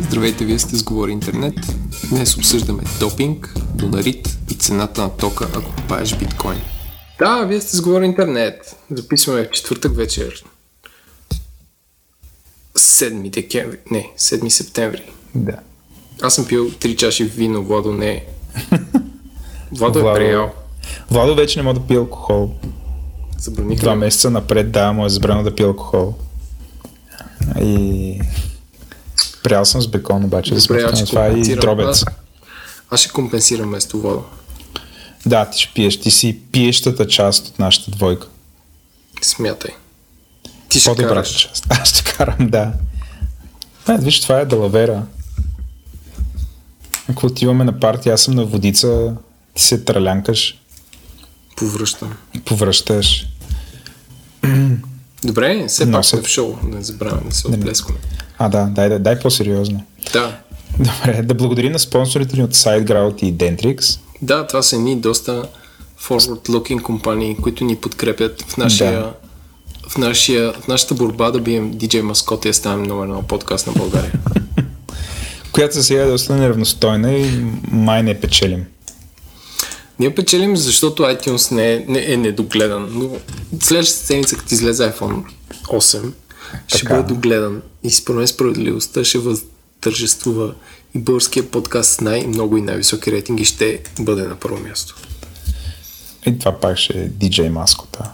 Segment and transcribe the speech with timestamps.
[0.00, 1.54] Здравейте, вие сте с Говори Интернет.
[2.08, 6.60] Днес обсъждаме допинг, донарит и цената на тока, ако купаеш биткоин.
[7.18, 8.76] Да, вие сте с Говори Интернет.
[8.90, 10.44] Записваме в четвъртък вечер.
[12.74, 13.78] 7 декември.
[13.90, 15.12] Не, 7 септември.
[15.34, 15.58] Да.
[16.22, 18.24] Аз съм пил 3 чаши вино, Владо не е.
[19.72, 20.52] Владо е Владо- приял.
[21.10, 22.54] Владо вече не може да пие алкохол.
[23.38, 26.14] Забраних Два месеца напред, да, му е забрано да пие алкохол.
[27.60, 28.20] И...
[29.42, 31.86] Прял съм с бекон, обаче, Добре, сметка на ще това и дробец.
[31.88, 32.04] Аз,
[32.90, 34.24] аз ще компенсирам вместо Владо.
[35.26, 36.00] Да, ти ще пиеш.
[36.00, 38.26] Ти си пиещата част от нашата двойка.
[39.22, 39.70] Смятай.
[40.68, 41.42] Ти ще По-добрата караш.
[41.42, 41.66] част.
[41.70, 42.72] Аз ще карам, да.
[43.88, 45.02] Не, виж, това е далавера.
[47.10, 49.12] Ако отиваме на партия, аз съм на водица,
[49.54, 50.58] ти се тралянкаш,
[51.56, 52.12] Повръщам.
[52.44, 53.26] повръщаш.
[55.24, 56.54] Добре, все пак се- сме в шоу.
[56.64, 57.98] Не забравяме да се отблескваме.
[58.38, 59.84] А, да, дай, дай, дай по-сериозно.
[60.12, 60.36] Да.
[60.78, 63.98] Добре, да благодарим на спонсорите ни от SiteGround и Dentrix.
[64.22, 65.48] Да, това са едни доста
[66.00, 69.12] forward-looking компании, които ни подкрепят в нашия, Да.
[69.88, 73.66] в, нашия, в нашата борба да бием DJ Маскот и да станем номер едно подкаст
[73.66, 74.12] на България.
[75.52, 78.64] която за сега е доста неравностойна и май не печелим.
[79.98, 83.10] Ние печелим, защото iTunes не е, не е недогледан, но
[83.62, 85.22] следващата седмица, като излезе iPhone
[85.64, 86.12] 8,
[86.66, 86.94] ще Така.
[86.94, 90.54] бъде догледан и според мен справедливостта ще възтържествува
[90.94, 94.96] и българския подкаст с най-много и най-високи рейтинги ще бъде на първо място.
[96.26, 98.10] И това пак ще е DJ маскота.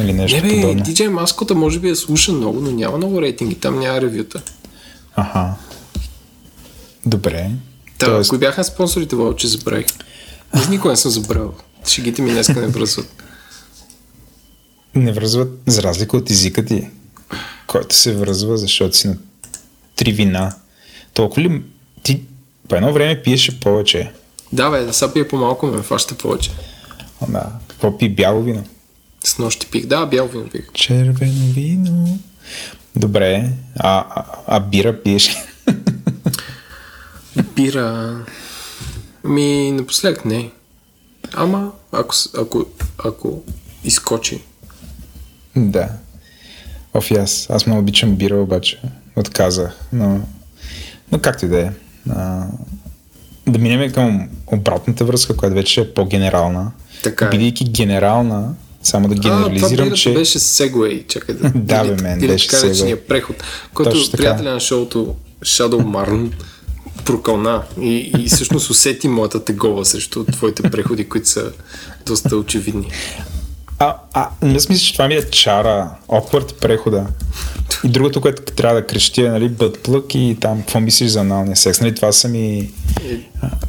[0.00, 0.84] Или нещо Не бе, подобно.
[0.84, 4.42] DJ Маскота може би я слуша много, но няма много рейтинги, там няма ревюта.
[5.16, 5.54] Аха.
[7.06, 7.50] Добре.
[7.98, 9.86] Та, Тоест, кои бяха спонсорите, Вал, че забравих?
[10.52, 11.54] Аз никога не съм забравил.
[11.88, 13.22] Шегите ми днеска не връзват.
[14.94, 16.88] не връзват, за разлика от езика ти,
[17.66, 19.16] който се връзва, защото си на
[19.96, 20.54] три вина.
[21.14, 21.62] Толкова ли
[22.02, 22.22] ти
[22.68, 24.12] по едно време пиеше повече?
[24.52, 26.50] Да, бе, да сега пия по-малко, ме фаща повече.
[27.20, 27.46] А, да.
[27.68, 28.64] Какво пи бяло вино?
[29.24, 29.86] С нощи пих.
[29.86, 30.72] Да, бял вино пих.
[30.74, 32.18] Червено вино.
[32.96, 33.50] Добре.
[33.76, 35.36] А, а, а бира пиеш?
[37.56, 38.16] Бира...
[39.24, 40.50] Ми, напоследък не.
[41.34, 42.66] Ама, ако, ако,
[43.04, 43.42] ако
[43.84, 44.42] изкочи.
[45.56, 45.88] Да.
[46.94, 47.46] Оф, аз.
[47.50, 48.80] Аз много обичам бира, обаче
[49.16, 49.78] отказах.
[49.92, 50.20] Но,
[51.12, 51.70] но както и да е.
[52.10, 52.46] А,
[53.46, 56.72] Да минем към обратната връзка, която вече е по-генерална.
[57.02, 57.28] Така е.
[57.28, 60.14] Бидейки генерална, само да а, това генерализирам, че...
[60.14, 61.06] беше сегуей.
[61.06, 61.50] Чакай да...
[61.54, 63.36] Да, бе, мен, или беше така наречения преход,
[63.74, 66.32] който приятеля на шоуто Shadow Marn
[67.04, 71.52] прокълна и, и всъщност усети моята тегова срещу твоите преходи, които са
[72.06, 72.90] доста очевидни.
[73.78, 77.06] А, а, не мисля, че това ми е чара, awkward прехода.
[77.84, 81.56] И другото, което трябва да крещи е, нали, бъдплък и там, какво мислиш за аналния
[81.56, 82.70] секс, нали, това са ми,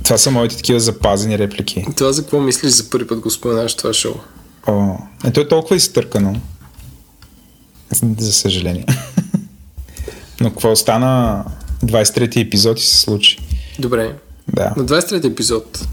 [0.04, 1.86] това са моите такива запазени реплики.
[1.96, 4.14] Това за какво мислиш за първи път го споменаваш в това шоу?
[4.68, 6.42] О, е, то е толкова изтъркано.
[8.18, 8.86] За съжаление.
[10.42, 11.44] Но какво стана
[11.86, 13.40] 23-ти епизод и се случи.
[13.80, 14.16] Добре.
[14.48, 14.74] Да.
[14.78, 15.88] На 23 епизод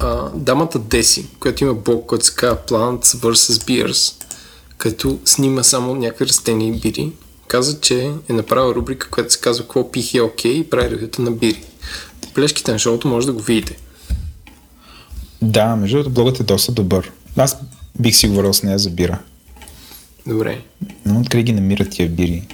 [0.00, 3.34] а, дамата Деси, която има блог, който се казва Plants vs.
[3.52, 4.24] Beers,
[4.78, 7.12] като снима само някакви растения и бири,
[7.48, 11.22] каза, че е направила рубрика, която се казва Какво пих е окей и прави ревюта
[11.22, 11.62] на бири.
[12.34, 13.76] Плешките на шоуто може да го видите.
[15.42, 17.12] Да, между другото, блогът е доста добър.
[17.36, 17.56] Аз
[18.00, 19.18] бих си говорил с нея за бира.
[20.26, 20.60] Добре.
[21.06, 22.48] Но откъде ги намират тия бири?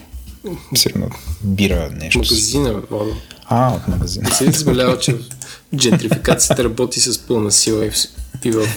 [0.74, 1.08] Сигурно
[1.44, 2.18] бира нещо.
[2.18, 3.14] Магазина, Водо.
[3.44, 4.30] А, от магазина.
[4.30, 5.16] Се ли забелява, че
[5.76, 7.94] джентрификацията работи с пълна сила и в...
[8.44, 8.68] И в...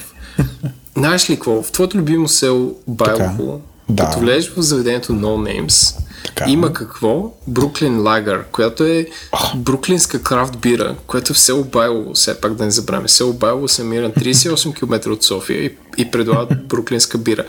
[0.98, 1.64] Знаеш ли какво?
[1.64, 4.06] В твоето любимо село Байлово, Да.
[4.06, 5.26] като влезеш в заведението No
[5.62, 6.46] Names, Така.
[6.50, 7.34] има какво?
[7.48, 9.08] Бруклин Лагър, която е
[9.56, 13.08] бруклинска крафт бира, която е в село Байлово, все пак да не забравяме.
[13.08, 17.44] Село Байлово се намира на 38 км от София и, и предлагат бруклинска бира.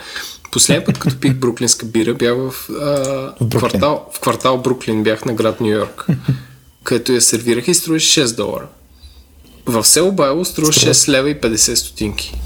[0.52, 3.58] Последния път, като пих бруклинска бира, бях в, а, Бруклин.
[3.58, 6.06] квартал, в квартал Бруклин, бях на град Нью Йорк,
[6.84, 8.66] където я сервираха и струваше 6 долара.
[9.66, 12.40] В село Байло струва 6 лева и 50 стотинки.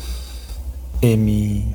[1.02, 1.66] Еми...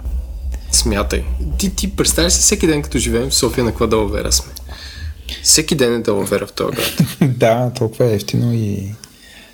[0.72, 1.24] Смятай.
[1.58, 4.54] Ти, ти представяш си всеки ден, като живеем в София, на каква далавера сме.
[5.44, 6.94] Всеки ден е далавера в този град.
[7.38, 8.94] да, толкова е ефтино и,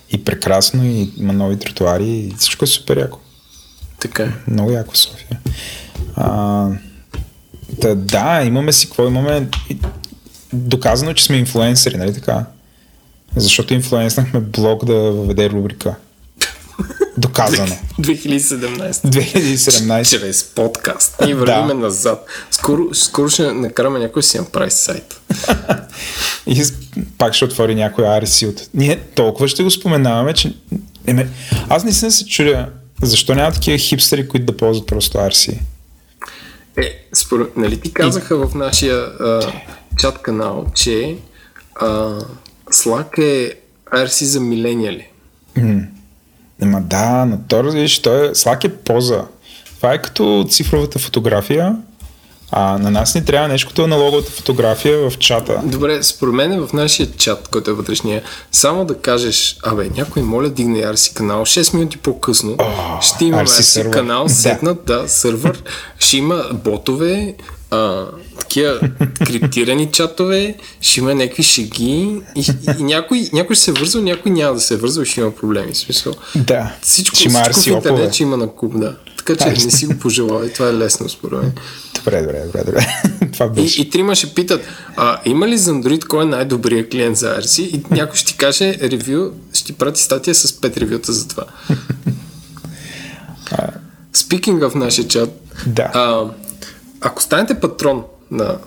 [0.09, 3.19] и прекрасно и има нови тротуари и всичко е супер яко.
[3.99, 4.33] Така е.
[4.47, 5.39] Много яко в София.
[6.15, 6.67] А,
[7.69, 9.47] да, да, имаме си какво имаме.
[10.53, 12.45] Доказано, че сме инфлуенсъри, нали така?
[13.35, 15.95] Защото инфлуенснахме блог да въведе рубрика.
[17.17, 17.75] доказано.
[17.99, 18.91] 2017.
[18.91, 20.09] 2017.
[20.09, 21.15] Чрез подкаст.
[21.25, 21.73] Ние вървиме да.
[21.73, 22.25] назад.
[22.51, 25.21] Скоро, скоро ще накараме някой си направи сайт.
[26.47, 26.63] и
[27.17, 28.69] пак ще отвори някой RC от...
[28.73, 30.53] Ние толкова ще го споменаваме, че...
[31.07, 31.29] Еме,
[31.69, 32.67] аз не се чудя
[33.01, 35.57] защо няма такива хипстери, които да ползват просто RC.
[36.77, 39.53] Е, според, нали ти казаха в нашия а,
[39.97, 41.17] чат канал, че
[41.75, 42.19] а,
[42.71, 43.55] Slack е
[43.93, 45.07] RC за милениали.
[45.57, 45.87] Mm.
[46.61, 47.63] Ема да, но то,
[48.01, 49.25] той е, Slack е поза.
[49.77, 51.75] Това е като цифровата фотография,
[52.51, 55.61] а на нас ни трябва нещо като аналоговата фотография в чата.
[55.63, 60.49] Добре, според мен в нашия чат, който е вътрешния, само да кажеш, абе, някой моля
[60.49, 65.63] дигне RC канал, 6 минути по-късно oh, ще има RC, RC канал, седнат, да, сървър,
[65.99, 67.35] ще има ботове,
[67.71, 68.05] а,
[68.39, 68.79] такива
[69.25, 72.45] криптирани чатове, ще има някакви шеги и,
[72.79, 75.75] и, някой, някой ще се вързва, някой няма да се вързва ще има проблеми.
[75.75, 76.13] Смисъл.
[76.35, 76.75] Да.
[76.81, 78.95] Всичко, всичко в интернет ще има на куб, да.
[79.25, 81.51] Така че не си го пожелавай, това е лесно според мен.
[81.95, 82.87] Добре, добре, добре, добре.
[83.33, 83.81] това беше.
[83.81, 84.61] И, и трима ще питат,
[84.95, 87.61] а, има ли за Android кой е най-добрият клиент за RC?
[87.61, 91.43] И някой ще ти каже ревю, ще ти прати статия с 5 ревюта за това.
[94.13, 95.29] Speaking в нашия чат,
[95.67, 95.91] да.
[95.93, 96.23] а,
[97.01, 98.57] ако станете патрон на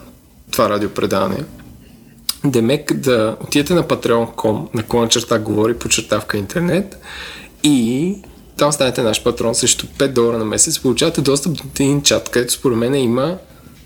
[0.50, 1.44] това радиопредаване,
[2.44, 6.98] Демек да отидете на patreon.com, на черта говори по чертавка интернет
[7.62, 8.16] и
[8.56, 12.52] там станете наш патрон срещу 5 долара на месец, получавате достъп до един чат, където
[12.52, 13.38] според мен има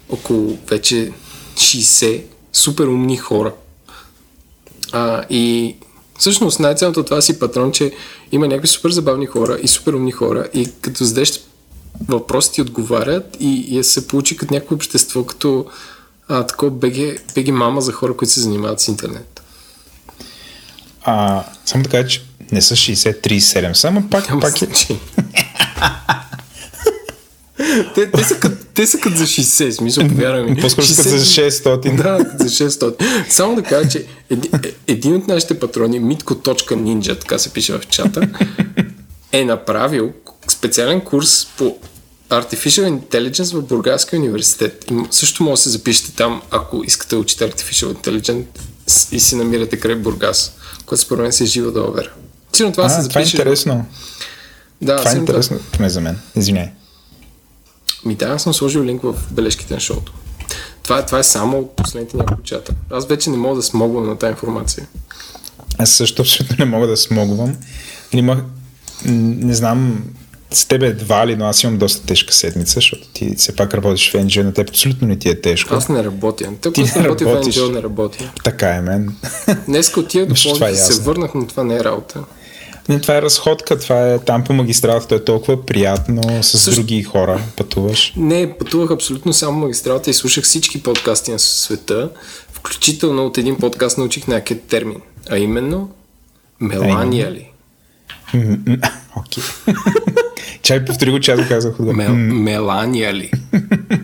[0.09, 1.13] около вече
[1.55, 2.23] 60
[2.53, 3.53] супер умни хора.
[4.93, 5.77] А, и
[6.19, 7.93] всъщност най-ценното от това си патрон, че
[8.33, 11.41] има някакви супер забавни хора и супер умни хора и като зададеш
[12.09, 15.67] въпроси ти отговарят и, и се получи като някакво общество, като
[16.29, 19.43] а, такова беги, беги мама за хора, които се занимават с интернет.
[21.03, 24.67] А, само така, че не са 60-37, само пак, Ама пак е...
[27.95, 30.61] те, те, са като, те са като за 60, смисъл, повярвай ми.
[30.61, 30.97] По-скоро 60...
[30.97, 31.97] като за 600.
[31.97, 33.29] Да, за 600.
[33.29, 34.51] Само да кажа, че един,
[34.87, 38.29] един от нашите патрони, Mitko.ninja, така се пише в чата,
[39.33, 40.13] е направил
[40.49, 41.77] специален курс по
[42.31, 44.85] Artificial Intelligence в Бургаския университет.
[44.91, 48.45] И също може да се запишете там, ако искате да учите Artificial Intelligence
[49.13, 50.53] и си намирате край Бургас,
[50.87, 52.11] което според мен се е живо да овера.
[52.59, 53.13] Сигурно това а, се запише.
[53.13, 53.87] Това е интересно.
[54.83, 55.89] Да, това е интересно да...
[55.89, 56.19] за мен.
[56.37, 56.69] Извиняй.
[58.05, 60.13] Ми да, аз съм сложил линк в бележките на шоуто.
[60.83, 62.75] Това, това е само последните няколко чата.
[62.91, 64.87] Аз вече не мога да смогвам на тази информация.
[65.79, 67.57] Аз също абсолютно не мога да смогвам.
[68.13, 68.43] Има,
[69.05, 70.05] не знам
[70.51, 74.11] с теб едва ли, но аз имам доста тежка седмица, защото ти все пак работиш
[74.11, 75.75] в NGO, на теб абсолютно не ти е тежко.
[75.75, 76.53] Аз не работя.
[76.61, 78.33] Тък, ти не работя в NGO, не работя.
[78.45, 79.17] Така е, мен.
[79.67, 82.25] Днес отида до Пловдив, е се върнах, но това не е работа.
[82.89, 86.81] Не, това е разходка, това е там по магистралата, е толкова приятно, с Също...
[86.81, 88.13] други хора пътуваш.
[88.17, 92.11] Не, пътувах абсолютно само магистралата и слушах всички подкасти на света,
[92.53, 95.01] включително от един подкаст научих някакъв термин,
[95.31, 95.91] а именно
[96.61, 97.51] Мелания ли?
[99.17, 99.45] Окей.
[100.63, 101.79] Чай повтори го, че аз го казах.
[101.79, 103.31] Мел, Мелания ли?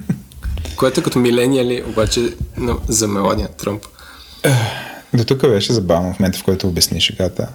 [0.76, 2.34] Което е като миления ли, обаче
[2.88, 3.82] за Мелания Тръмп.
[5.14, 7.48] До тук беше забавно в момента, в който обясни шегата.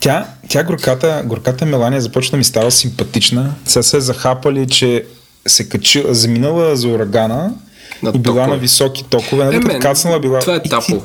[0.00, 3.54] Тя, тя горката, горката Мелания започна да ми става симпатична.
[3.64, 5.04] Сега се е захапали, че
[5.46, 7.54] се качила, заминала за урагана
[8.02, 8.46] на и била токове.
[8.46, 9.44] на високи токове.
[9.44, 10.38] Нали, е, кацнала била.
[10.38, 11.02] Това е тапо.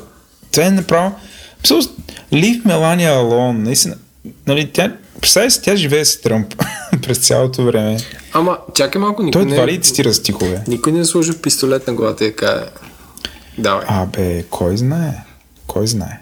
[0.52, 1.14] Това е направо.
[2.32, 3.52] Leave Melania alone.
[3.52, 3.96] Наистина.
[4.46, 6.54] Нали, тя, представя си, тя живее с Тръмп
[7.02, 7.96] през цялото време.
[8.32, 10.64] Ама, чакай малко, никой Той едва ли цитира стихове?
[10.68, 12.62] Никой не е сложил пистолет на главата и каже,
[13.58, 13.84] давай.
[13.88, 15.24] Абе, кой знае?
[15.66, 16.20] Кой знае?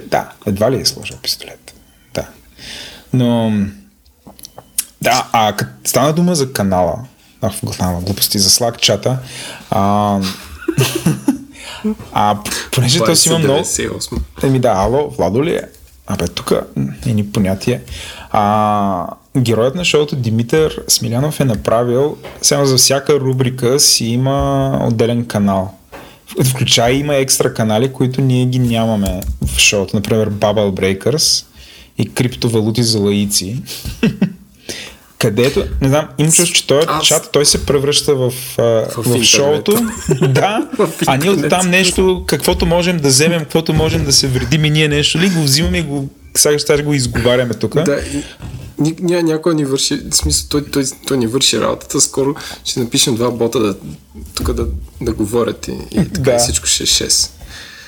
[0.00, 0.30] Да.
[0.46, 1.74] Едва ли е сложил пистолет.
[2.14, 2.26] Да.
[3.12, 3.52] Но,
[5.02, 6.98] да, а като стана дума за канала,
[7.42, 7.54] ах,
[8.02, 9.18] глупости за Slack чата,
[9.70, 10.20] а,
[12.12, 12.38] а
[12.72, 13.64] понеже той си има много...
[14.42, 15.62] Еми да, ало, Владо ли е?
[16.06, 16.52] Абе, тук
[17.06, 17.82] е ни понятие.
[18.30, 25.26] А, героят на шоуто Димитър Смилянов е направил, само за всяка рубрика си има отделен
[25.26, 25.74] канал.
[26.44, 29.96] Включая има екстра канали, които ние ги нямаме в шоуто.
[29.96, 31.44] Например, Bubble Breakers
[31.98, 33.56] и криптовалути за лаици.
[35.24, 37.06] където, не знам, им чувство, че този Аз...
[37.06, 39.78] чат, той се превръща в, в, в шоуто.
[40.28, 40.68] да,
[41.06, 44.70] а ние от там нещо, каквото можем да вземем, каквото можем да се вредим и
[44.70, 47.74] ние нещо ли, го взимаме и го, сега ще го изговаряме тук.
[47.74, 48.24] Да, и,
[48.78, 53.14] ня, някой ни върши, в смисъл, той, той, той ни върши работата, скоро ще напишем
[53.14, 53.76] два бота да,
[54.34, 54.66] тук да,
[55.00, 56.38] да говорят и, и така да.
[56.38, 57.30] всичко ще е 6.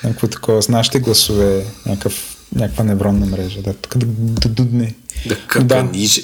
[0.03, 4.95] Някакво такова, с нашите гласове, някакъв някаква невронна мрежа, да, тук да, да дудне.
[5.25, 6.21] Да каканиже.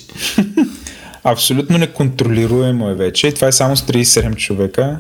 [1.24, 3.32] Абсолютно неконтролируемо е вече.
[3.32, 5.00] Това е само с 37 човека.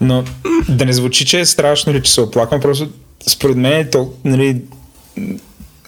[0.00, 0.24] Но
[0.68, 2.88] да не звучи, че е страшно или че се оплаквам, просто
[3.28, 4.62] според мен е то, нали,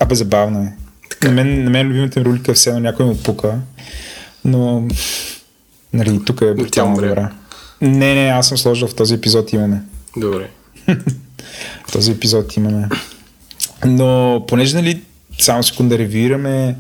[0.01, 0.73] абе забавно е.
[1.11, 1.29] Така.
[1.29, 3.59] На мен, на мен любимата ми ролика все едно някой му пука,
[4.45, 4.89] но
[5.93, 7.33] нали, тук е брутално добра.
[7.81, 9.83] Не, не, аз съм сложил в този епизод имаме.
[10.17, 10.51] Добре.
[11.89, 12.89] В този епизод имаме.
[13.85, 15.03] Но понеже, нали,
[15.39, 16.77] само секунда да ревюираме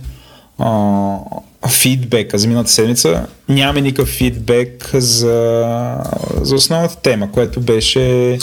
[0.58, 1.16] а,
[1.68, 5.96] фидбека за миналата седмица, нямаме никакъв фидбек за,
[6.42, 8.38] за основната тема, което беше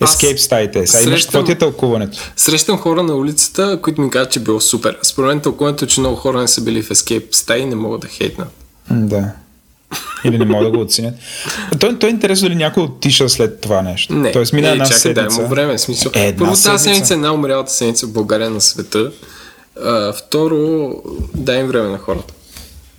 [0.00, 0.86] Escape стаите.
[0.86, 2.18] Сега имаш какво ти е тълкуването?
[2.36, 4.98] Срещам хора на улицата, които ми казват, че било супер.
[5.02, 7.74] Според мен тълкуването, е, че много хора не са били в Escape стаи и не
[7.74, 8.48] могат да хейтнат.
[8.90, 9.32] Да.
[10.24, 11.14] Или не могат да го оценят.
[11.80, 14.14] Той, той е интересно дали някой отиша след това нещо.
[14.14, 15.42] Не, Тоест мина е, една чакай, дай седмица.
[15.42, 15.78] му време.
[15.78, 16.12] Смисъл.
[16.14, 17.14] Е, Първо, тази седмица.
[17.14, 19.10] е най-умрялата седмица в България на света.
[19.84, 20.90] А, второ,
[21.34, 22.34] дай им време на хората.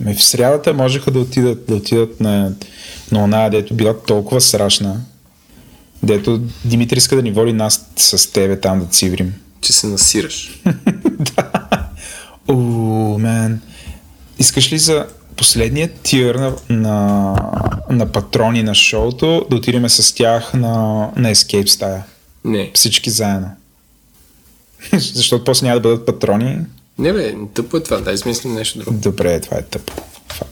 [0.01, 2.51] Ами в срядата можеха да отидат, да отидат на,
[3.11, 4.95] на оная, дето била толкова страшна,
[6.03, 9.33] дето Димитър иска да ни води нас с тебе там да циврим.
[9.61, 10.61] Че се насираш.
[12.47, 13.61] О, мен.
[14.39, 17.35] Искаш ли за последния тир на, на,
[17.89, 20.73] на патрони на шоуто да отидем с тях на,
[21.15, 22.03] на Escape стая?
[22.45, 22.71] Не.
[22.73, 23.49] Всички заедно.
[24.93, 26.57] Защото после няма да бъдат патрони.
[26.97, 27.97] Не бе, тъпо е това.
[27.97, 28.97] Дай измислим нещо друго.
[28.97, 29.93] Добре, това е тъпо.
[30.33, 30.47] Фак.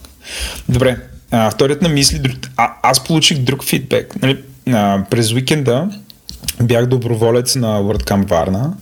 [0.69, 0.97] Добре,
[1.31, 4.21] а, вторият на мисли, а, аз получих друг фидбек.
[4.21, 5.89] Нали, а, през уикенда
[6.61, 8.73] бях доброволец на WordCamp Варна.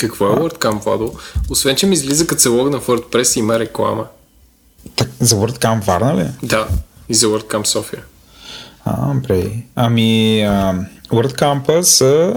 [0.00, 1.12] Какво е WordCamp, Владо?
[1.50, 4.06] Освен, че ми излиза като се логна в WordPress и има реклама.
[4.96, 6.28] Так, за WordCamp Варна ли?
[6.42, 6.68] Да,
[7.08, 8.02] и за WordCamp София.
[8.84, 9.52] А, добре.
[9.76, 10.74] Ами, а,
[11.10, 12.34] WordCamp са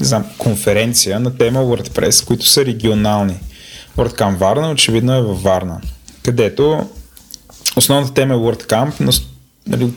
[0.00, 3.40] не знам, конференция на тема WordPress, които са регионални.
[3.96, 5.80] WordCamp Варна очевидно е във Варна,
[6.22, 6.88] където
[7.76, 9.12] основната тема е WordCamp, но
[9.66, 9.92] нали,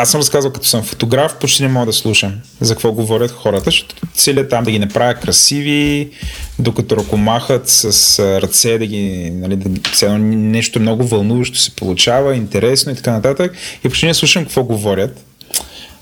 [0.00, 3.64] аз съм разказал, като съм фотограф, почти не мога да слушам за какво говорят хората,
[3.64, 6.10] защото целият там да ги направя красиви,
[6.58, 12.94] докато ръкомахат с ръце, да ги, нали, да, нещо много вълнуващо се получава, интересно и
[12.94, 13.52] така нататък.
[13.84, 15.24] И почти не слушам какво говорят.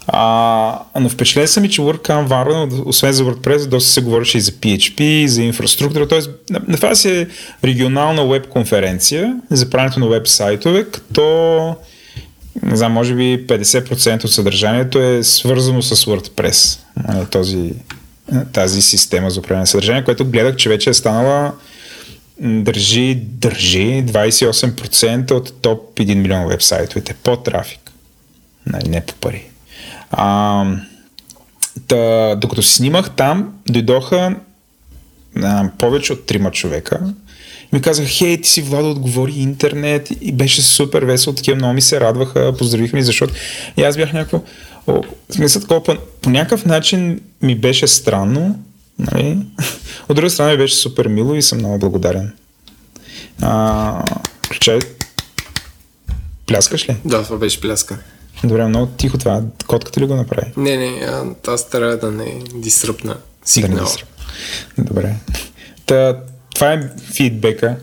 [0.07, 4.40] А, но впечатлен съм и, че WordCamp Варна, освен за WordPress, доста се говореше и
[4.40, 6.09] за PHP, за инфраструктура.
[6.09, 6.52] Т.е.
[6.69, 7.26] на това си е
[7.64, 11.76] регионална веб конференция за правенето на веб сайтове, като
[12.62, 16.78] не знам, може би 50% от съдържанието е свързано с WordPress.
[17.31, 17.73] Този,
[18.52, 21.52] тази система за управление на съдържание, което гледах, че вече е станала
[22.40, 27.93] държи, държи 28% от топ 1 милион вебсайтовете по трафик.
[28.67, 29.45] Нали, не по пари.
[30.11, 30.64] А,
[31.87, 34.37] та, докато снимах там, дойдоха
[35.43, 37.00] а, повече от трима човека.
[37.73, 41.81] Ми казаха, хей, ти си Владо, отговори интернет и беше супер весело, такива много ми
[41.83, 43.35] се радваха, поздравиха ми, защото
[43.77, 44.41] и аз бях някакво,
[44.87, 48.59] о, смисъл такова, по, по някакъв начин ми беше странно,
[48.99, 49.39] нали?
[50.09, 52.33] От друга страна ми беше супер мило и съм много благодарен.
[53.43, 54.05] А,
[54.47, 54.79] включай,
[56.47, 56.97] пляскаш ли?
[57.05, 57.99] Да, това беше пляска.
[58.45, 59.43] Добре, много тихо това.
[59.67, 60.53] Котката ли го направи?
[60.57, 61.09] Не, не,
[61.47, 63.85] аз трябва да не дисръпна Да не сигнал.
[63.85, 64.05] дисра.
[64.79, 65.15] Добре.
[65.87, 66.17] Та,
[66.59, 67.77] това е фидбека.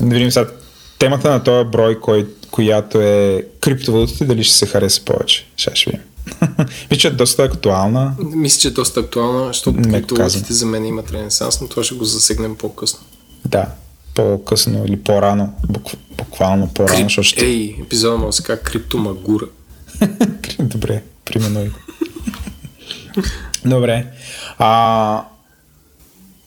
[0.00, 0.50] Да видим сега
[0.98, 5.46] темата на този брой, кой, която е криптовалутите, дали ще се хареса повече.
[5.56, 6.04] Сега ще видим.
[6.90, 8.14] Мисля, че е доста актуална.
[8.18, 12.04] Мисля, че е доста актуална, защото криптовалутите за мен имат ренесанс, но това ще го
[12.04, 13.00] засегнем по-късно.
[13.44, 13.66] Да,
[14.14, 15.52] по-късно или по-рано.
[15.68, 17.46] Букв, буквално по-рано, защото ще...
[17.46, 19.46] Ей, епизода му се казва Криптомагура.
[20.58, 21.70] Добре, примерно.
[23.64, 24.06] Добре.
[24.58, 25.22] А,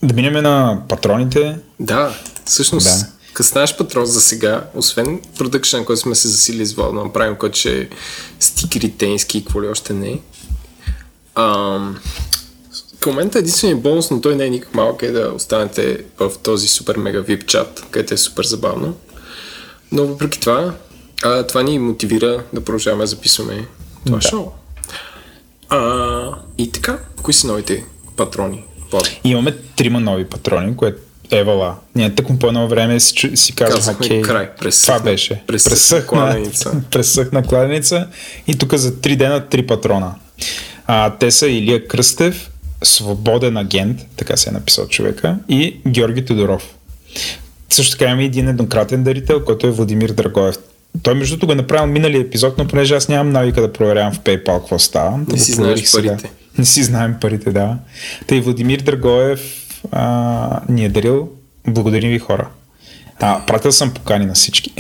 [0.04, 1.58] да минем на патроните.
[1.80, 2.16] Да,
[2.46, 3.08] всъщност, Да.
[3.34, 7.82] като патрон за сега, освен продъкшен, който сме се засили с да направим, който ще
[7.82, 7.88] е
[8.40, 10.20] стикери, тенски и какво ли още не.
[11.36, 12.00] Ам,
[13.00, 16.68] към момента единственият бонус, но той не е никак малък, е да останете в този
[16.68, 18.96] супер мега VIP чат, където е супер забавно.
[19.92, 20.74] Но въпреки това,
[21.24, 23.68] а, това ни мотивира да продължаваме да записваме
[24.06, 24.28] това Да.
[24.28, 24.48] шоу.
[25.70, 27.86] А, и така, кои са новите
[28.18, 28.66] патрони?
[28.92, 29.10] Владо?
[29.24, 30.98] Имаме трима нови патрони, което
[31.32, 31.76] Евала.
[31.96, 35.44] Ние тъкмо по едно време си, си казах, Казахме окей, край, пресъхна- това беше.
[35.48, 36.82] пресъхна кладеница.
[36.92, 38.08] пресъхна кладеница
[38.48, 40.16] и тук за три дена три патрона.
[40.88, 42.52] А, те са Илия Кръстев,
[42.84, 46.76] Свободен агент, така се е написал човека, и Георги Тодоров.
[47.70, 50.56] Също така имаме един еднократен дарител, който е Владимир Драгоев.
[51.04, 54.14] Той между другото го е направил миналия епизод, но понеже аз нямам навика да проверявам
[54.14, 55.20] в PayPal какво става.
[55.20, 56.18] да Не си знаеш сега.
[56.58, 57.78] Не си знаем парите, да.
[58.28, 59.42] Тъй Владимир Драгоев
[59.92, 61.30] а, ни е дарил.
[61.68, 62.50] Благодарим ви хора.
[63.20, 64.74] А, пратил съм покани на всички.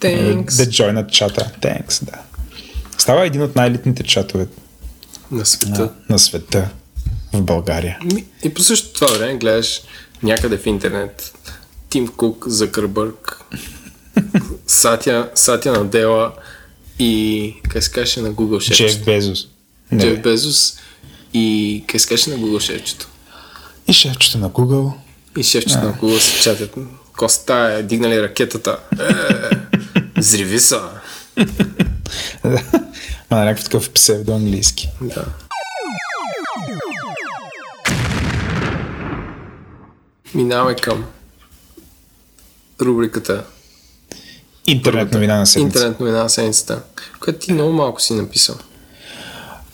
[0.00, 0.56] Thanks.
[0.56, 1.52] Да joinат чата.
[1.60, 2.12] Thanks, да.
[2.98, 4.46] Става един от най-елитните чатове
[5.30, 5.80] На света.
[5.80, 6.68] на, на света
[7.32, 7.98] в България.
[8.44, 9.80] И по същото това време гледаш
[10.22, 11.32] някъде в интернет
[11.90, 13.40] Тим Кук, Закърбърг,
[14.66, 16.32] Сатя, Сатя Надела
[16.98, 19.04] и как се каже на Google Джеф шефчето?
[19.04, 19.48] Безос.
[19.92, 20.20] Не, Джеф бе.
[20.22, 20.78] Безос
[21.36, 23.08] и се каже на Google шефчето?
[23.88, 24.92] И шефчето на Google.
[25.38, 26.74] И шефчето на Google се чатят.
[27.16, 28.78] Коста е дигнали ракетата.
[29.00, 30.82] Е, взриви са.
[33.30, 34.88] Ма някакъв такъв псевдоанглийски.
[35.00, 35.24] Да.
[40.34, 41.04] Минаваме към
[42.80, 43.44] рубриката
[44.66, 45.78] Интернет новина на седмица.
[45.78, 46.82] Интернет новина на седмицата,
[47.20, 48.56] която ти много малко си написал.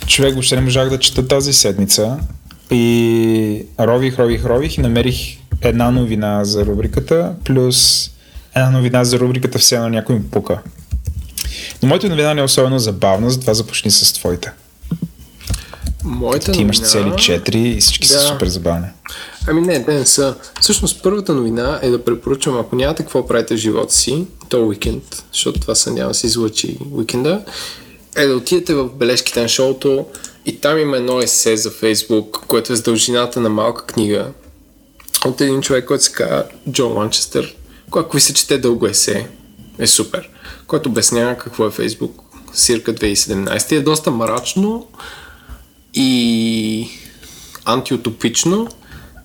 [0.07, 2.19] Човек въобще не можах да чета тази седмица
[2.71, 5.17] и рових, рових, рових и намерих
[5.61, 8.11] една новина за рубриката, плюс
[8.55, 10.59] една новина за рубриката все едно някой ми пука.
[11.83, 14.53] Но моята новина не е особено забавна, затова започни с твоите.
[16.05, 17.17] Моята Ти имаш новина...
[17.17, 18.21] цели 4 и всички са Да.
[18.21, 18.87] супер забавни.
[19.47, 20.35] Ами не, те не са.
[20.61, 25.25] Всъщност първата новина е да препоръчвам, ако нямате какво правите в живота си, то уикенд,
[25.33, 27.45] защото това се няма се излъчи уикенда,
[28.17, 30.07] е да отидете в бележките на шоуто
[30.47, 34.33] и там има едно есе за Фейсбук, което е с дължината на малка книга
[35.27, 37.57] от един човек, който се казва Джон Ланчестър,
[37.91, 39.29] който ви се чете дълго есе,
[39.79, 40.31] е супер,
[40.67, 42.23] който обяснява какво е Фейсбук
[42.55, 44.87] circa 2017 и е доста мрачно
[45.95, 46.89] и
[47.65, 48.69] антиутопично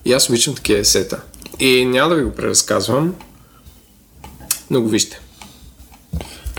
[0.04, 1.20] и аз обичам такива есета.
[1.60, 3.14] И няма да ви го преразказвам,
[4.70, 5.20] но го вижте.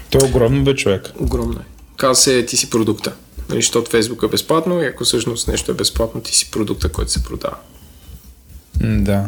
[0.10, 1.12] То е огромно бе човек.
[1.20, 1.69] Огромно е.
[2.00, 3.13] Казва се ти си продукта.
[3.50, 7.12] Нали, защото Фейсбук е безплатно и ако всъщност нещо е безплатно, ти си продукта, който
[7.12, 7.56] се продава.
[8.82, 9.25] Да.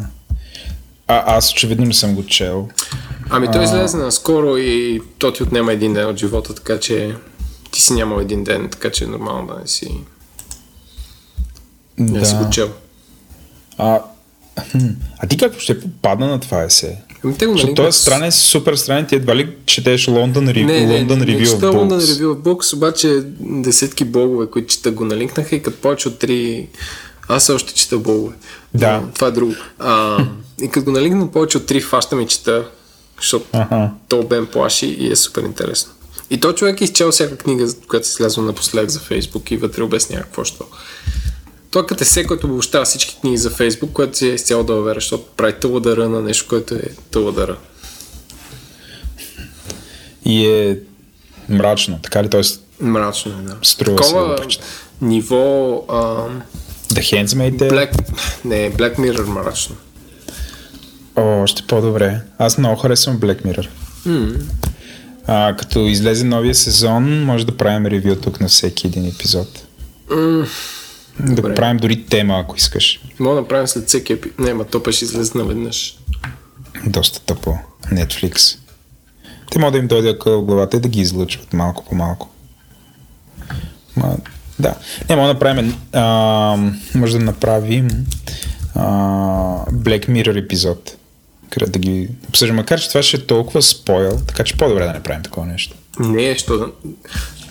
[1.06, 2.68] А аз очевидно не съм го чел.
[3.30, 7.16] Ами той излезе наскоро и то ти отнема един ден от живота, така че
[7.70, 9.94] ти си нямал един ден, така че е нормално да не си,
[11.98, 12.26] не да.
[12.26, 12.72] си го чел.
[13.78, 14.02] А,
[15.18, 17.02] а ти как ще попадна на това есе?
[17.24, 19.06] Ами те го с- стран е супер странен.
[19.06, 20.64] Ти едва ли четеш Лондон, Ри...
[20.64, 22.00] Не, не, Лондон Review of Books.
[22.00, 26.68] Review of Books, обаче десетки блогове, които чета го налинкнаха и като повече от три...
[27.28, 28.34] Аз още чета блогове.
[28.74, 29.00] Да.
[29.00, 29.54] Но Това е друго.
[29.78, 30.24] А,
[30.62, 32.64] и като го налинкна повече от три фащам и чета,
[33.16, 33.90] защото Аха.
[34.08, 35.92] то бе ме плаши и е супер интересно.
[36.30, 39.82] И то човек е изчел всяка книга, която си излязла напоследък за Фейсбук и вътре
[39.82, 40.58] обяснява какво ще.
[41.72, 44.94] Той като есе, който обобщава всички книги за Фейсбук, което си е изцяло да вера,
[44.94, 47.56] защото прави тъладъра на нещо, което е тъладъра.
[50.24, 50.78] И е
[51.48, 52.28] мрачно, така ли?
[52.30, 53.56] Тоест, Мрачно е, да.
[53.62, 54.64] Струва се да Такова го прочета.
[55.00, 55.94] ниво а,
[56.94, 57.70] The Handsmaid е...
[57.70, 58.12] Black,
[58.44, 59.76] не, Black Mirror мрачно.
[61.16, 62.20] О, още по-добре.
[62.38, 63.68] Аз много харесвам Black Mirror.
[65.26, 69.48] А, като излезе новия сезон, може да правим ревю тук на всеки един епизод.
[70.10, 70.46] М,
[71.20, 71.50] Да Добре.
[71.50, 73.00] го правим дори тема, ако искаш.
[73.18, 74.30] Мога да направим след всеки епи...
[74.38, 75.98] Не, ма то ще излезе наведнъж.
[76.86, 77.58] Доста тъпо.
[77.92, 78.58] Netflix.
[79.50, 82.30] Те могат да им дойде в главата и да ги излъчват малко по малко.
[83.96, 84.16] Ма,
[84.58, 84.74] да.
[85.08, 86.56] Не, може да направим, а,
[86.94, 87.88] може да направим
[88.74, 88.84] а,
[89.72, 90.96] Black Mirror епизод,
[91.50, 92.56] където да ги обсъждам.
[92.56, 95.76] Макар, че това ще е толкова спойл, така че по-добре да не правим такова нещо.
[96.00, 96.72] Не, що.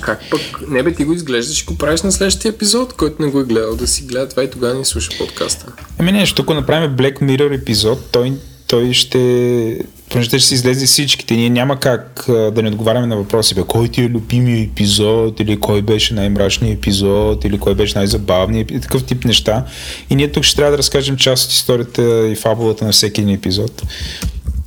[0.02, 0.42] Как пък...
[0.70, 3.44] Не бе, ти го изглеждаш и го правиш на следващия епизод, който не го е
[3.44, 5.66] гледал, да си гледа това и тогава ни слуша подкаста.
[5.98, 8.34] Ами не, защото ако направим Black Mirror епизод, той,
[8.68, 9.86] той ще...
[10.10, 11.36] Понеже ще си излезе всичките.
[11.36, 13.56] Ние няма как а, да не отговаряме на въпроси.
[13.56, 18.72] Бе, кой ти е любимия епизод, или кой беше най-мрачният епизод, или кой беше най-забавният,
[18.72, 19.66] и такъв тип неща.
[20.10, 23.36] И ние тук ще трябва да разкажем част от историята и фабулата на всеки един
[23.36, 23.82] епизод.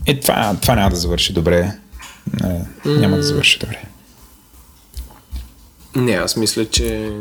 [0.07, 1.73] И това, това няма да завърши добре.
[2.33, 3.83] Не, няма да завърши добре.
[5.97, 7.13] Не, аз мисля, че...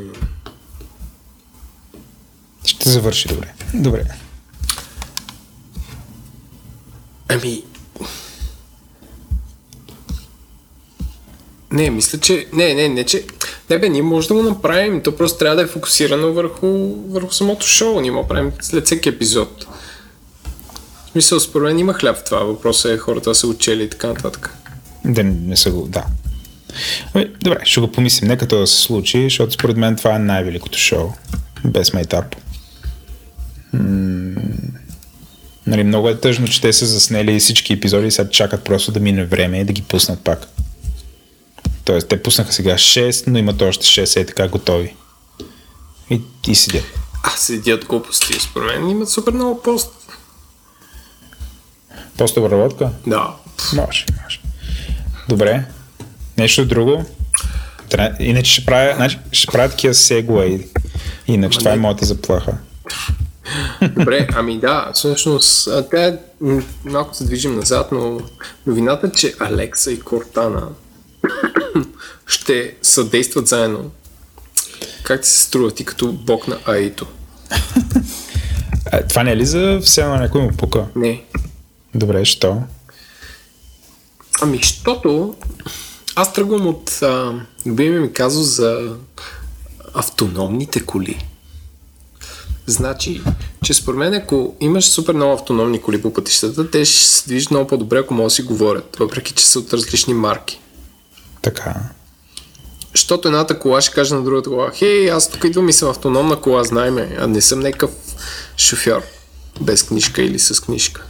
[2.65, 3.53] Ще завърши добре.
[3.73, 4.03] Добре.
[7.29, 7.63] Ами...
[11.71, 12.47] Не, мисля, че...
[12.53, 13.25] Не, не, не, че...
[13.69, 15.01] Не бе, ние може да го направим.
[15.01, 16.67] То просто трябва да е фокусирано върху,
[17.09, 18.01] върху самото шоу.
[18.01, 19.67] Ние му правим след всеки епизод.
[21.05, 22.39] В смисъл, според мен има хляб в това.
[22.39, 24.62] Въпросът е хората са учели и така нататък.
[25.05, 26.05] Да не, са го, да.
[27.13, 28.27] Ами, добре, ще го помислим.
[28.27, 31.09] Нека това да се случи, защото според мен това е най-великото шоу.
[31.65, 32.35] Без майтап.
[33.73, 34.41] М-
[35.67, 38.99] Нали, много е тъжно, че те са заснели всички епизоди и сега чакат просто да
[38.99, 40.47] мине време и да ги пуснат пак.
[41.85, 44.95] Тоест, те пуснаха сега 6, но имат още 6 е така готови.
[46.09, 46.85] И, и седят.
[47.23, 48.39] А, седят глупости.
[48.39, 49.89] Според мен имат супер много пост
[52.17, 52.89] Пост обработка?
[53.07, 53.35] Да.
[53.73, 54.39] Може, може.
[55.29, 55.65] Добре.
[56.38, 57.05] Нещо друго?
[57.89, 60.67] Тря- Иначе ще правя, значи, ще правя такива сегуей.
[61.27, 62.57] Иначе това е моята заплаха.
[63.81, 66.17] Добре, ами да, всъщност, тя е,
[66.86, 68.19] малко се движим назад, но
[68.67, 70.67] новината, че Алекса и Кортана
[72.27, 73.91] ще съдействат заедно.
[75.03, 77.07] Как ти се струва ти като бог на АИто?
[79.09, 80.86] Това не е ли за все едно някой му пука?
[80.95, 81.23] Не.
[81.95, 82.62] Добре, що?
[84.43, 85.36] Ами, защото
[86.15, 87.34] аз тръгвам от а,
[87.65, 88.95] любимия ми казус за
[89.93, 91.25] автономните коли.
[92.65, 93.21] Значи,
[93.63, 97.51] че според мен, ако имаш супер много автономни коли по пътищата, те ще се движат
[97.51, 100.60] много по-добре, ако могат да си говорят, въпреки че са от различни марки.
[101.41, 101.75] Така.
[102.91, 106.36] Защото едната кола ще каже на другата кола, хей, аз тук идвам и съм автономна
[106.36, 107.91] кола, знай ме, а не съм някакъв
[108.58, 109.01] шофьор
[109.62, 111.03] без книжка или с книжка.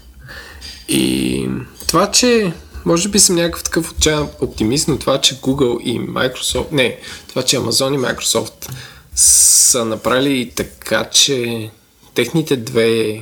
[0.87, 1.49] И
[1.87, 2.53] това, че
[2.85, 7.43] може би съм някакъв такъв отчаян оптимист, но това, че Google и Microsoft, не, това,
[7.43, 8.69] че Amazon и Microsoft
[9.15, 11.69] са направили така, че
[12.13, 13.21] техните две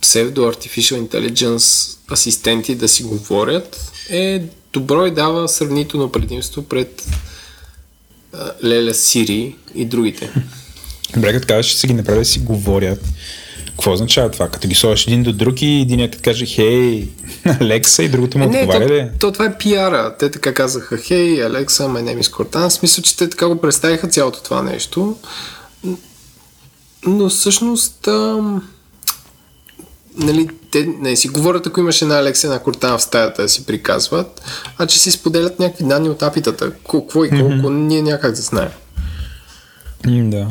[0.00, 7.06] псевдо Artificial Intelligence асистенти да си говорят е добро и дава сравнително предимство пред
[8.64, 10.30] Леля Сири и другите.
[11.14, 13.04] Добре, като кажеш, че си ги направи да си говорят.
[13.80, 14.48] Какво означава това?
[14.48, 17.08] Като ги сложиш един до друг и един като каже хей,
[17.60, 19.10] Алекса и другото му Е, не, отговаря ли?
[19.18, 20.16] то, то, това е пиара.
[20.18, 22.68] Те така казаха, хей, Алекса, my name is Cortana.
[22.68, 25.16] В смисъл, че те така го представиха цялото това нещо.
[27.06, 28.68] Но всъщност, ам,
[30.16, 33.66] нали, те не си говорят, ако имаш една Алекса, една Cortana в стаята да си
[33.66, 34.42] приказват,
[34.78, 36.70] а че си споделят някакви данни от апитата.
[36.70, 37.68] Какво и колко, mm-hmm.
[37.68, 38.70] ние някак да знаем.
[40.06, 40.46] Да.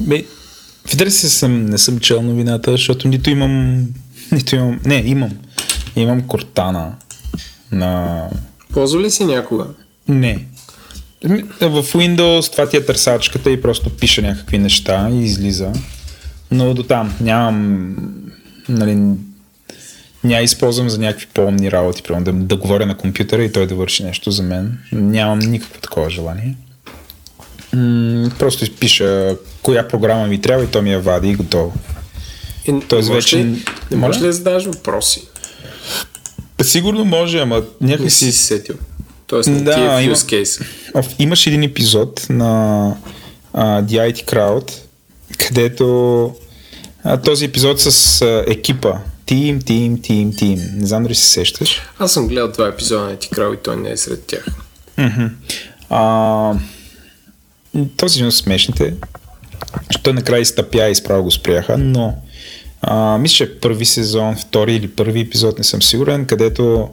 [0.00, 0.24] Бе,
[0.88, 3.84] в интерес си съм, не съм чел новината, защото нито имам,
[4.32, 5.30] нито имам, не, имам,
[5.96, 6.94] имам Кортана
[7.72, 8.22] на,
[8.72, 9.66] Ползва ли си някога?
[10.08, 10.46] не.
[11.28, 15.72] Ми, В Windows това ти е търсачката и просто пише някакви неща и излиза.
[16.50, 17.96] Но до там нямам,
[18.68, 18.98] нали,
[20.24, 23.74] няма използвам за някакви по-умни работи, примерно да, да говоря на компютъра и той да
[23.74, 24.78] върши нещо за мен.
[24.92, 26.56] Нямам никакво такова желание.
[27.72, 31.72] М, просто пиша коя програма ми трябва и то ми я вади и готово.
[32.66, 35.22] И, Тоест не вече- Ли, не можеш ли да задаваш въпроси?
[36.62, 38.32] Сигурно може, ама Не някак си си...
[38.32, 38.74] сетил.
[39.26, 40.16] Тоест, не Да, ти е има-.
[40.94, 42.86] В- Имаш един епизод на
[43.52, 44.70] а, The IT Crowd,
[45.38, 46.34] където
[47.04, 48.92] а, този епизод с а, екипа.
[49.26, 50.60] Тим, тим, тим, тим.
[50.74, 51.80] Не знам дали се сещаш.
[51.98, 54.44] Аз съм гледал два епизода на ти крал и той не е сред тях.
[54.98, 55.24] Мгм.
[55.90, 56.54] А,
[57.96, 58.94] този е един от смешните,
[60.02, 62.14] той накрая изтъпя и изправо го спряха, но
[62.82, 66.88] а, мисля, че първи сезон, втори или първи епизод, не съм сигурен, където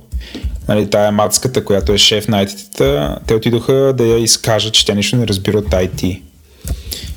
[0.67, 4.93] нали, тая мацката, която е шеф на IT-тата, те отидоха да я изкажат, че тя
[4.93, 6.21] нищо не разбира от IT.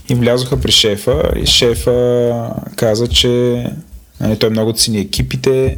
[0.09, 3.65] И влязоха при шефа и шефа каза, че
[4.21, 5.77] нали, той много цени екипите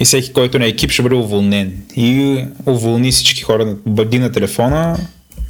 [0.00, 1.82] и всеки, който не е екип, ще бъде уволнен.
[1.96, 4.98] И уволни всички хора, бъди на телефона,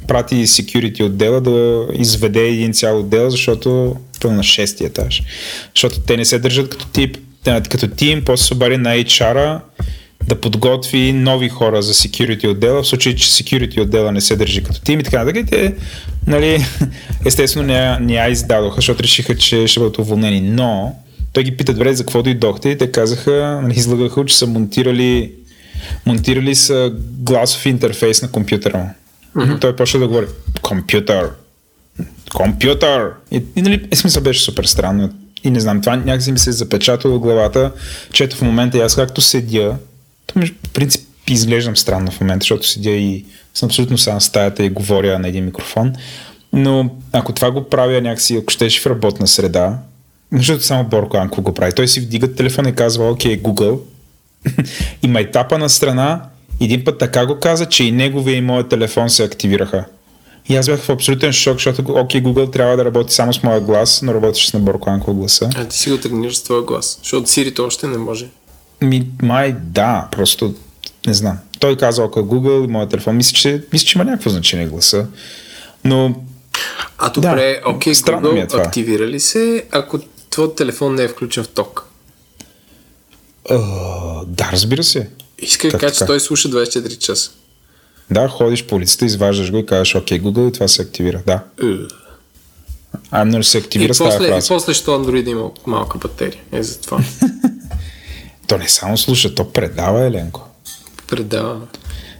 [0.07, 5.23] прати security отдела да изведе един цял отдел, защото той е на шестия етаж.
[5.75, 7.17] Защото те не се държат като тип,
[7.69, 9.61] като тим, после се обади на HR-а
[10.27, 14.63] да подготви нови хора за security отдела, в случай, че security отдела не се държи
[14.63, 15.45] като тим и така нататък.
[15.49, 15.75] Те,
[16.27, 16.65] нали,
[17.25, 20.41] естествено не, не я издадоха, защото решиха, че ще бъдат уволнени.
[20.41, 20.95] Но
[21.33, 22.69] той ги пита, добре, за какво дойдохте?
[22.69, 25.31] И те казаха, нали, излагаха, че са монтирали
[26.05, 28.89] монтирали са гласов интерфейс на компютъра му.
[29.37, 29.61] Mm-hmm.
[29.61, 30.25] Той почва да говори
[30.61, 31.29] компютър,
[32.33, 33.11] компютър.
[33.31, 35.13] И, и нали, е, смисъл беше супер странно.
[35.43, 37.71] И не знам, това някакси ми се е запечатало в главата,
[38.11, 39.75] че ето в момента аз както седя,
[40.25, 44.23] то между в принцип изглеждам странно в момента, защото седя и съм абсолютно сам в
[44.23, 45.93] стаята и говоря на един микрофон.
[46.53, 49.79] Но ако това го правя някакси, ако щеш в работна среда,
[50.31, 51.73] защото само Борко Анко го прави.
[51.73, 53.79] Той си вдига телефона и казва, окей, Google,
[55.03, 56.21] и майтапа на страна,
[56.65, 59.85] един път така го каза, че и неговия и моят телефон се активираха.
[60.49, 63.61] И аз бях в абсолютен шок, защото окей, Google трябва да работи само с моя
[63.61, 65.49] глас, но работиш с на Борко Анко гласа.
[65.55, 68.27] А ти си го тренираш с твоя глас, защото Siri още не може.
[68.81, 70.53] Ми, май да, просто
[71.07, 71.37] не знам.
[71.59, 73.15] Той каза окей, Google и моят телефон.
[73.15, 75.07] Мисля, че, мисля, че има някакво значение гласа.
[75.83, 76.15] Но
[76.97, 78.63] А добре, Да, окей, ми е Google това.
[78.63, 81.83] активира ли се, ако твой телефон не е включен в ток?
[83.49, 83.57] а,
[84.25, 85.09] да, разбира се.
[85.41, 87.31] Иска да кажа, че той слуша 24 часа.
[88.11, 91.21] Да, ходиш по улицата, изваждаш го и казваш окей, Google и това се активира.
[91.25, 91.43] Да.
[91.63, 91.65] Е.
[93.11, 94.47] А но се И активира тази после, и фраза.
[94.47, 96.41] после, що Android има малка батерия.
[96.51, 96.99] Е за това.
[98.47, 100.49] То не само слуша, то предава, Еленко.
[101.07, 101.61] Предава.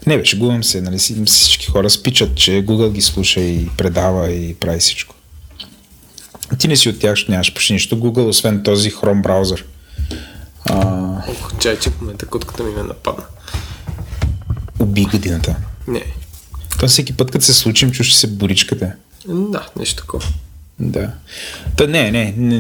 [0.08, 4.32] Не, бе, шегувам се, нали си, всички хора спичат, че Google ги слуша и предава
[4.32, 5.16] и прави всичко.
[6.60, 9.66] Ти не си от тях, защото нямаш почти нищо Google, освен този Chrome браузър.
[10.70, 13.24] А, Ох, чай, че в момента котката ми ме нападна.
[14.80, 15.56] уби годината.
[15.88, 16.04] Не.
[16.80, 18.92] То всеки път, като се случим, чуш се боричката.
[19.28, 20.26] Да, нещо такова.
[20.80, 21.12] Да.
[21.78, 22.60] Та не, не, не,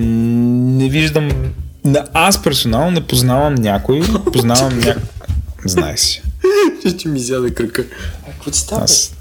[0.83, 1.31] не виждам.
[2.13, 4.01] Аз персонално не познавам някой.
[4.33, 5.03] Познавам някой.
[5.65, 6.21] Знай си.
[6.97, 7.85] Ще ми изяде кръка.
[8.27, 8.83] А, какво ти става?
[8.83, 9.13] Аз.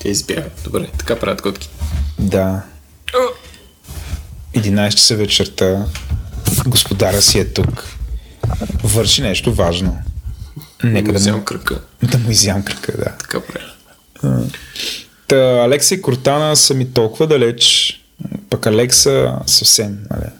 [0.00, 0.44] Те избяга.
[0.64, 1.68] Добре, така правят котки.
[2.18, 2.62] Да.
[4.54, 5.86] 11 часа вечерта.
[6.66, 7.84] Господаря си е тук.
[8.84, 9.98] Върши нещо важно.
[10.84, 11.80] Нека да му, кръка.
[12.02, 13.16] да му изям кръка, да.
[13.18, 14.50] Така правят.
[15.28, 17.92] Та, Алекса и Кортана са ми толкова далеч,
[18.50, 20.30] пък Алекса съвсем, нали?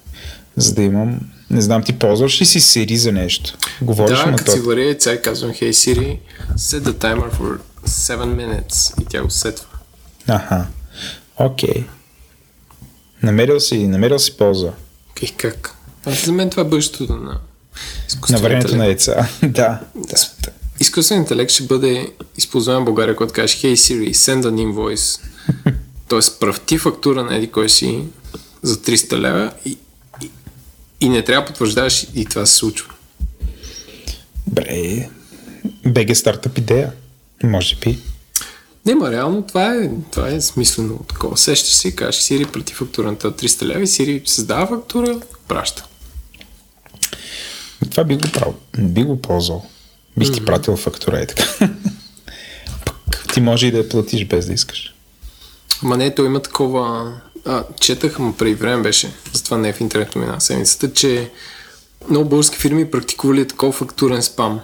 [0.56, 1.20] За да имам...
[1.50, 3.58] Не знам, ти ползваш ли си Siri за нещо?
[3.82, 6.18] Говориш Да, на като си варя яйца и казвам Hey Siri,
[6.56, 9.66] set the timer for 7 minutes и тя го сетва.
[10.28, 10.66] Аха.
[11.36, 11.84] Окей.
[13.22, 14.72] Намерил си, намерил си полза.
[15.22, 15.73] И как?
[16.06, 17.40] А за мен това е бъдещето на
[18.30, 19.28] На времето на яйца.
[19.42, 19.80] да.
[19.96, 20.16] Да.
[20.80, 25.20] Изкуственият интелект ще бъде използван в България, когато кажеш Hey Siri, send an invoice.
[26.08, 28.04] Тоест, правти фактура на еди кой си
[28.62, 29.78] за 300 лева и,
[30.22, 30.30] и,
[31.00, 32.92] и не трябва да потвърждаваш и това се случва.
[34.46, 35.08] Бре,
[35.86, 36.92] БГ стартъп идея.
[37.44, 37.98] Може би.
[38.86, 41.36] Не, ма реално това е, това е смислено такова.
[41.36, 45.84] Сещаш се и кажеш Siri прати фактурата от 300 лева и Siri създава фактура, праща.
[47.90, 48.54] Това би го правил.
[48.78, 49.66] Би го ползвал.
[50.16, 51.44] Бих ти пратил фактура и така.
[52.84, 54.94] Пък ти може и да я платиш без да искаш.
[55.82, 57.12] Ама не, то има такова...
[57.46, 61.30] А, четах, му преди време беше, затова не е в интернет мина седмицата, че
[62.10, 64.60] много български фирми практикували такова фактурен спам.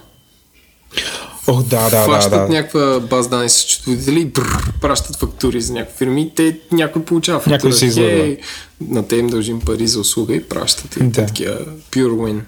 [1.47, 2.47] Ох, да, да, да, Фащат да.
[2.49, 6.31] някаква база данни с счетоводители и бррр, пращат фактури за някакви фирми.
[6.35, 7.55] Те, някой получава фактура.
[7.55, 8.11] Някой се излъгва.
[8.11, 8.37] Хей,
[8.81, 10.95] на те им дължим пари за услуга и пращат.
[10.95, 11.25] И да.
[11.25, 11.57] такива
[11.91, 12.39] pure win.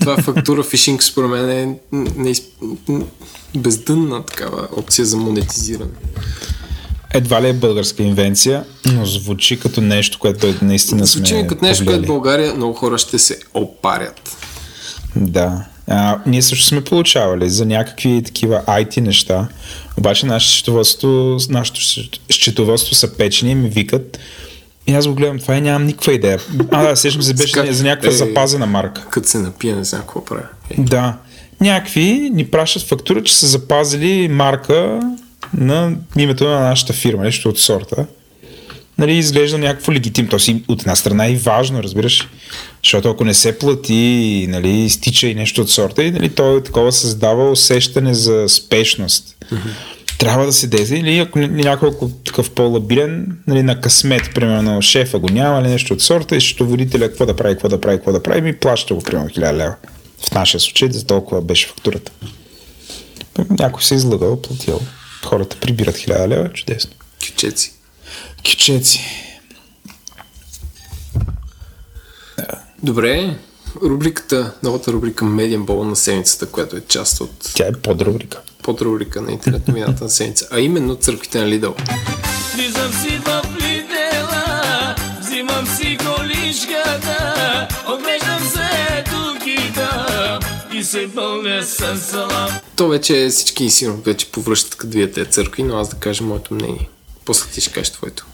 [0.00, 1.78] Това е фактура фишинг според мен е
[2.16, 2.42] неиз...
[3.56, 5.90] бездънна такава опция за монетизиране.
[7.14, 11.64] Едва ли е българска инвенция, но звучи като нещо, което е наистина сме Звучи като
[11.64, 12.00] нещо, повлияли.
[12.00, 14.36] което в България много хора ще се опарят.
[15.16, 15.64] Да.
[15.86, 19.48] А, ние също сме получавали за някакви такива IT неща,
[19.98, 21.80] обаче нашето счетоводство, нашето
[22.30, 24.18] счетоводство са печени и ми викат
[24.88, 26.38] и аз го гледам това и нямам никаква идея.
[26.70, 28.12] А, да, сещам се, беше за някаква Е.
[28.12, 29.06] запазена марка.
[29.10, 30.46] Като се напие, не знам какво правя.
[30.70, 31.16] Е, Да.
[31.60, 35.00] Някакви ни пращат фактура, че са запазили марка
[35.54, 38.06] на името на нашата фирма, нещо от сорта.
[38.98, 40.28] Нали, изглежда някакво легитим.
[40.28, 42.28] То си от една страна е и важно, разбираш.
[42.84, 46.92] Защото ако не се плати, нали, изтича и нещо от сорта, и нали, то такова
[46.92, 49.36] създава усещане за спешност.
[50.18, 50.98] Трябва да се действа.
[50.98, 51.90] Или ако ня- някой
[52.24, 57.08] такъв по-лабилен, нали, на късмет, примерно шефа го няма, или нещо от сорта, и счетоводителя
[57.08, 59.74] какво да прави, какво да прави, какво да прави, ми плаща го примерно 1000 лева.
[60.28, 62.12] В нашия случай за толкова беше фактурата.
[63.50, 64.80] Някой се е излагал, платил.
[65.24, 66.90] Хората прибират 1000 лева, чудесно.
[67.26, 67.72] кючеци.
[68.42, 69.00] Кичеци.
[72.82, 73.36] Добре,
[73.82, 78.40] рубриката, новата рубрика Медиан Бол на седмицата, която е част от Тя е подрубрика.
[78.68, 81.74] Подрубрика на интернет новината на седмица, а именно църквите на Лидъл.
[82.54, 90.38] Влизам си в Лидела, взимам си колишката, отглеждам се тукита
[90.74, 92.50] и се пълня с салам.
[92.76, 96.54] То вече всички сигурно вече повръщат като вие тези църкви, но аз да кажа моето
[96.54, 96.88] мнение.
[97.24, 98.26] После ти ще кажеш твоето.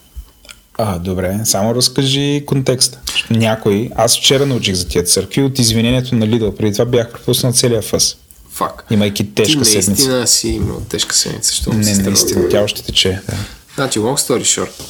[0.79, 3.01] А, добре, само разкажи контекста.
[3.31, 6.55] Някой, аз вчера научих за тия църкви от извинението на Лидъл.
[6.55, 8.17] Преди това бях пропуснал целия фъс.
[8.55, 8.85] Фак.
[8.91, 9.91] Имайки тежка ти седмица.
[9.91, 13.21] наистина си имал тежка седмица, що Не, наистина, тя още тече.
[13.29, 13.37] Да.
[13.75, 14.83] Значи, long story short.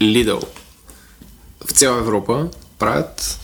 [0.00, 0.44] Lidl
[1.66, 2.48] в цяла Европа
[2.78, 3.38] правят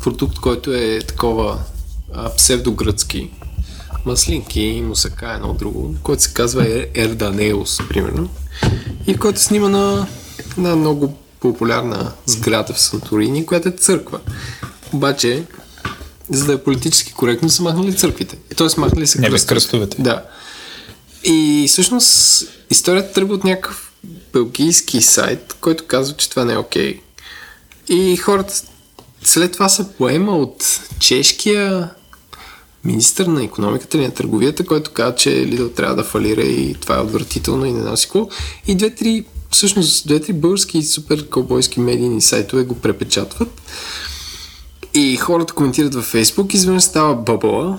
[0.00, 1.58] продукт, който е такова
[2.14, 3.30] а, псевдогръцки
[4.06, 8.28] маслинки, мусака, едно друго, който се казва Ер- Ерданеус, примерно,
[9.06, 10.06] и който снима на,
[10.56, 14.20] на много популярна сграда в Санторини, която е църква.
[14.92, 15.44] Обаче,
[16.30, 18.36] за да е политически коректно, са махнали църквите.
[18.56, 19.46] Тоест, махнали са кръстовете.
[19.46, 20.02] кръстовете.
[20.02, 20.22] Да.
[21.24, 23.92] И всъщност историята тръгва от някакъв
[24.32, 27.00] белгийски сайт, който казва, че това не е окей.
[27.88, 28.62] И хората
[29.22, 31.90] след това са поема от чешкия
[32.84, 36.96] министър на економиката или на търговията, който каза, че Лидъл трябва да фалира и това
[36.96, 38.28] е отвратително и не знам си какво.
[38.66, 43.62] И две-три, всъщност, две-три български супер кълбойски медийни сайтове го препечатват.
[44.98, 47.78] И хората коментират във Фейсбук, изведнъж става бъбъла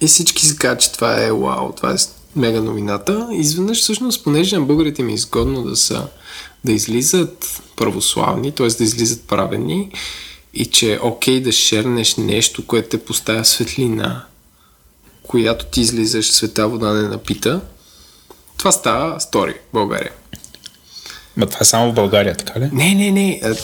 [0.00, 1.96] и всички си казват, че това е вау, това е
[2.36, 3.28] мега новината.
[3.32, 6.06] Изведнъж всъщност, понеже на българите ми е изгодно да са
[6.64, 8.66] да излизат православни, т.е.
[8.66, 9.92] да излизат правени
[10.54, 14.24] и че е окей да шернеш нещо, което те поставя светлина,
[15.22, 17.60] която ти излизаш света вода не напита,
[18.56, 20.12] това става стори в България.
[21.40, 22.68] Ма това е само в България, така ли?
[22.72, 23.40] Не, не, не.
[23.44, 23.54] а,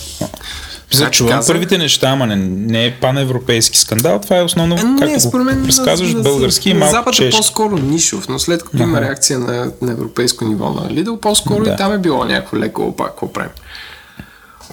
[0.93, 1.55] За как чувам казах?
[1.55, 5.47] първите неща, ама не, не е паневропейски скандал, това е основно, Е, Не, както според
[5.47, 9.01] мен го разказваш, на, български и малко Запад е по-скоро нишов, но след като има
[9.01, 11.71] реакция на, на европейско ниво на Lidl, по-скоро Да.
[11.71, 13.53] и там е било някакво леко опак, какво правим.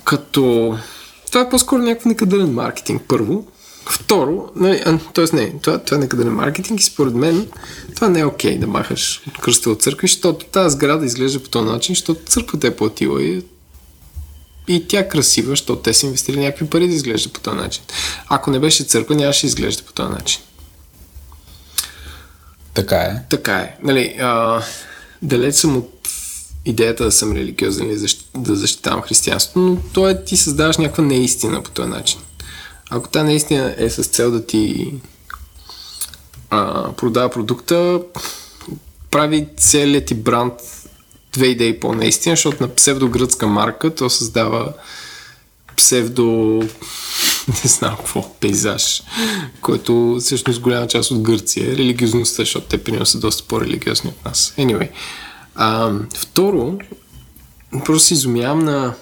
[0.03, 0.75] Като...
[1.31, 3.43] Това е по-скоро някакъв некадърен маркетинг, първо.
[3.93, 5.35] Второ, нали, т.е.
[5.35, 7.47] не, това, това е некадърен маркетинг и според мен
[7.95, 11.69] това не е окей да махаш кръста от църкви, защото тази сграда изглежда по този
[11.69, 13.41] начин, защото църквата е платила и
[14.67, 17.83] и тя е красива, защото те са инвестирали някакви пари да изглежда по този начин.
[18.27, 20.41] Ако не беше църква, нямаше да изглежда по този начин.
[22.73, 23.21] Така е.
[23.29, 23.75] Така е.
[23.83, 24.61] Нали, а,
[25.21, 26.09] далеч съм от
[26.65, 28.29] идеята да съм религиозен или защ...
[28.37, 32.19] да защитавам християнството, но то е ти създаваш някаква неистина по този начин.
[32.89, 34.93] Ако тази неистина е с цел да ти
[36.49, 38.01] а, продава продукта,
[39.11, 40.53] прави целият ти бранд
[41.33, 44.73] две идеи по-неистина, защото на псевдогръцка марка то създава
[45.77, 46.23] псевдо
[47.47, 49.03] не знам какво, пейзаж,
[49.61, 54.25] който всъщност голяма част от Гърция е религиозността, защото те при са доста по-религиозни от
[54.25, 54.53] нас.
[54.57, 54.89] Anyway.
[55.55, 56.77] А, второ,
[57.85, 58.93] просто изумявам на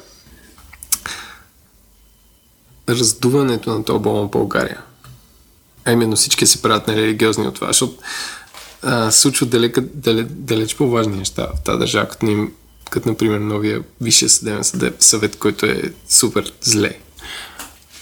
[2.90, 4.82] раздуването на този балон в България.
[5.86, 7.98] А именно всички се правят нерелигиозни от това, защото
[8.84, 12.48] а, случват далека, далеч, далеч по-важни неща в тази държава, като, ни,
[12.90, 16.98] като например новия Висшия съдебен съдеб, съвет, който е супер зле.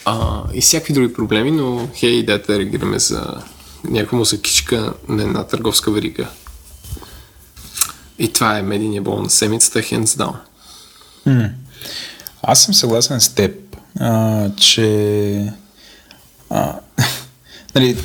[0.05, 3.43] А, и всякакви други проблеми, но хей, дайте да реагираме за
[3.83, 6.27] някаква мусакичка на една търговска верига.
[8.19, 10.35] И това е медийния бол на седмицата, hands down.
[12.43, 13.68] Аз съм съгласен с теб,
[13.99, 15.53] а, че
[16.49, 16.79] а,
[17.75, 17.97] нали,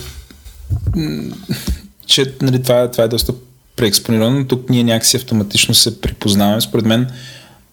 [2.07, 3.33] че нали, това, това е доста
[3.77, 6.61] преекспонирано, но тук ние някакси автоматично се припознаваме.
[6.61, 7.11] Според мен,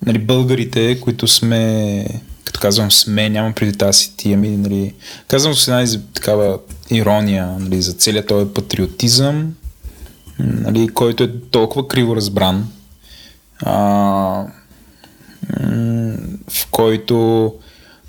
[0.06, 2.06] нали, българите, които сме,
[2.46, 4.94] като казвам сме, нямам преди тази ти, ами, нали,
[5.28, 9.56] казвам с една такава ирония нали, за целият този патриотизъм,
[10.40, 12.68] нали, който е толкова криво разбран.
[13.60, 13.74] А,
[16.50, 17.54] в който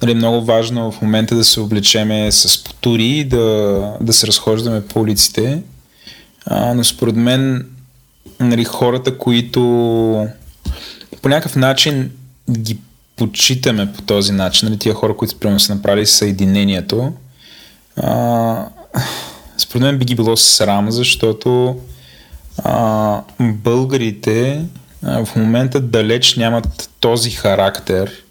[0.03, 4.87] нали, е много важно в момента да се облечеме с потури да, да се разхождаме
[4.87, 5.63] по улиците.
[6.47, 7.67] А, но според мен
[8.41, 9.61] нали, хората, които
[11.23, 12.11] по някакъв начин
[12.51, 12.79] ги
[13.17, 17.13] почитаме по този начин, нали, тия хора, които примерно са направили съединението,
[17.97, 18.67] а,
[19.59, 21.77] според мен би ги било срам, защото
[22.59, 24.65] а, българите
[25.03, 28.22] а, в момента далеч нямат този характер,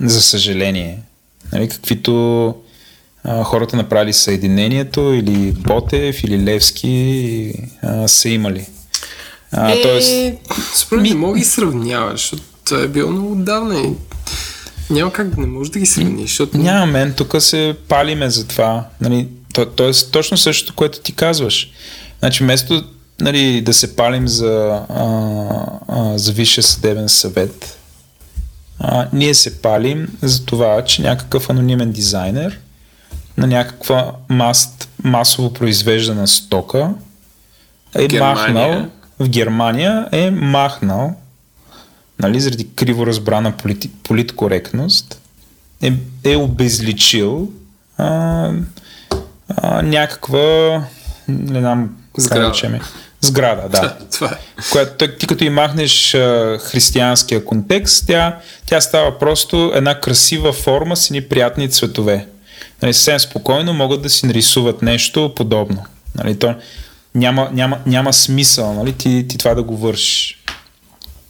[0.00, 0.98] за съжаление.
[1.52, 2.54] Нали, каквито
[3.24, 8.66] а, хората направили съединението или Ботев или Левски а, са имали.
[9.52, 10.10] А, е, тоест,
[10.74, 13.92] според ми- не мога ги сравняваш, защото това е било много отдавна и
[14.90, 18.46] няма как да не можеш да ги сравниш, защото Няма мен, тук се палиме за
[18.48, 18.84] това.
[19.00, 21.70] Нали, то, то е точно същото, което ти казваш.
[22.18, 22.84] Значи, вместо
[23.20, 25.04] нали, да се палим за, а,
[25.88, 27.77] а, за Висшия съдебен съвет,
[28.80, 32.60] а, ние се палим за това, че някакъв анонимен дизайнер
[33.36, 36.94] на някаква мас, масово произвеждана стока
[37.94, 38.34] е Германия.
[38.34, 38.86] махнал
[39.18, 41.16] в Германия е махнал
[42.18, 45.20] нали, заради криво разбрана полити, политкоректност
[45.82, 45.92] е,
[46.24, 47.52] е обезличил
[47.98, 48.50] а,
[49.56, 50.82] а, някаква
[51.28, 51.96] не знам
[52.28, 52.54] как
[53.20, 53.68] Сграда.
[53.68, 53.96] да да.
[54.12, 54.62] това е.
[54.72, 60.96] Която ти като и махнеш а, християнския контекст, тя, тя става просто една красива форма
[60.96, 62.26] с едни приятни цветове.
[62.82, 65.84] Нали, съвсем спокойно могат да си нарисуват нещо подобно.
[66.14, 66.54] Нали, то
[67.14, 70.42] няма, няма, няма смисъл нали, ти, ти това да го вършиш.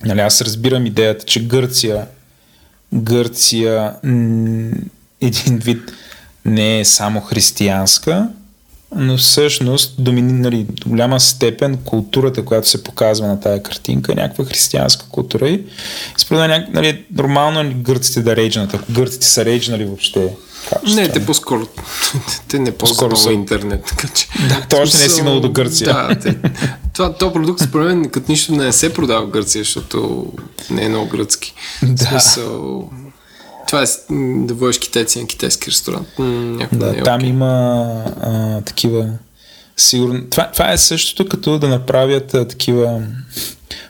[0.04, 2.06] Нали, аз разбирам идеята, че Гърция,
[2.94, 4.70] Гърция м,
[5.20, 5.92] един вид
[6.44, 8.28] не е само християнска,
[8.96, 14.20] но всъщност домини, нали, до голяма степен културата, която се показва на тая картинка е
[14.22, 15.62] някаква християнска култура и
[16.16, 20.34] според мен нали, нормално е гърците да рейджнат, ако гърците са рейджнали въобще.
[20.94, 21.66] Не, те по-скоро.
[22.48, 23.84] те не По-скоро са- интернет.
[23.84, 25.86] Така че, Да, то още не е стигнало до Гърция.
[25.86, 26.36] Да, те,
[26.92, 30.26] това, то продукт според мен като нищо не се продава в Гърция, защото
[30.70, 31.54] не е много гръцки.
[31.82, 32.04] Да.
[32.04, 32.90] В смисъл,
[33.68, 33.86] Това е
[34.46, 36.08] да водиш китайци на китайски ресторант.
[36.18, 37.28] Не Да, е там окей.
[37.28, 39.08] има а, такива.
[39.76, 40.30] Сигурно.
[40.30, 43.02] Това, това е същото като да направят а, такива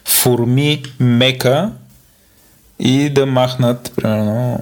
[0.05, 1.73] форми мека
[2.79, 4.61] и да махнат, примерно,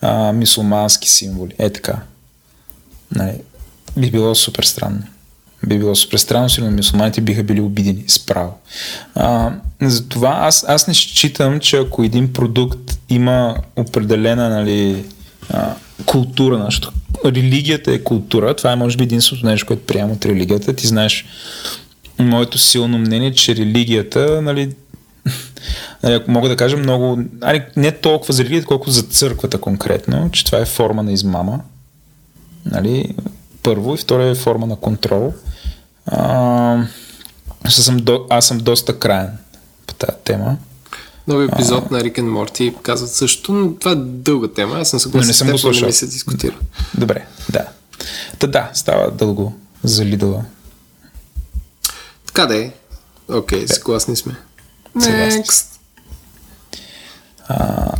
[0.00, 1.54] а, мисулмански символи.
[1.58, 1.96] Е така.
[3.14, 3.40] Нали,
[3.96, 5.02] би било супер странно.
[5.66, 8.54] Би било супер странно, сигурно мисулманите биха били обидени справо.
[9.14, 9.52] А,
[9.82, 15.04] затова аз, аз не считам, че ако един продукт има определена нали,
[15.50, 15.74] а,
[16.06, 16.92] култура, защото
[17.24, 20.72] религията е култура, това е може би единственото нещо, което приема от религията.
[20.72, 21.24] Ти знаеш,
[22.18, 24.74] моето силно мнение, че религията, нали,
[26.02, 30.30] нали, ако мога да кажа много, нали, не толкова за религията, колкото за църквата конкретно,
[30.32, 31.60] че това е форма на измама.
[32.70, 33.14] Нали,
[33.62, 35.34] първо и второ е форма на контрол.
[36.06, 36.86] А,
[37.68, 39.30] съм до, аз съм доста краен
[39.86, 40.56] по тази тема.
[41.28, 44.78] Нови епизод на Рик and Морти казват също, но това е дълга тема.
[44.78, 45.86] Аз съм съгласен не съм го не слушал.
[45.86, 46.58] ми се дискутира.
[46.94, 47.66] Добре, да.
[48.38, 49.54] Та да, става дълго
[49.84, 50.44] за Лидъла.
[52.26, 52.70] Така да е.
[53.28, 54.36] Окей, съгласни сме.
[54.96, 55.66] Next.
[57.48, 57.92] А,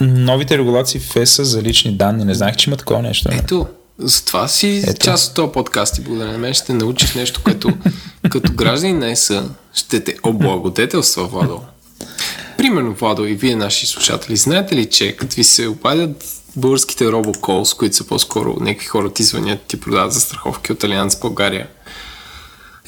[0.00, 2.24] новите регулации в ЕСА за лични данни.
[2.24, 3.28] Не знаех, че има такова нещо.
[3.32, 3.66] Ето,
[3.98, 5.04] затова си Ето.
[5.04, 7.72] част от този подкаст и благодаря на мен ще научих нещо, което
[8.30, 11.60] като граждани на ЕСА ще те облагодетелства, Владо.
[12.58, 16.24] Примерно, Владо, и вие, наши слушатели, знаете ли, че като ви се обадят
[16.56, 21.68] българските робоколс, които са по-скоро някакви хора ти звънят, ти продават застраховки от Алианс България.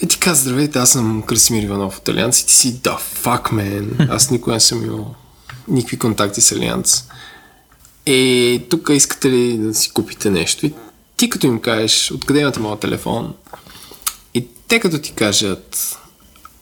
[0.03, 3.53] И ти казва, здравейте, аз съм Красимир Иванов от Алианс и ти си, да, fuck,
[3.53, 5.15] man, аз никога не съм имал
[5.69, 7.05] никакви контакти с Алианс.
[8.07, 10.67] Е, тук искате ли да си купите нещо?
[10.67, 10.73] И
[11.17, 13.35] ти като им кажеш, откъде имате моят телефон?
[14.35, 15.99] И те като ти кажат,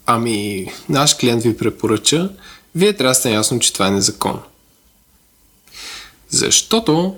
[0.07, 2.31] ами, наш клиент ви препоръча,
[2.75, 4.43] вие трябва да сте ясно, че това е незаконно.
[6.31, 7.17] Защото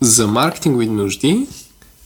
[0.00, 1.46] за маркетингови нужди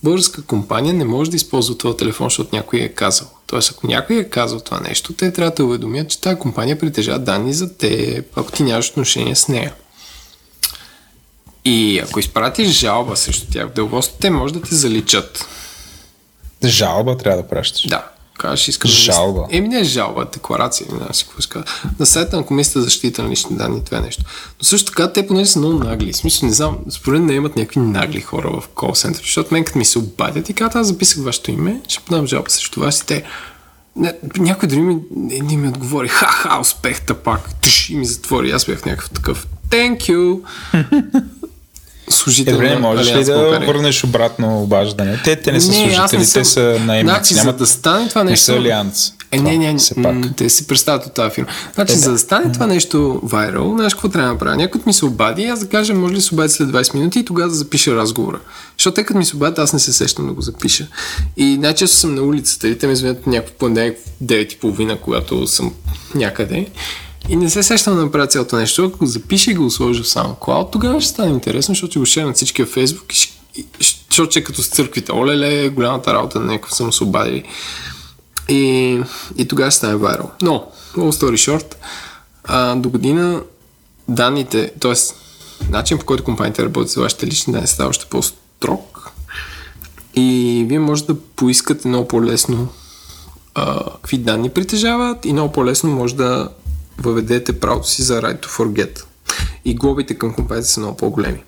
[0.02, 3.28] българска компания не може да използва този телефон, защото някой е казал.
[3.46, 7.18] Тоест, ако някой е казал това нещо, те трябва да уведомят, че тази компания притежава
[7.18, 9.74] данни за те, ако ти нямаш отношение с нея.
[11.64, 15.48] И ако изпратиш жалба срещу тях в деловодството, те може да те заличат.
[16.64, 17.86] Жалба трябва да пращаш.
[17.88, 18.04] Да.
[18.38, 19.40] Кажеш, искам Жалба.
[19.40, 19.56] Да...
[19.56, 21.64] Еми не е жалба, декларация, не знам си какво ска.
[21.98, 24.24] На сайта на Комисията за защита на лични данни това е нещо.
[24.58, 26.12] Но също така, те понеже са много нагли.
[26.12, 29.54] В смисъл, не знам, според мен не имат някакви нагли хора в кол център, защото
[29.54, 32.80] мен като ми се обадят и казват, аз записах вашето име, ще подам жалба срещу
[32.80, 33.24] вас и те
[33.96, 38.50] не, някой дори ми, не, не ми отговори, ха-ха, успех пак, Туш, и ми затвори.
[38.50, 40.40] Аз бях някакъв такъв, thank you.
[42.10, 43.66] Е, Служител добре, можеш ли да България.
[43.66, 45.20] върнеш обратно обаждане?
[45.24, 47.14] Те, те не са Не, служители, не съм- те са наемници.
[47.14, 49.12] Значи, за да стане това не нещо- са алианс.
[49.32, 50.36] Е, не, не, м, пак.
[50.36, 51.48] те си представят от тази фирма.
[51.74, 52.00] Значи, Е, да.
[52.00, 54.56] за да стане това нещо вайрал, знаеш какво трябва да направя?
[54.56, 57.24] Някой ми се обади, аз да кажа, може ли се обади след 20 минути и
[57.24, 58.38] тогава да запиша разговора.
[58.72, 60.86] Защото те като ми се обадят, аз не се сещам да го запиша.
[61.36, 65.72] И най-често съм на улицата и те ми звънят някакъв понеделник в 9.30, когато съм
[66.14, 66.66] някъде.
[67.28, 68.84] И не се сещам да направя цялото нещо.
[68.84, 72.26] Ако запиша и го сложа в SoundCloud, тогава ще стане интересно, защото ще го шеря
[72.26, 73.32] на всички във Facebook и ще,
[73.80, 75.12] ще- защото че е като с църквите.
[75.12, 77.44] Оле-ле, голямата работа на някакъв съм се обадили.
[78.48, 79.00] И,
[79.36, 80.30] и тогава ще стане вайрал.
[80.42, 80.66] Но,
[80.96, 81.74] long story short,
[82.44, 83.42] а, до година
[84.08, 84.92] данните, т.е.
[85.70, 89.10] начин по който компаниите работят за вашите лични данни става още по-строг
[90.14, 92.68] и вие може да поискате много по-лесно
[93.54, 96.48] а, какви данни притежават и много по-лесно може да
[97.00, 99.04] въведете правото си за right to forget.
[99.64, 101.42] И глобите към компаниите са много по-големи.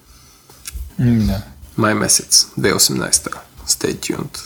[0.98, 1.42] Да.
[1.76, 3.11] Май месец, 2018.
[3.68, 4.38] Stay tuned.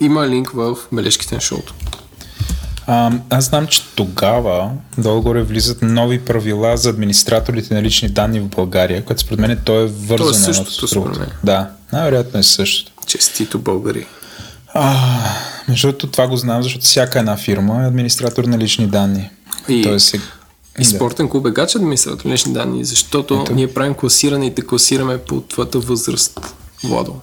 [0.00, 1.74] Има линк в бележките на шоуто.
[2.86, 8.48] А, аз знам, че тогава долу-горе влизат нови правила за администраторите на лични данни в
[8.48, 11.28] България, което според мен то е вързано То е същото, според мен.
[11.44, 12.92] Да, най-вероятно е същото.
[13.06, 14.06] Честито българи.
[14.74, 14.96] А,
[15.68, 19.30] между другото това го знам, защото всяка една фирма е администратор на лични данни.
[19.68, 20.14] И- Тоест,
[20.78, 20.82] е...
[20.82, 23.54] И спортен клуб е гач администратор на лични данни, защото Ето.
[23.54, 26.40] ние правим класиране и те класираме по твоята възраст,
[26.84, 27.14] Владо.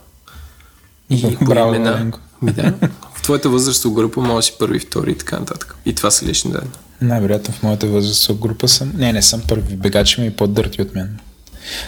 [1.10, 2.12] И по Браво, имена.
[2.42, 2.74] Ми да.
[3.16, 5.76] В твоята възрастова група може да си първи, втори и така нататък.
[5.86, 6.70] И това са лични данни.
[7.02, 8.94] Най-вероятно в моята възрастова група съм...
[8.96, 9.76] Не, не съм първи.
[9.76, 11.20] Бегачи ми и по-дърти от мен.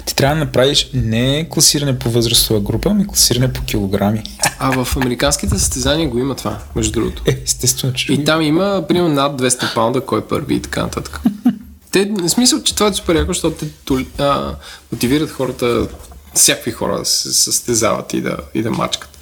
[0.06, 4.24] Ти трябва да направиш не класиране по възрастова група, ами класиране по килограми.
[4.60, 7.22] А в американските състезания го има това, между другото.
[7.26, 8.14] Е, естествено, че...
[8.14, 11.22] И там има, примерно, над 200 паунда, кой е първи и така нататък.
[11.92, 14.56] Те, в смисъл, че това е супер яко, защото те а,
[14.92, 15.88] мотивират хората,
[16.34, 19.18] всякакви хора да се състезават и да, и да мачкат.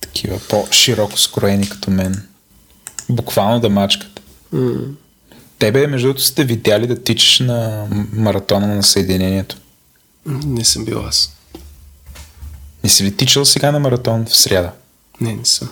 [0.00, 2.22] Такива по-широко скроени като мен.
[3.08, 4.20] Буквално да мачкат.
[4.52, 4.72] М.
[5.58, 9.56] Тебе, между другото, сте видяли да тичаш на маратона на Съединението.
[10.26, 11.36] Не съм бил аз.
[12.84, 14.72] Не си ли тичал сега на маратон в сряда?
[15.20, 15.68] Не, не съм.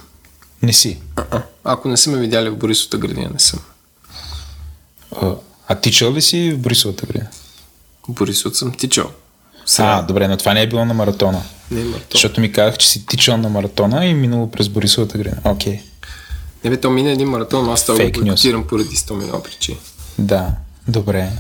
[0.63, 0.99] Не си.
[1.17, 1.43] А-а.
[1.65, 3.61] Ако не са ме видяли в Борисовата градина, не съм.
[5.23, 5.35] А,
[5.69, 7.31] а тичал ли си в Борисовата градина?
[8.09, 9.11] В Борисовата съм тичал.
[9.79, 11.43] А, добре, но това не е било на маратона.
[11.71, 12.09] Не е маратон.
[12.13, 15.41] Защото ми казах, че си тичал на маратона и минало през Борисовата градина.
[15.45, 15.83] Окей.
[16.65, 19.79] Не бе, то мина един маратон, аз това го бойкотирам поради 100 милиона причини.
[20.19, 20.53] Да,
[20.89, 21.31] добре.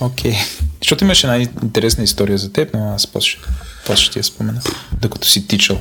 [0.00, 0.34] Окей.
[0.82, 3.38] Защото имаше една интересна история за теб, но аз после,
[3.86, 4.60] после ще ти я спомена.
[5.00, 5.80] Докато си тичал.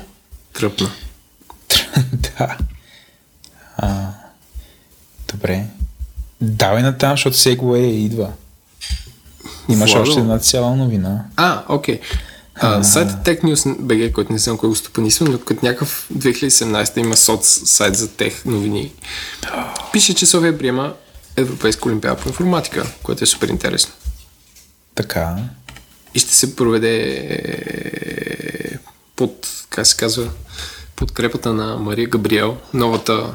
[0.53, 0.91] Тръпна.
[2.13, 2.57] да.
[3.77, 4.07] А,
[5.31, 5.65] добре.
[6.41, 8.31] Давай на там, защото Segway идва.
[9.69, 10.09] Имаш Владо.
[10.09, 11.25] още една цяла новина.
[11.35, 11.99] А, окей.
[12.59, 16.97] А, сайтът Tech News BG, който не знам кой го стопанисва, но като някакъв 2017
[16.97, 18.93] има соц сайт за тех новини.
[19.93, 20.93] Пише, че София приема
[21.35, 23.93] Европейска олимпиада по информатика, което е супер интересно.
[24.95, 25.35] Така.
[26.13, 26.99] И ще се проведе
[29.15, 30.29] под, как се казва,
[30.95, 33.31] подкрепата на Мария Габриел, новата,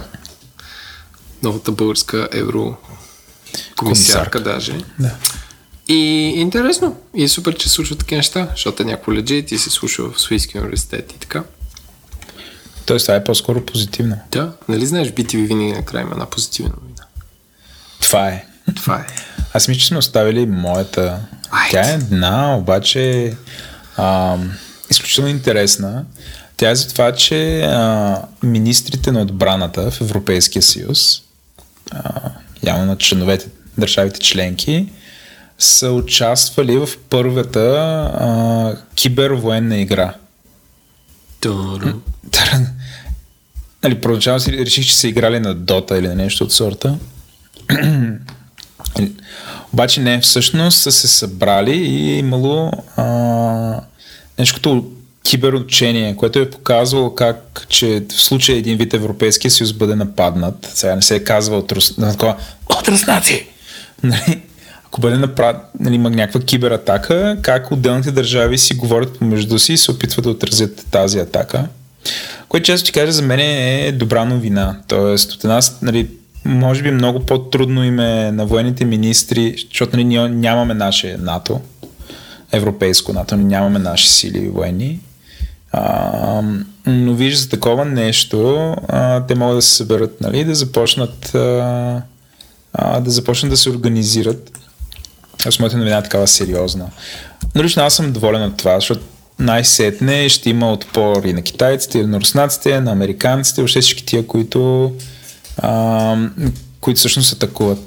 [1.42, 4.40] новата българска еврокомисарка Комисарка.
[4.40, 4.78] даже.
[4.98, 5.16] Да.
[5.92, 6.96] И интересно.
[7.14, 10.20] И е супер, че случват такива неща, защото е някакво лежит и се слуша в
[10.20, 11.44] Софийския университет и така.
[12.86, 14.18] Тоест, това е по-скоро позитивно.
[14.30, 17.04] Да, нали знаеш, BTV винаги накрая има една позитивна новина.
[18.00, 18.44] Това е.
[18.76, 19.06] Това е.
[19.52, 21.20] Аз мисля, че сме оставили моята.
[21.50, 21.70] Айде.
[21.70, 23.34] Тя е една, обаче
[23.96, 24.52] ам,
[24.90, 26.04] изключително интересна.
[26.56, 31.22] Тя е за това, че а, министрите на отбраната в Европейския съюз,
[31.90, 32.30] а,
[32.62, 34.88] явно на членовете, държавите членки,
[35.62, 37.60] са участвали в първата
[38.14, 40.14] а, кибервоенна игра.
[43.82, 46.98] Нали, първоначално си реших, че са играли на Дота или на нещо от сорта.
[49.72, 53.04] Обаче не, всъщност са се събрали и е имало а,
[54.38, 54.84] нещо като
[55.22, 60.96] киберучение, което е показвало как, че в случай един вид Европейския съюз бъде нападнат, сега
[60.96, 61.94] не се е казва от, рус,
[62.68, 63.46] от руснаци,
[64.02, 64.42] нали,
[64.92, 65.56] ако бъде направ...
[65.80, 70.30] нали, има някаква кибератака, как отделните държави си говорят помежду си и се опитват да
[70.30, 71.68] отразят тази атака.
[72.48, 74.78] Което често ти кажа, за мен е добра новина.
[74.88, 76.08] Тоест, от една, с- нали,
[76.44, 81.60] може би много по-трудно им е на военните министри, защото нали, ние нямаме наше НАТО,
[82.52, 85.00] европейско НАТО, ние нямаме наши сили военни.
[85.72, 86.42] А,
[86.86, 92.02] но виж за такова нещо, а, те могат да се съберат, нали, да започнат а,
[92.72, 94.58] а, да започнат да се организират.
[95.48, 96.86] Аз моята новина е такава сериозна.
[97.54, 99.02] Но лично аз съм доволен от това, защото
[99.38, 104.26] най-сетне ще има отпор и на китайците, и на руснаците, на американците, въобще всички тия,
[104.26, 104.92] които,
[105.58, 106.16] а,
[106.80, 107.78] които всъщност атакуват.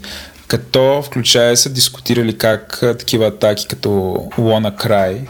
[0.48, 5.22] Като включая са дискутирали как такива атаки като Лона Край,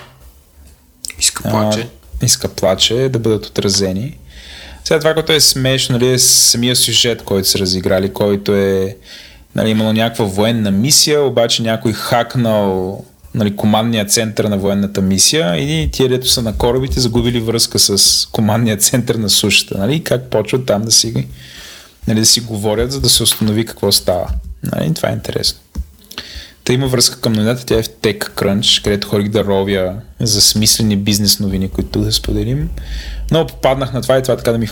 [1.19, 1.87] Иска плаче.
[2.21, 4.17] а, иска плаче, да бъдат отразени.
[4.83, 8.97] Сега това, което е смешно, нали, е самия сюжет, който са разиграли, който е
[9.55, 13.03] нали, имало някаква военна мисия, обаче някой хакнал
[13.33, 18.25] нали, командния център на военната мисия и тия, дето са на корабите, загубили връзка с
[18.31, 19.77] командния център на сушата.
[19.77, 21.27] Нали, как почват там да си,
[22.07, 24.29] нали, да си говорят, за да се установи какво става.
[24.63, 25.59] Нали, това е интересно.
[26.63, 30.97] Та има връзка към новината, тя е в TechCrunch, където ходих да ровя за смислени
[30.97, 32.69] бизнес новини, които да споделим.
[33.31, 34.67] Но попаднах на това и това така да ми,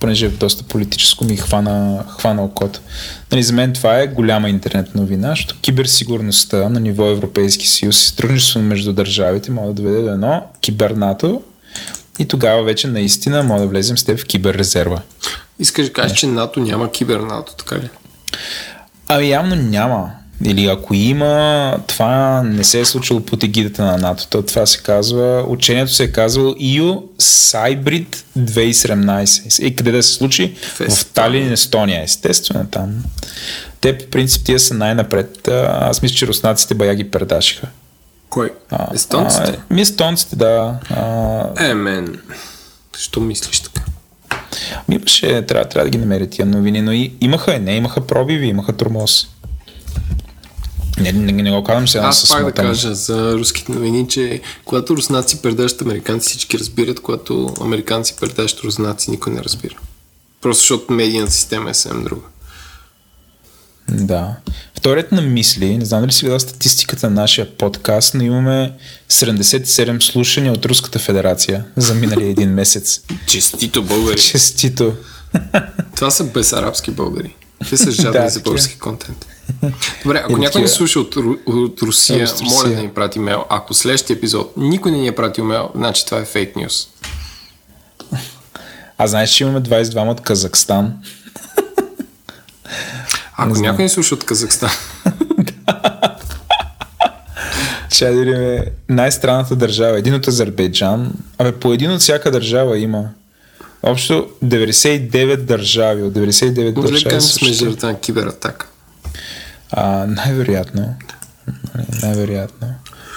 [0.00, 2.80] понеже е доста политическо, ми хвана, хвана окото.
[3.32, 8.06] Нали, за мен това е голяма интернет новина, защото киберсигурността на ниво Европейски съюз и
[8.06, 11.42] сътрудничество между държавите може да доведе до едно кибернато
[12.18, 15.02] и тогава вече наистина може да влезем с теб в киберрезерва.
[15.58, 17.88] Искаш да кажеш, че НАТО няма кибернато, така ли?
[19.08, 20.10] Ами явно няма.
[20.44, 24.26] Или ако има, това не се е случило под егидата на НАТО.
[24.30, 29.62] То това се казва, учението се е казвало EU Cybrid 2017.
[29.62, 30.54] И къде да се случи?
[30.62, 31.06] В В.
[31.06, 32.02] Талин, Естония.
[32.02, 33.04] Естествено там.
[33.80, 35.48] Те по принцип тия са най-напред.
[35.68, 37.66] Аз мисля, че руснаците бая ги предашиха.
[38.30, 38.50] Кой?
[38.70, 39.58] А, Естонците?
[39.70, 40.74] А, ми естонците, да.
[40.90, 42.18] А, Е, мен.
[42.98, 43.82] Що мислиш така?
[44.88, 48.46] ми имаше, трябва, трябва да ги намерят тия новини, но и, имаха, не, имаха пробиви,
[48.46, 49.28] имаха тормоз.
[51.00, 54.96] Не, не, не го казвам сега Аз пак да кажа за руските новини, че когато
[54.96, 59.74] руснаци предащат американци, всички разбират, когато американци предащат руснаци, никой не разбира.
[60.40, 62.22] Просто защото медийната система е съвсем друга.
[63.88, 64.36] Да.
[64.74, 68.72] Вторият на мисли, не знам дали си видял статистиката на нашия подкаст, но имаме
[69.10, 73.00] 77 слушания от Руската федерация за миналия един месец.
[73.26, 74.20] Честито българи.
[74.20, 74.94] Честито.
[75.96, 77.34] Това са безарабски българи.
[77.70, 79.26] Те са жадни Да, за български контент.
[80.04, 82.48] Добре, ако някой ни слуша от, от Русия, От Русия.
[82.50, 83.44] моля да ни прати мейл.
[83.48, 86.88] Ако следващия епизод никой не ни е пратил мейл, значи това е фейк нюс.
[88.98, 90.92] А знаеш, че имаме 22 от Казахстан.
[93.36, 93.62] Ако знам.
[93.62, 94.70] някой ни слуша от Казахстан,
[97.92, 99.98] Че да видим най-странната държава.
[99.98, 101.12] Един от Азербайджан.
[101.38, 103.04] Абе, по един от всяка държава има.
[103.82, 106.02] Общо 99 държави.
[106.02, 107.14] От 99 може държави.
[107.14, 108.66] че сме жертва на кибератака?
[109.72, 110.94] А, най-вероятно.
[112.02, 112.74] Най-вероятно.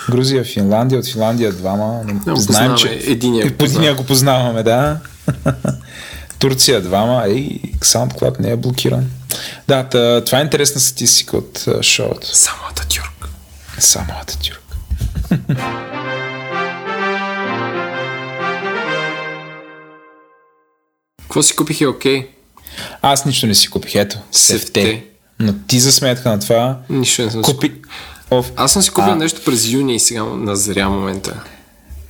[0.10, 2.02] Грузия, Финландия, от Финландия двама.
[2.06, 2.78] Да, Знаем, познаваме.
[2.78, 4.98] че Единия го го познаваме, да.
[6.40, 7.24] Турция двама.
[7.28, 9.10] Ей, SoundCloud не е блокиран.
[9.68, 9.84] Да,
[10.26, 12.28] това е интересна статистика от шоуто.
[12.38, 13.30] Само Ататюрк.
[13.80, 14.60] Само Ататюрк.
[21.22, 22.30] Какво си купих е окей?
[23.02, 23.96] Аз нищо не си купих.
[23.96, 24.60] Ето, Сефте.
[24.82, 25.04] сефте.
[25.40, 27.74] Но ти за сметка на това Нищо не съм купи...
[28.32, 29.16] Оф, Аз съм си купил А.
[29.16, 31.44] нещо през юни и сега назря момента.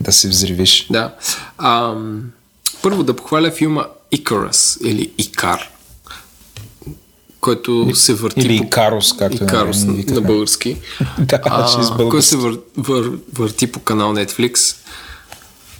[0.01, 0.88] да се взривиш.
[0.91, 1.15] Да.
[1.57, 2.21] Ам,
[2.82, 5.69] първо да похваля филма Icarus или Икар,
[7.39, 8.63] който се върти Или по...
[8.63, 10.78] Икарус, както Икарус на, на български.
[11.19, 14.76] Да, а, че който се вър, вър, върти по канал Netflix,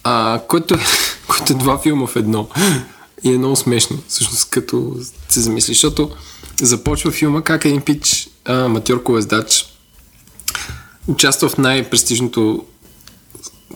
[0.03, 0.77] а, който,
[1.27, 2.49] който е два филма в едно.
[3.23, 4.95] И е много смешно, всъщност, като
[5.29, 6.11] се замислиш, защото
[6.62, 9.66] започва филма как един пич, аматьор колездач,
[11.08, 12.66] участва в най-престижното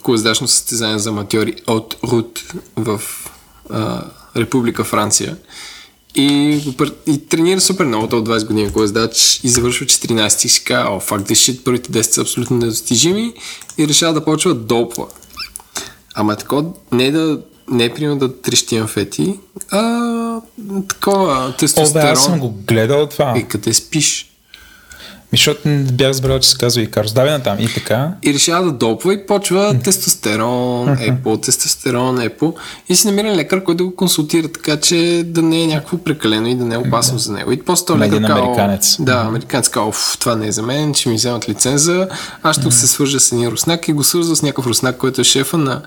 [0.02, 3.02] колездачно състезание за аматьори от Рут в
[3.70, 4.04] а,
[4.36, 5.38] Република Франция.
[6.16, 6.60] И,
[7.08, 11.00] и тренира супер много, от 20 години колездач и завършва 14 и си казва, о,
[11.00, 13.34] факт, shit, първите 10 са абсолютно недостижими
[13.78, 15.06] и решава да почва да долпва.
[16.16, 19.40] Ама такова, не да не е примерно да трещи амфети,
[19.72, 20.42] а
[20.90, 22.06] такова О, тестостерон.
[22.06, 23.34] бе, аз съм го гледал това.
[23.38, 24.32] И къде спиш.
[25.32, 25.62] Ми, защото
[25.94, 27.14] бях разбрал, че се казва Икарус.
[27.14, 27.60] Давай на там.
[27.60, 28.12] И така.
[28.24, 32.56] И решава да допва и почва тестостерон, епо, тестостерон, епо.
[32.90, 36.48] И си намира лекар, който да го консултира така, че да не е някакво прекалено
[36.48, 37.52] и да не е опасно за него.
[37.52, 38.98] И после лекар казва, американец.
[39.00, 42.08] Да, американец казва, това не е за мен, ще ми вземат лиценза.
[42.44, 45.24] Аз ще се свържа с един руснак и го свързва с някакъв руснак, който е
[45.24, 45.82] шефа на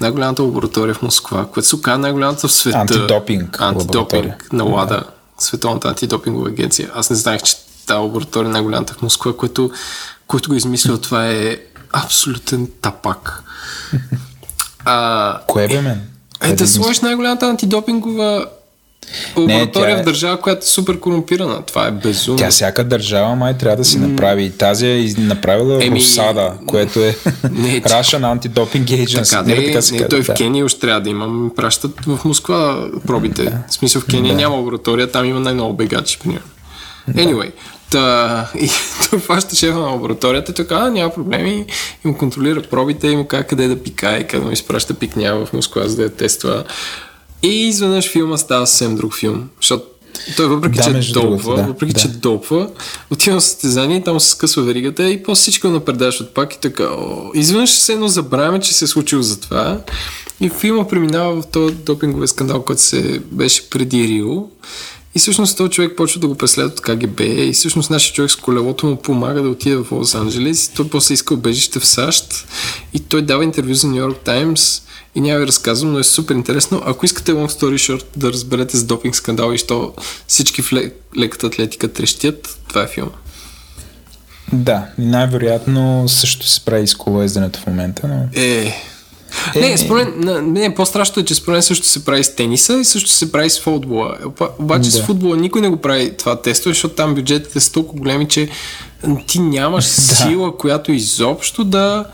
[0.00, 2.78] най-голямата лаборатория в Москва, която се оказа най-голямата в света.
[2.78, 5.02] Антидопинг Антидопинг на ЛАДА,
[5.38, 6.90] Световната антидопингова агенция.
[6.94, 9.70] Аз не знаех, че тази лаборатория е най-голямата в Москва, което,
[10.26, 11.56] който го е измислил, това е
[11.92, 13.42] абсолютен тапак.
[14.86, 16.00] А, Кое бе мен?
[16.42, 18.46] е, да сложиш най-голямата антидопингова
[19.36, 21.62] лаборатория тя е- в държава, която е супер корумпирана.
[21.62, 22.38] Това е безумно.
[22.38, 24.44] Тя всяка държава май трябва да си направи.
[24.44, 27.16] И тази е направила Еми, Русада, което е
[27.50, 29.30] не, Russian Anti-Doping Agency.
[29.30, 30.34] Така, Нали не, така не, казва, той в да.
[30.34, 31.26] Кения още трябва да има.
[31.28, 33.52] Ме Пращат в Москва пробите.
[33.68, 36.18] В смисъл в Кения няма лаборатория, там има най-много бегачи.
[37.10, 37.52] Anyway,
[37.90, 38.70] та, и
[39.10, 41.66] той фаща шефа на лабораторията и той казва, «А, няма проблеми,
[42.04, 45.52] и му контролира пробите, и му казва къде да пикае, къде му изпраща пикня в
[45.52, 46.64] Москва, за да я тества.
[47.44, 49.84] И изведнъж филма става съвсем друг филм, защото
[50.36, 52.00] той въпреки, Да, че долпва, другото, да, въпреки, да.
[52.00, 52.68] че допва,
[53.10, 56.84] отива на състезание там се скъсва веригата и после всичко напредаш от пак и така.
[56.84, 59.80] О, изведнъж се едно забравяме, че се е случило за това.
[60.40, 64.48] И филма преминава в този допинговия скандал, който се беше преди Рио.
[65.14, 68.36] И всъщност този човек почва да го преследва от КГБ и всъщност нашия човек с
[68.36, 70.68] колелото му помага да отиде в Лос Анджелес.
[70.68, 72.46] Той после иска убежище в САЩ
[72.94, 74.82] и той дава интервю за Нью Йорк Таймс
[75.14, 76.82] и няма ви разказвам, но е супер интересно.
[76.84, 79.92] Ако искате long story short да разберете с допинг скандал и що
[80.28, 83.10] всички в лек- леката атлетика трещят, това е филм.
[84.52, 88.28] Да, най-вероятно също се прави с колоезденето в момента, но...
[88.34, 88.74] Е.
[89.56, 92.74] Не, според мен, на- не, по-страшното е, че според мен също се прави с тениса
[92.74, 94.16] и също се прави с футбола.
[94.22, 95.04] Оба- Обаче с Да.
[95.04, 98.48] футбола никой не го прави това тесто, защото там бюджетите са толкова големи, че
[99.26, 99.84] ти нямаш
[100.18, 102.04] сила, която изобщо да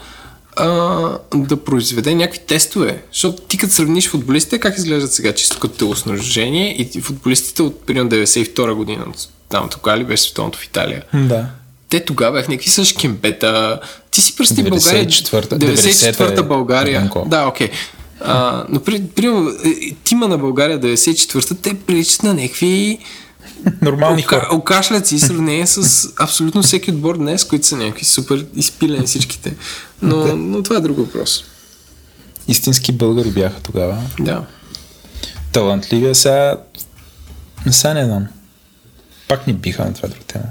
[0.61, 3.03] а, да произведе някакви тестове.
[3.13, 8.11] Защото ти като сравниш футболистите, как изглеждат сега чисто като телоснарожение и футболистите от примерно
[8.11, 9.05] 92 година,
[9.49, 11.03] там тогава ли беше световното в Италия.
[11.15, 11.47] Да.
[11.89, 13.81] Те тогава бяха някакви с кембета.
[14.11, 15.07] Ти си представи България.
[15.07, 15.59] 94-та.
[15.59, 16.95] 94-та 90-та е България.
[16.95, 17.27] Иванко.
[17.29, 17.69] Да, окей.
[18.21, 22.99] А, но при, примерно, е, тима на България 94-та, те приличат на някакви
[23.83, 24.47] Нормални хора.
[24.47, 29.55] ока, окашляци в сравнение с абсолютно всеки отбор днес, които са някакви супер изпилени всичките.
[30.03, 31.45] Но, но това е друг въпрос.
[32.49, 33.99] Истински българи бяха тогава.
[34.21, 34.45] Да.
[35.53, 36.57] Талантливи, а сега...
[37.71, 38.27] Сега не знам.
[39.29, 40.45] Пак ни биха на това друга тема.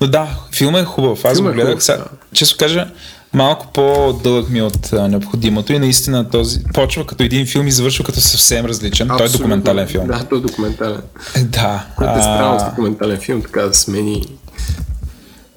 [0.00, 1.24] Но да, филма е хубав.
[1.24, 1.68] Аз го е гледах.
[1.70, 2.90] хубав, Сега, често кажа,
[3.36, 8.04] малко по-дълъг ми от а, необходимото и наистина този почва като един филм и завършва
[8.04, 9.08] като съвсем различен.
[9.08, 9.38] Той е Абсолютно.
[9.38, 10.06] документален филм.
[10.06, 11.00] Да, той е документален.
[11.36, 11.86] Е, Да.
[11.96, 14.24] Което е странно с документален филм, така да смени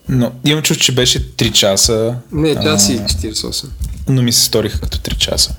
[0.09, 2.15] Но имам чувство, че беше 3 часа.
[2.31, 3.65] Не, час и 48.
[4.09, 5.53] но ми се сториха като 3 часа.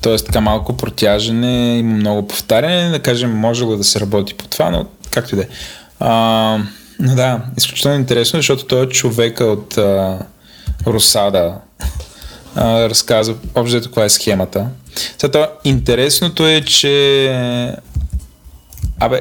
[0.00, 4.70] Тоест така малко протяжене, има много повтаряне, да кажем, може да се работи по това,
[4.70, 5.46] но както и да е.
[7.00, 10.18] Но да, изключително интересно, защото той е човека от а,
[10.86, 11.54] Росада
[12.54, 14.66] а, разказва общо каква е схемата.
[15.18, 17.26] Сега, интересното е, че
[19.00, 19.20] абе,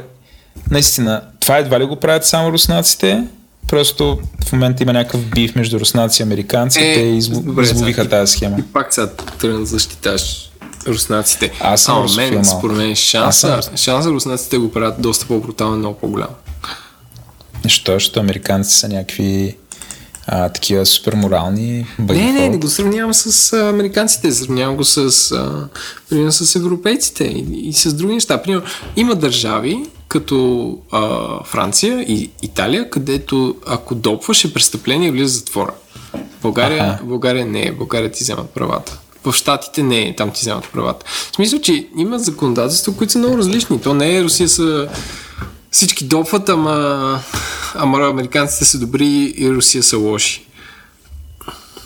[0.71, 3.23] наистина, това едва ли го правят само руснаците,
[3.67, 8.09] просто в момента има някакъв бив между руснаци и американци, Е, те изло- добре, изловиха
[8.09, 8.55] тази схема.
[8.59, 9.07] И пак сега
[9.39, 10.51] тръгна да защиташ
[10.87, 11.51] руснаците.
[11.59, 15.79] Аз съм а, мен, според мен, шанса, съм- шанса руснаците го правят доста по-брутално и
[15.79, 16.29] много по-голям.
[17.63, 17.93] Защо?
[17.93, 19.57] Защото американците са някакви
[20.27, 25.31] а, такива супер морални Не, не, не го сравнявам с а, американците, сравнявам го с,
[25.31, 25.67] а,
[26.09, 28.41] примерно, с европейците и, и с други неща.
[28.41, 28.65] Примерно,
[28.95, 35.73] има държави, като а, Франция и Италия, където ако допваш е престъпление влиза в затвора.
[36.41, 36.99] България.
[37.03, 38.99] България не е, България ти вземат правата.
[39.25, 41.05] В Штатите не е, там ти вземат правата.
[41.31, 43.81] В смисъл, че има законодателства, които са много различни.
[43.81, 44.87] То не е Русия са
[45.71, 47.19] всички допват, ама,
[47.75, 50.45] ама американците са добри и Русия са лоши.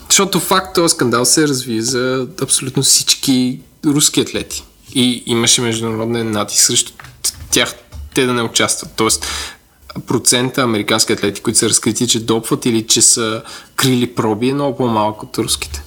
[0.08, 4.64] Защото факт този скандал се разви за абсолютно всички руски атлети.
[4.94, 6.92] И имаше международен натиск срещу
[7.50, 7.74] тях
[8.14, 8.92] те да не участват.
[8.96, 9.26] Тоест,
[10.06, 13.42] процента американски атлети, които са разкрити, че допват или че са
[13.76, 15.82] крили проби е много по-малък от руските.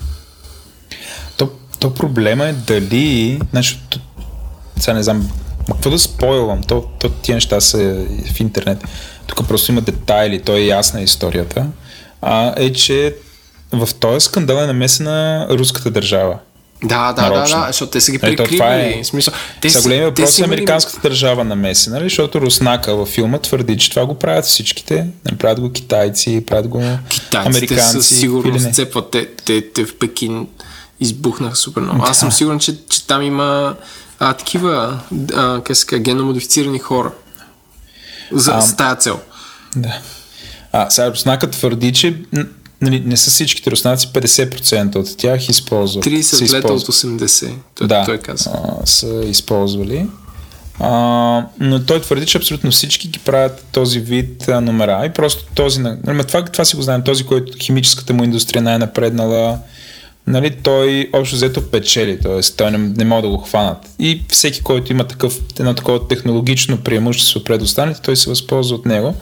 [1.38, 3.80] То, то проблема е дали, значи,
[4.80, 5.30] сега не знам,
[5.72, 8.84] какво да спойлвам, то, то тия неща са в интернет.
[9.28, 11.66] Тук просто има детайли, то е ясна историята.
[12.22, 13.16] А, е, че
[13.72, 16.38] в този скандал е намесена руската държава.
[16.84, 17.56] Да, да, Нарочно.
[17.56, 20.22] да, да, защото те са ги Нали, то това е- смисъл, те са- големия те
[20.22, 22.06] въпрос е американската държава намесена, нали?
[22.06, 24.96] защото Руснака във филма твърди, че това го правят всичките.
[25.32, 27.92] Не правят го китайци, правят го Китайците американци.
[27.92, 29.12] със сигурност цепват.
[29.12, 30.48] Те, те, те в Пекин
[31.00, 32.04] избухнаха супер много.
[32.04, 33.76] Аз съм сигурен, че, че там има
[34.20, 35.00] а, такива
[35.34, 37.12] а, казва, генномодифицирани хора.
[38.32, 38.62] За, Ам.
[38.62, 39.20] с тая цел.
[39.76, 40.00] Да.
[40.72, 42.22] А, сега Руснака твърди, че
[42.82, 46.06] нали, не са всичките руснаци, 50% от тях използват.
[46.06, 47.22] 30 са лета от използват.
[47.22, 47.54] 80.
[47.76, 48.52] Той, да, той каза.
[48.54, 50.06] А, са използвали.
[50.80, 50.90] А,
[51.60, 55.80] но той твърди, че абсолютно всички ги правят този вид а, номера и просто този,
[55.80, 59.58] на- нали, това, това си го знаем, този, който химическата му индустрия най-напреднала,
[60.28, 62.42] нали, той общо взето печели, т.е.
[62.58, 63.78] той не, не може да го хванат.
[64.00, 68.86] И всеки, който има такъв, едно такова технологично преимущество пред останалите, той се възползва от
[68.86, 69.16] него.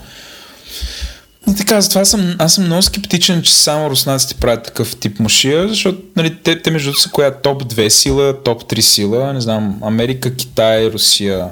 [1.50, 5.68] И така, затова съм, аз съм много скептичен, че само руснаците правят такъв тип мушия,
[5.68, 9.78] защото нали, те, те между са коя топ 2 сила, топ 3 сила, не знам,
[9.82, 11.48] Америка, Китай, Русия.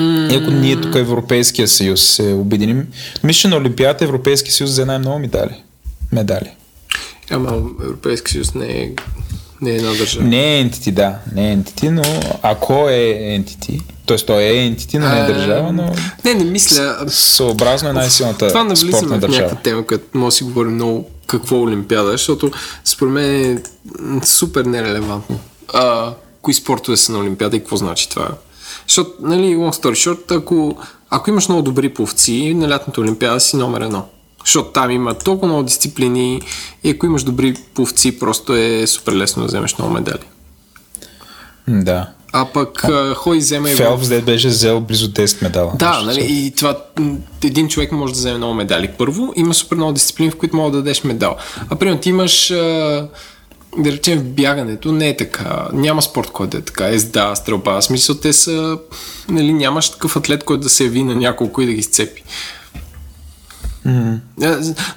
[0.00, 2.86] И ако ние тук Европейския съюз се обединим,
[3.24, 5.62] мисля, на Олимпиадата Европейския съюз взе най-много медали.
[6.12, 6.50] Медали.
[7.30, 8.92] Ама Европейски съюз не е,
[9.60, 10.24] не е една държава.
[10.24, 12.02] Не е entity, да, не е entity, но
[12.42, 14.16] ако е entity, т.е.
[14.16, 15.92] той е entity, но не е държава, но
[16.24, 17.04] Не, не мисля.
[17.08, 21.56] съобразно е най-силната Това навлизаме в някаква тема, която може да си говорим много какво
[21.56, 22.50] е Олимпиада, защото
[22.84, 23.62] според мен е
[24.26, 25.38] супер нерелевантно.
[25.72, 28.28] А, кои спортове са на Олимпиада и какво значи това?
[28.88, 30.76] Защото, нали, long story short, ако,
[31.10, 34.06] ако имаш много добри пловци, на лятната Олимпиада си номер едно.
[34.44, 36.40] Защото там има толкова много дисциплини
[36.84, 40.22] и ако имаш добри пловци, просто е супер лесно да вземеш много медали.
[41.68, 42.08] Да.
[42.32, 45.72] А пък а, хой взема и в- Фелпс де беше взел близо 10 медала.
[45.74, 46.76] Да, нали, и това
[47.44, 48.90] един човек може да вземе много медали.
[48.98, 51.36] Първо, има супер много дисциплини, в които мога да дадеш медал.
[51.70, 52.54] А примерно ти имаш, а,
[53.78, 55.68] да речем, в бягането не е така.
[55.72, 56.88] Няма спорт, който е така.
[56.88, 57.72] Езда, стрелба.
[57.72, 58.78] В смисъл, те са...
[59.28, 62.22] Нали, нямаш такъв атлет, който да се яви на няколко и да ги сцепи.
[63.86, 64.18] Mm.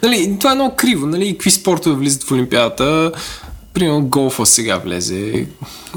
[0.03, 1.05] Нали, това е много криво.
[1.05, 3.11] Нали, какви спортове влизат в Олимпиадата?
[3.73, 5.47] Примерно голфа сега влезе,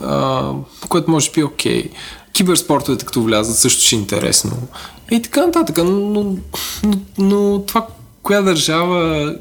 [0.03, 0.53] а,
[0.89, 1.91] което може би е окей.
[2.33, 4.53] Киберспортовете като влязат също ще е интересно.
[5.11, 5.77] И така нататък.
[5.77, 6.37] Но, но,
[7.19, 7.87] но това,
[8.23, 9.35] коя държава...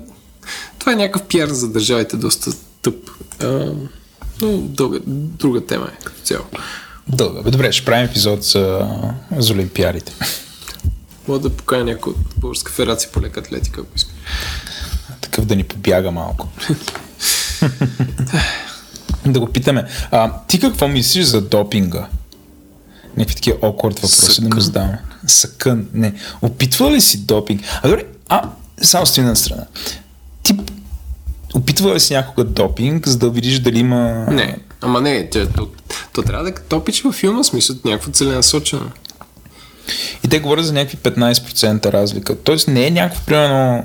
[0.79, 3.09] Това е някакъв пиар за държавите доста тъп.
[3.41, 3.73] А,
[4.41, 6.45] но друга, друга тема е като цяло.
[7.07, 7.51] Дълга.
[7.51, 8.87] Добре, ще правим епизод за,
[9.37, 10.13] за Олимпиадите.
[11.29, 14.11] Мога да поканя някой от Българска федерация по лека атлетика, ако иска.
[15.21, 16.47] Такъв да ни побяга малко.
[19.25, 19.85] да го питаме.
[20.11, 22.07] А, ти какво мислиш за допинга?
[23.17, 24.61] Някакви такива awkward въпроси да му Съкън.
[24.61, 25.01] задаваме.
[25.27, 25.87] Съкън.
[25.93, 26.13] Не.
[26.41, 27.61] Опитва ли си допинг?
[27.83, 28.49] А добре, а,
[28.81, 29.65] само стои на страна.
[30.43, 30.57] Ти
[31.53, 34.25] опитва ли си някога допинг, за да видиш дали има...
[34.31, 35.67] Не, ама не, то, то,
[36.13, 38.91] то трябва да топиш във филма, смисъл, някакво целенасочено.
[40.25, 42.35] И те говорят за някакви 15% разлика.
[42.43, 43.83] Тоест не е някакво, примерно,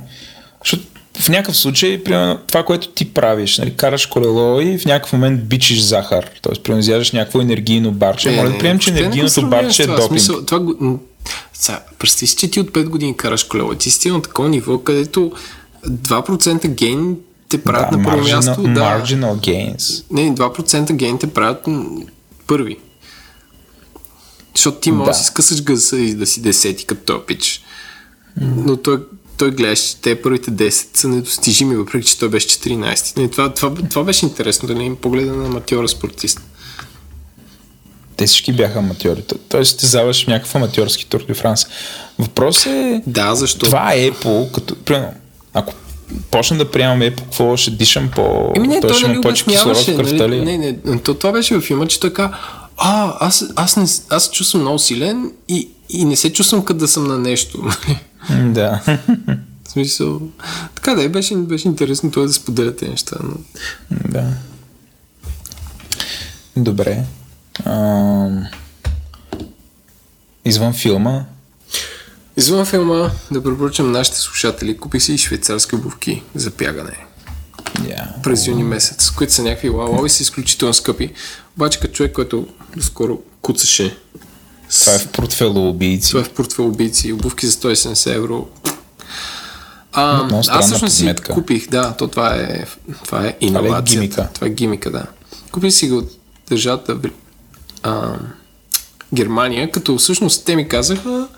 [0.64, 0.84] Защото
[1.20, 5.44] в някакъв случай, примерно, това, което ти правиш, нали, караш колело и в някакъв момент
[5.44, 6.62] бичиш захар, т.е.
[6.62, 9.96] примерно изяждаш някакво енергийно барче, Е, може да приемем, че енергийното барче е това.
[9.96, 10.10] допинг.
[10.10, 10.74] Смисъл, това
[11.52, 13.74] Сега, представи си, че ти от 5 години караш колело.
[13.74, 15.32] Ти си на такова ниво, където
[15.88, 17.16] 2% гейн
[17.48, 18.62] те правят Да, на първо marginal, място.
[18.62, 20.04] Да, marginal gains.
[20.10, 21.66] не, 2% гейн те правят
[22.46, 22.76] първи.
[24.56, 27.62] Защото ти можеш да си скъсаш гъса и да си десети като този пич.
[28.40, 28.98] Но той,
[29.36, 33.16] той гледаш, че те първите 10 са недостижими, въпреки че той беше 14.
[33.16, 36.40] Не, това, това, това беше интересно, да не им погледа на аматьора спортист.
[38.16, 39.22] Те всички бяха аматьори.
[39.22, 41.66] Т- Тоест, ти заваш в някакъв аматьорски тур де Франс.
[42.18, 43.66] Въпрос е, Да, защо?
[43.66, 45.14] това е Apple, като, примерно,
[45.54, 45.72] ако
[46.30, 48.52] почна да приемам Apple, какво ще дишам по...
[48.56, 50.44] Еми не, той той нали повече кислород в кръвта Нали, ли?
[50.58, 52.30] не, не, то, това беше във филма, че той каза,
[52.76, 56.88] а, аз, аз, не, аз чувствам много силен и, и не се чувствам като да
[56.88, 57.62] съм на нещо.
[58.30, 58.52] нали?
[58.52, 58.82] Да.
[59.64, 60.20] В смисъл,
[60.74, 63.16] така да е, беше, беше интересно това да споделя тези неща.
[63.22, 63.34] Но...
[63.90, 64.32] да.
[66.56, 67.04] Добре.
[67.64, 68.44] Ам...
[70.44, 71.24] Извън филма,
[72.36, 77.06] Извън филма да препоръчам нашите слушатели, купи си и швейцарски обувки за бягане
[77.74, 78.22] yeah.
[78.22, 81.12] през юни месец, които са някакви лалови, са изключително скъпи.
[81.56, 82.46] Обаче като човек, който
[82.80, 83.96] скоро куцаше
[84.80, 86.08] това е в портфело убийци.
[86.10, 88.48] Това е в портфел убийци, обувки за 170 евро.
[89.92, 92.66] А, аз всъщност си купих, да, то това е,
[93.04, 94.00] това е иновацията.
[94.00, 94.28] гимика?
[94.34, 95.06] Това е гимика, да.
[95.52, 96.10] Купих си го от
[96.48, 96.98] държавата
[97.82, 98.16] а,
[99.14, 101.28] Германия, като всъщност те ми казаха,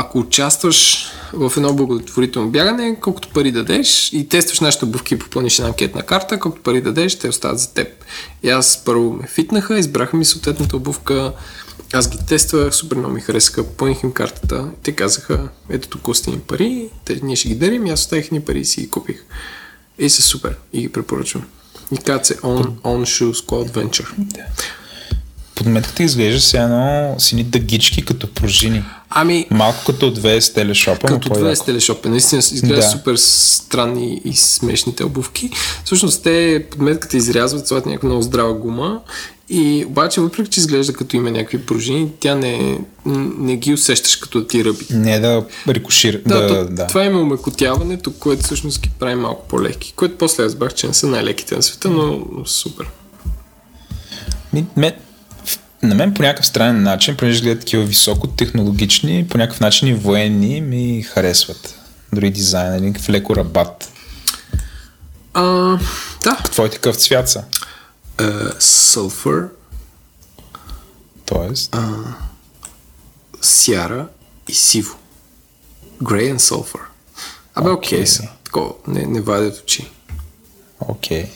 [0.00, 5.58] ако участваш в едно благотворително бягане, колкото пари дадеш и тестваш нашите обувки и попълниш
[5.58, 7.88] една анкетна карта, колкото пари дадеш, те остават за теб.
[8.42, 11.32] И аз първо ме фитнаха, избраха ми съответната обувка,
[11.92, 14.68] аз ги тествах, супер много ми харесаха, попълних им картата.
[14.82, 18.30] Те казаха, ето тук сте ни пари, те, ние ще ги дарим, и аз оставих
[18.30, 19.24] ни пари и си ги купих.
[19.98, 21.44] И са супер и ги препоръчвам.
[21.92, 24.08] И казват се On, on Shoes Squad Venture.
[25.58, 28.84] Подметката изглежда се едно сини дъгички като пружини.
[29.10, 32.08] Ами, Малко като от VS телешопа, Като две телешопа.
[32.08, 32.90] Наистина изглежда Да.
[32.90, 35.50] супер странни и смешните обувки.
[35.84, 39.00] Всъщност те подметката изрязват, слагат някаква много здрава гума
[39.50, 42.78] и обаче въпреки, че изглежда като има някакви пружини, тя не,
[43.38, 44.86] не ги усещаш като ти ръби.
[44.90, 46.18] Не да рикошира.
[46.26, 49.92] Да, Да, то, да, това има умекотяването, което всъщност ги прави малко по-леки.
[49.96, 52.86] Което после разбрах, че не са най-леките на света, но, но супер.
[54.52, 54.96] Ми, ме,
[55.82, 60.60] на мен по някакъв странен начин, понеже гледат такива високотехнологични, по някакъв начин и военни
[60.60, 61.74] ми харесват.
[62.12, 63.92] Дори дизайн, един такъв леко рабат.
[65.34, 65.42] А,
[66.24, 66.36] да.
[66.44, 67.44] Твой такъв цвят са.
[68.16, 69.48] Uh, sulfur,
[71.26, 71.76] Тоест,
[73.40, 74.06] сяра
[74.48, 74.96] и сиво.
[76.02, 76.80] Grey and sulfur.
[77.54, 78.02] Абе, окей Окей.
[78.02, 78.04] okay.
[78.04, 78.28] са.
[78.44, 79.90] Такова, не, не вадят очи.
[80.78, 81.26] окей.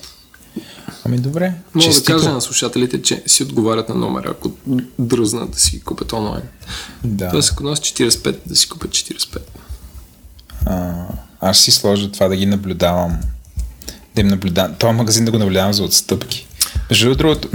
[1.05, 1.53] Ами добре.
[1.74, 2.12] Мога да Честито.
[2.12, 4.50] кажа на слушателите, че си отговарят на номера, ако
[4.98, 6.42] дръзнат да си купят онлайн.
[7.05, 7.30] Да.
[7.30, 9.38] Тоест, ако носят 45, да си купят 45.
[10.66, 11.05] А,
[11.40, 13.20] аз си сложа това да ги наблюдавам.
[14.14, 14.74] Да им наблюдавам.
[14.78, 16.46] Това магазин да го наблюдавам за отстъпки.
[16.90, 17.48] Между другото,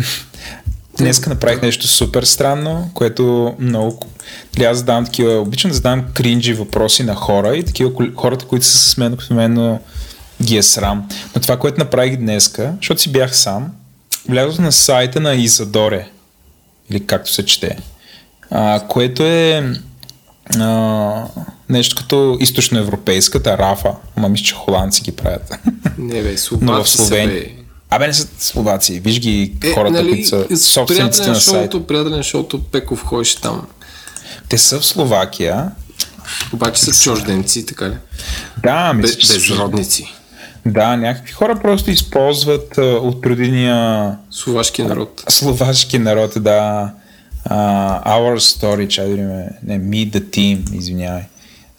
[0.97, 3.99] днеска направих нещо супер странно, което много...
[4.57, 5.39] Нали, аз задавам такива...
[5.39, 9.79] Обичам да задавам кринджи въпроси на хора и такива хората, които са с мен, обикновено
[10.43, 11.09] ги е срам.
[11.35, 13.71] Но това, което направих днеска, защото си бях сам,
[14.29, 16.07] влязох на сайта на Изадоре,
[16.89, 17.77] или както се чете,
[18.51, 19.73] а, което е
[20.59, 21.23] а,
[21.69, 25.57] нещо като източноевропейската рафа, ама мисля, че холандци ги правят.
[25.97, 27.27] Не бе, Но в Словения.
[27.27, 27.51] бе.
[27.89, 28.99] Абе, не са словаци.
[28.99, 31.71] Виж ги хората, нали, които са собствениците приятеля на сайта.
[31.71, 33.67] шоуто, приятелен шоуто Пеков ходеше там.
[34.49, 35.71] Те са в Словакия.
[36.53, 37.93] Обаче са чужденци, така ли?
[38.63, 40.13] Да, Бе, мисля, са- безродници.
[40.71, 45.23] Да, някакви хора просто използват а, от родиния Словашки народ.
[45.29, 46.93] словашки народ, да.
[47.49, 49.29] Uh, our story, чай видим,
[49.63, 51.23] не, me the team, извинявай.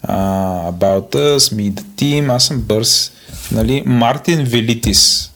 [0.07, 3.11] Uh, about us, me the team, аз съм бърз.
[3.51, 5.31] Нали, Мартин Велитис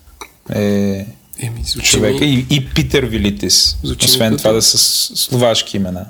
[0.56, 1.06] е
[1.40, 2.32] Еми, човека ми...
[2.32, 3.78] и, и Питер Велитис.
[3.84, 4.78] Звучи Освен това да са
[5.18, 6.06] словашки имена.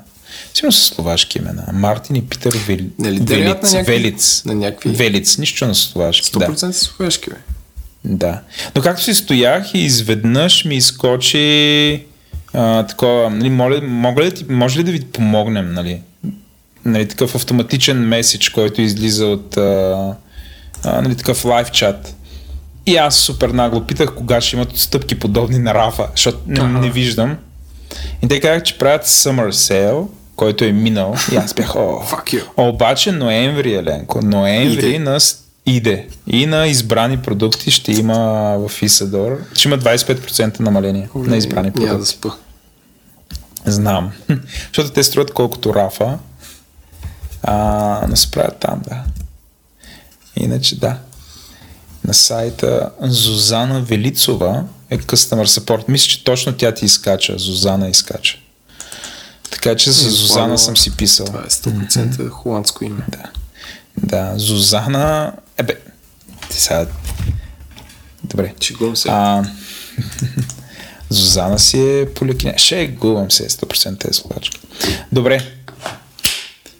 [0.54, 1.64] Сигурно са словашки имена.
[1.72, 2.78] Мартин и Питер Вел...
[2.98, 3.72] Нали, Велиц.
[3.72, 4.42] на някакви- Велиц.
[4.44, 5.38] на някакви- Велиц.
[5.38, 6.30] Нищо на словашки.
[6.32, 6.46] Да.
[6.46, 7.36] 100% са словашки, бе.
[8.04, 8.40] Да.
[8.76, 12.02] Но както си стоях и изведнъж ми изкочи
[12.52, 16.00] а, такова, нали, моля, мога ли, да може ли да ви помогнем, нали?
[16.84, 20.14] нали такъв автоматичен меседж, който излиза от а,
[20.84, 22.14] а, нали, такъв лайв чат.
[22.86, 26.90] И аз супер нагло питах кога ще имат отстъпки подобни на Рафа, защото не, не
[26.90, 27.36] виждам.
[28.22, 31.14] И те казах, че правят Summer Sale, който е минал.
[31.32, 31.78] И аз бях, о,
[32.10, 32.44] Fuck you.
[32.56, 34.98] Обаче ноември, Еленко, ноември Иде.
[34.98, 35.18] на
[35.66, 36.08] Иде.
[36.26, 38.18] И на избрани продукти ще има
[38.58, 39.38] в Исадор.
[39.54, 42.16] Ще има 25% намаление на избрани Няма да продукти.
[42.16, 42.30] спа.
[43.66, 44.12] Знам.
[44.66, 46.18] Защото те струват колкото рафа.
[47.42, 49.02] А, но се правят там, да.
[50.36, 50.96] Иначе да.
[52.06, 55.84] На сайта Зузана Велицова е Customer Support.
[55.88, 57.38] Мисля, че точно тя ти изкача.
[57.38, 58.38] Зузана изкача.
[59.50, 61.26] Така че за Зузана съм си писал.
[61.26, 63.04] Това е 100% холандско име.
[63.08, 63.30] Да.
[63.96, 65.32] Да, Зузана...
[65.58, 65.78] Ебе,
[66.50, 66.86] ти сега...
[68.24, 68.54] Добре.
[68.60, 69.08] Шегувам се.
[69.10, 69.44] А,
[71.10, 72.54] Зузана си е поликиня.
[72.56, 74.60] Ще гувам се 100% тези слухачки.
[75.12, 75.50] Добре.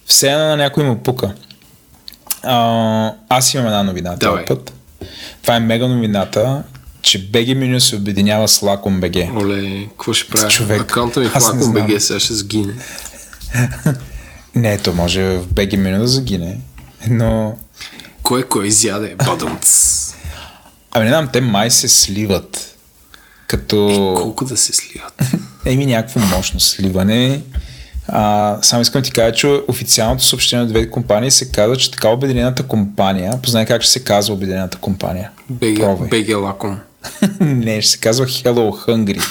[0.07, 1.35] Все едно на някой му пука.
[2.43, 4.45] А, аз имам една новина Давай.
[4.45, 4.73] този път.
[5.43, 6.63] Това е мега новината,
[7.05, 9.37] че BG меню се обединява с Lacom BG.
[9.37, 10.49] Оле, какво ще правя?
[10.49, 11.61] Човек, Акаунта ми в знам.
[11.61, 12.73] BG сега ще сгине.
[14.55, 16.59] Не, то може в BG меню да загине,
[17.11, 17.57] но...
[18.23, 19.15] Кой кой изяде?
[19.27, 20.15] Бадумц.
[20.91, 22.77] Ами не знам, те май се сливат.
[23.47, 24.15] Като...
[24.17, 25.23] Колко да се сливат?
[25.67, 27.41] Еми някакво мощно сливане.
[28.09, 31.91] А, само искам да ти кажа, че официалното съобщение от двете компании се казва, че
[31.91, 35.31] така обединената компания, познай как ще се казва обединената компания.
[35.53, 35.79] BG.
[36.09, 36.77] BG Lacom.
[37.41, 39.23] Не, ще се казва Hello Hungry.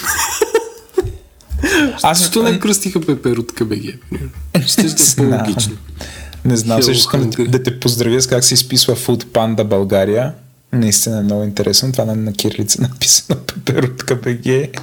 [2.02, 3.98] Аз Защо не кръстиха пеперутка BG?
[4.66, 5.76] Ще да е по-логично.
[6.44, 10.32] Не знам, също искам да, те поздравя с как се изписва Food Panda България.
[10.72, 11.92] Наистина е много интересно.
[11.92, 14.78] Това на, на кирилица написано Пеперутка БГ.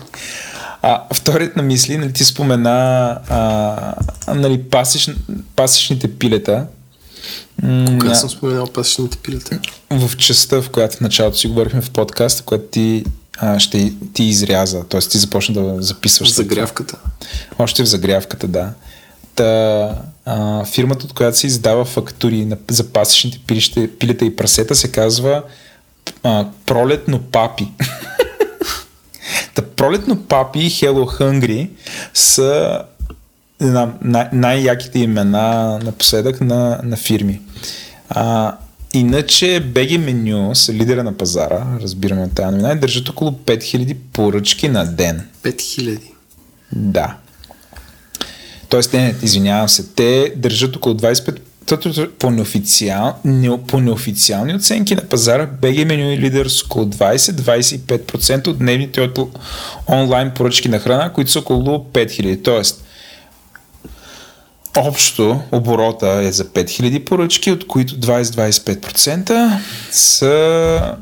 [0.81, 5.09] А, вторият на мисли, нали, ти спомена а, нали, пасиш,
[5.55, 6.67] пасишните пилета.
[7.61, 9.59] Кога на- съм споменал пасечните пилета?
[9.91, 13.03] в частта, в която в началото си говорихме в подкаста, която ти,
[13.37, 15.01] а, ще ти изряза, т.е.
[15.01, 16.29] ти започна да записваш.
[16.29, 16.55] В след това.
[16.55, 16.97] загрявката.
[17.59, 18.69] Още в загрявката, да.
[19.35, 19.89] Та,
[20.25, 24.91] а, фирмата, от която се издава фактури на, за пасечните пилище, пилета и прасета, се
[24.91, 25.43] казва
[26.23, 27.67] а, Пролетно папи.
[29.55, 31.69] Та пролетно папи и Hello Hungry
[32.13, 32.81] са
[33.61, 37.41] не знам, най- най-яките имена напоследък на, на фирми.
[38.09, 38.55] А,
[38.93, 43.95] иначе BG Menu са лидера на пазара, разбираме от тази новина, и държат около 5000
[44.13, 45.27] поръчки на ден.
[45.43, 45.99] 5000.
[46.71, 47.15] Да.
[48.69, 54.55] Тоест, не, не, извинявам се, те държат около 25 тото- по, неофициал, не, по неофициални
[54.55, 59.19] оценки на пазара, BG Menu е лидер с около 20-25% от дневните от
[59.87, 61.59] онлайн поръчки на храна, които са около
[61.93, 62.43] 5000.
[62.43, 62.83] Тоест,
[64.77, 69.57] общо оборота е за 5000 поръчки, от които 20-25%
[69.91, 70.95] са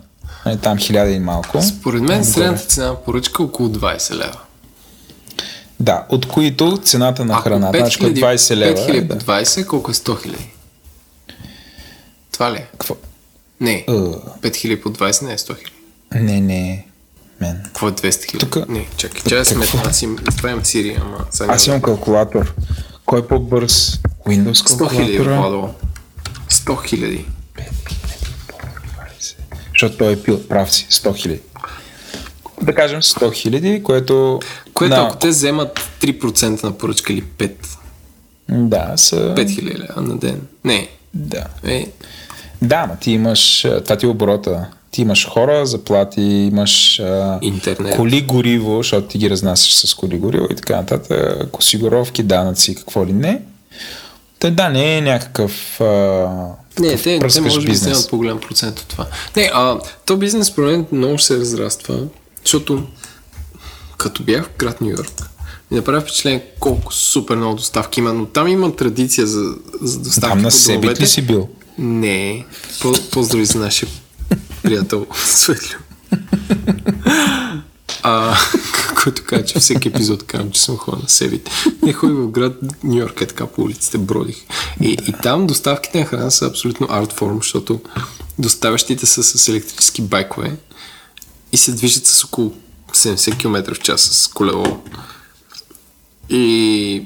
[0.45, 1.61] е, там 1000 и малко.
[1.61, 4.39] Според мен средната цена на поръчка е около 20 лева.
[5.79, 8.77] Да, от които цената на Ако храната, значи като 20 лева.
[8.79, 9.17] 5000 да.
[9.17, 10.49] по 20, колко е 100 хиляди?
[12.31, 12.67] Това ли е?
[12.71, 12.95] Какво?
[13.61, 13.71] Не.
[13.73, 13.85] Е.
[13.87, 15.71] 5000 по 20 не е 100 хиляди.
[16.15, 16.85] Не, не,
[17.41, 17.61] мен.
[17.65, 18.45] Какво е 200 хиляди?
[18.45, 19.81] Тука- Не, чакай, чакай да сметна.
[19.85, 21.25] Аз им правим Siri, ама...
[21.53, 22.53] Аз имам калкулатор.
[23.09, 23.99] Кой е по-бърз?
[24.27, 25.39] Windows 100 хиляди, калкулатора?
[25.39, 25.73] Владо.
[26.49, 27.25] 100 хиляди.
[29.69, 31.41] Защото той е пил, прав си, 100 хиляди.
[32.61, 34.39] Да кажем 100 хиляди, което...
[34.73, 37.51] Което на- ако те вземат 3% на поръчка или 5,
[38.49, 39.15] Да, са...
[39.35, 40.41] 5 хиляди на ден.
[40.63, 40.89] Не.
[41.13, 41.45] Да.
[41.63, 41.91] Е,
[42.61, 43.61] Да, ма ти имаш...
[43.83, 44.67] Това ти е оборота.
[44.91, 47.95] Ти имаш хора, заплати, имаш а, Интернет.
[47.95, 53.05] коли гориво, защото ти ги разнасяш с коли гориво и така нататък, осигуровки, данъци, какво
[53.05, 53.41] ли не.
[54.39, 55.85] Та да, не е някакъв а,
[56.79, 59.05] Не, те, те може би вземат по-голям процент от това.
[59.35, 61.99] Не, а то бизнес мен много се разраства,
[62.43, 62.83] защото
[63.97, 65.29] като бях в град Нью Йорк,
[65.71, 70.29] ми направи впечатление колко супер много доставки има, но там има традиция за, за доставки
[70.29, 71.49] Там на себе ли си бил?
[71.77, 72.45] Не,
[72.81, 73.89] по, поздрави за нашия
[74.63, 75.77] приятел Светлю.
[78.03, 78.37] А,
[79.03, 81.51] който каза, че всеки епизод казвам, че съм ходил на себите.
[81.81, 82.53] Не ходих в град
[82.83, 84.37] Нью Йорк, е така по улиците, бродих.
[84.81, 87.81] И, и там доставките на храна са абсолютно артформ, защото
[88.39, 90.57] доставящите са с електрически байкове
[91.51, 92.53] и се движат с около
[92.91, 94.83] 70 км в час с колело.
[96.29, 97.05] И...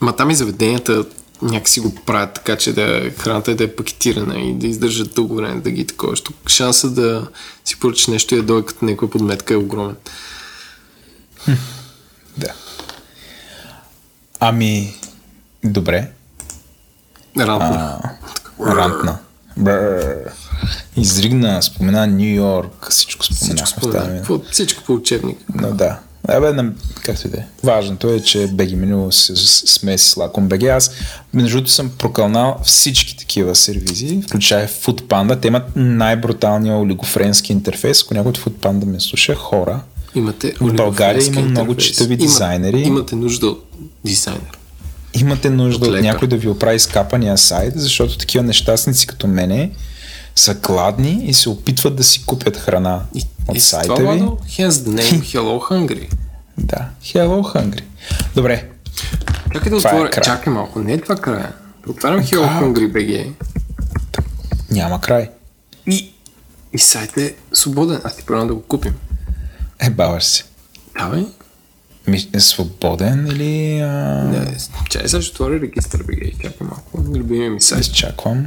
[0.00, 1.04] Ма там и заведенията
[1.42, 5.34] някакси го правят така, че да храната е да е пакетирана и да издържат дълго
[5.34, 6.16] време да ги такова.
[6.48, 7.28] Шанса да
[7.64, 9.96] си поръчаш нещо и да дойде като някоя подметка е огромен.
[12.36, 12.52] Да.
[14.40, 14.94] Ами,
[15.64, 16.10] добре.
[18.60, 19.18] Рантна.
[19.56, 20.30] Бррр.
[20.96, 24.16] Изригна, спомена Нью Йорк, всичко Всичко споменахме в тази спомена.
[24.20, 25.38] Какво- Всичко по учебник.
[25.54, 25.98] Но да.
[26.30, 26.72] Абе, на,
[27.02, 27.44] както и да е.
[27.64, 30.68] Важното е, че BG меню се смеси с Lacom BG.
[30.68, 30.90] Аз,
[31.34, 35.40] между другото, съм прокълнал всички такива сервизи, включая Foodpanda.
[35.40, 38.02] Те имат най-бруталния олигофренски интерфейс.
[38.02, 39.80] Ако някой от Foodpanda ме слуша, хора,
[40.14, 41.86] Имате В България има много интерфейс.
[41.88, 42.80] читави Има- дизайнери.
[42.80, 43.64] Имате нужда от
[44.04, 44.58] дизайнер.
[45.14, 49.70] имате нужда От от, някой да ви оправи скапания сайт, защото такива нещастници като мене
[50.34, 54.20] са гладни и се опитват да си купят храна И, от и сайта това, ви.
[54.20, 56.12] The name Hello Hungry.
[56.58, 57.82] Да, Hello Hungry.
[58.34, 58.68] Добре,
[59.52, 60.10] Чакай да Това е отворя.
[60.10, 60.24] край.
[60.24, 61.52] Чакай малко, не е това края.
[61.84, 62.62] Да отварям Hello Как?
[62.62, 63.32] Hungry BG
[64.70, 65.30] няма край.
[65.86, 66.12] и,
[66.72, 68.00] и сайт е свободен.
[68.04, 68.94] Аз ти правя да го купим.
[69.78, 70.44] Е, баваш се.
[70.98, 71.24] Да, бе.
[72.06, 73.80] Ми, е свободен или...
[73.80, 73.88] А...
[74.24, 74.56] Не,
[74.90, 76.36] чай сега ще отворя регистър BG.
[76.36, 77.18] Чакай малко.
[77.18, 77.80] Любимия ми сайт.
[77.80, 78.46] Изчаквам.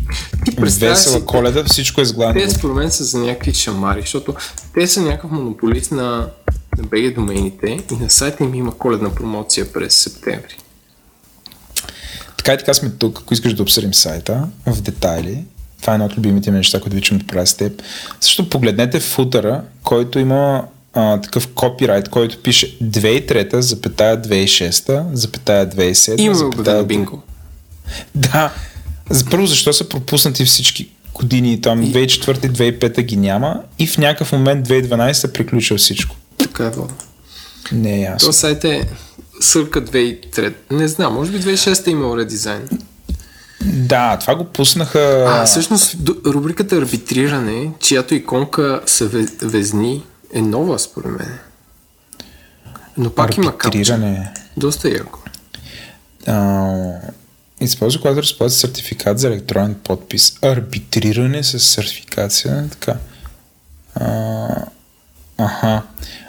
[0.58, 2.42] весела си- коледа, всичко е с гладно.
[2.42, 4.36] Те според мен са за някакви шамари, защото
[4.74, 6.30] те са някакъв монополист на,
[6.78, 10.58] на BG домените и на сайта им има коледна промоция през септември.
[12.38, 15.44] Така и така сме тук, ако искаш да обсъдим сайта в детайли.
[15.82, 17.82] Това е едно от любимите ми неща, които обичам да правя с теб.
[18.22, 20.64] Също погледнете футъра, който има
[20.94, 26.84] а, такъв копирайт, който пише 2003, запетая 2006, запетая 2007, Има запетая...
[26.84, 27.22] бинго.
[28.16, 28.54] Да.
[29.10, 34.68] За- Първо, защо са пропуснати всички години, там 2004-2005 ги няма и в някакъв момент
[34.68, 36.16] 2012 е приключил всичко.
[36.38, 36.94] Така е вода.
[37.72, 38.28] Не е ясно.
[38.28, 38.90] То сайт е
[39.42, 40.54] сърка 2003.
[40.72, 42.70] Не знам, може би 2006 е имал редизайн.
[43.64, 45.26] Да, това го пуснаха...
[45.30, 50.04] А, всъщност рубриката арбитриране, чиято иконка са ве- везни,
[50.34, 51.40] е нова според мен.
[52.98, 54.34] Но пак има арбитриране.
[54.58, 55.20] Доста яко.
[56.28, 56.76] А,
[57.62, 60.38] използва, когато разполага сертификат за електронен подпис.
[60.42, 62.70] Арбитриране с сертификация.
[62.70, 62.96] Така.
[63.96, 64.48] А,
[65.38, 65.82] аха.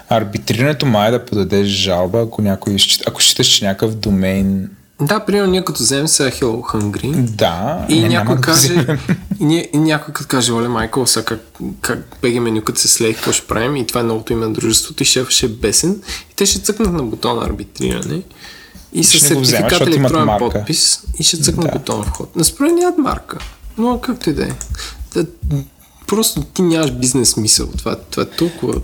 [0.08, 4.70] Арбитрирането май е да подадеш жалба, ако някой счита, ако считаш, че някакъв домейн
[5.06, 8.98] Да, примерно ние като вземем сега Hello Hungry да, и не, някой да каже, вземем.
[9.40, 11.40] и, и някой като каже, оле Майкъл, сега как,
[11.80, 15.02] как беги менюката се слей, какво ще правим и това е новото име на дружеството
[15.02, 16.02] и шефът ще е бесен
[16.32, 18.22] и те ще цъкнат на бутона арбитриране
[18.92, 21.78] и с сертификат имат електронен подпис и ще цъкнат Да.
[21.78, 22.36] бутона вход.
[22.36, 23.38] На според нямат марка,
[23.78, 24.50] но както и да е.
[25.14, 25.26] Да,
[26.06, 27.66] Просто ти нямаш бизнес мисъл.
[27.78, 28.80] Това, това е толкова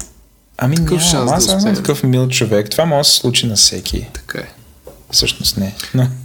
[0.58, 2.70] Ами Какъв няма, шанс аз да съм такъв мил човек.
[2.70, 4.06] Това може да се случи на всеки.
[4.14, 4.48] така е.
[5.10, 5.74] Всъщност не.
[5.94, 6.08] Но...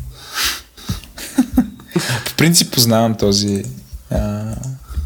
[2.25, 3.63] По принцип познавам този
[4.11, 4.43] а,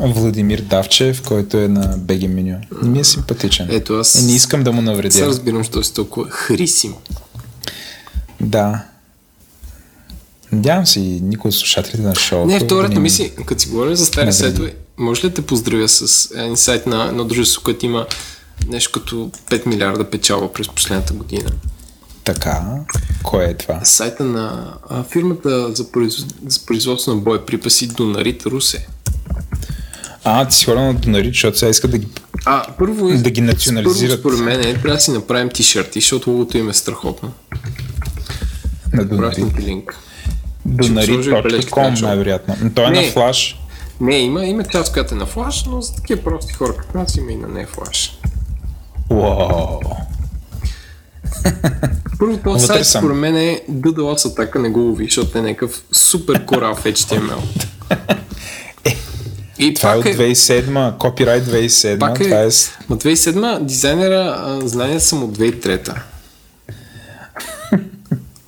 [0.02, 2.60] Владимир Давчев, който е на BG меню.
[2.84, 3.68] Не ми е симпатичен.
[3.70, 5.26] Ето аз- Е, не искам да му Сега навредя.
[5.26, 6.94] разбирам, що си толкова хрисим.
[8.42, 8.84] Да.
[10.52, 12.48] Надявам се и никой от слушателите на шоуто.
[12.48, 15.42] Не, да втората ни- мисия, като си говоря за стари сайтове, може ли да те
[15.42, 18.08] поздравя с един сайт на едно дружество, което има
[18.68, 21.50] нещо като 5 милиарда печалба през последната година?
[22.28, 22.62] Така.
[23.24, 23.80] Кой е това?
[23.84, 26.26] Сайта на а, фирмата за, произ...
[26.48, 28.88] за производство на боеприпаси Донарит Русе.
[30.24, 32.08] А, ти си хора на Донарит, защото сега искат да ги...
[32.46, 34.24] А, първо, Да ги национализират.
[34.24, 37.32] Първо, според мен, е, трябва да си направим тишърти, защото логото им е страхотно.
[38.94, 39.60] На Донарит.
[39.60, 39.98] Линк.
[40.66, 42.56] Донарит.com най-вероятно.
[42.62, 43.06] Но Той е Не.
[43.06, 43.60] на флаш.
[44.02, 47.16] Не, има, има част, която е на флаш, но за такива прости хора като нас
[47.16, 48.18] има и на не флаш.
[49.10, 49.80] Уау.
[52.20, 53.02] Първо, този сайт съм.
[53.02, 57.42] според мен е DDoS атака, не го лови, защото е някакъв супер корал в HTML.
[59.60, 62.50] И Това е от пак 2007, копирайт 2007, Пак е, това е...
[62.90, 64.36] Ма 2007 дизайнера,
[64.80, 66.02] а, са му от 2003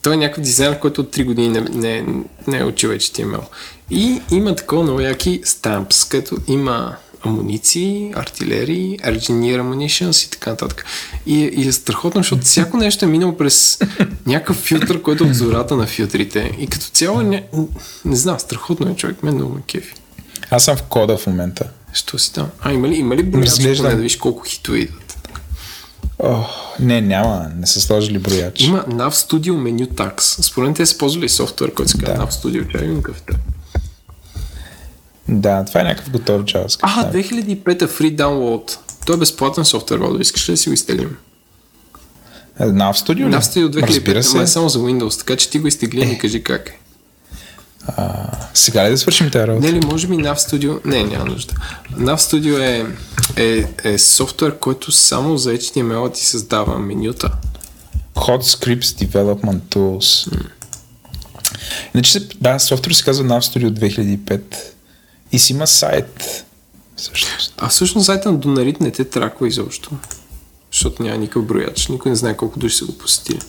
[0.02, 2.06] Той е някакъв дизайнер, който от 3 години не, не,
[2.48, 3.42] не е учил HTML.
[3.90, 10.86] И има такова много яки стампс, като има амуниции, артилерии, engineer ammunitions и така нататък.
[11.26, 13.80] И, и е страхотно, защото всяко нещо е минало през
[14.26, 16.52] някакъв филтър, който е от зората на филтрите.
[16.60, 17.44] И като цяло, не,
[18.06, 19.94] не знам, страхотно е човек, мен много ме кефи.
[20.52, 21.70] Аз съм в кода в момента.
[21.94, 22.48] Що си там?
[22.62, 23.90] А, има ли, има ли брояч, Разглеждам.
[23.92, 25.30] да виж колко хитове идват?
[26.24, 26.44] О,
[26.80, 28.62] не, няма, не са сложили брояч.
[28.62, 30.42] Има NAV Studio Menu Tax.
[30.42, 32.22] Според те са ползвали софтуер, който се казва Да.
[32.22, 32.72] NAV Studio.
[32.72, 33.34] Чай имам кафета.
[35.30, 36.80] Да, това е някакъв готов JavaScript.
[36.82, 37.18] А, да.
[37.18, 38.78] 2005 Free Download.
[39.06, 40.22] Той е безплатен софтуер, Владо.
[40.22, 41.18] Искаш ли да си го изтеглим?
[42.60, 43.34] Nav Studio ли?
[43.34, 44.54] NAV Studio Разбира 2005, ама е се.
[44.54, 46.80] само за Windows, така че ти го изтегли и ми кажи как е.
[48.54, 49.68] Сега ли да свършим тази работа?
[49.68, 50.86] Не ли, може би NAV Studio...
[50.86, 51.54] Не, няма нужда.
[51.94, 52.86] NAV Studio е,
[53.36, 57.32] е, е софтуер, който само за HTML ти създава менюта.
[58.16, 60.34] Hot Scripts Development Tools.
[61.94, 64.42] Иначе, да, софтуер се казва Nav Studio 2005
[65.32, 66.46] и си има сайт.
[66.96, 67.54] Всъщност.
[67.58, 69.92] А всъщност сайта на Донарит не те траква изобщо.
[70.72, 71.88] Защото няма никакъв брояч.
[71.88, 73.40] Никой не знае колко души са го посетили.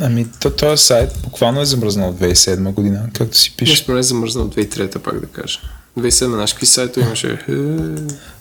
[0.00, 3.76] Ами, то, този сайт буквално е замръзнал в 2007 година, както си Не пише.
[3.76, 5.60] според мен е замръзнал 2003 пак да кажа.
[5.98, 7.38] 2007 наш какви сайто имаше?
[7.48, 7.52] Е,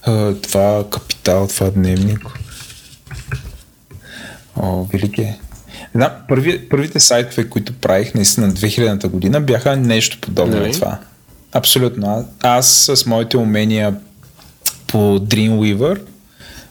[0.04, 2.20] А, това капитал, това дневник.
[4.56, 5.40] О, велики е.
[5.96, 10.68] Да, първи, първите сайтове, които правих наистина 2000-та година, бяха нещо подобно Нали?
[10.68, 11.00] на това.
[11.58, 12.30] Абсолютно.
[12.44, 13.96] Аз с моите умения
[14.88, 16.02] по Dreamweaver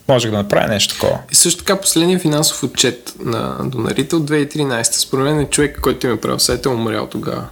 [0.07, 1.19] можех да направя нещо такова.
[1.31, 4.83] И също така последния финансов отчет на Донарите от 2013.
[4.91, 7.47] Според мен е човек, който им е правил сайта, е умрял тогава.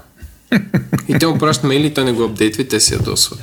[1.08, 3.40] И те му пращат мейли той не го апдейтва и те се ядосват.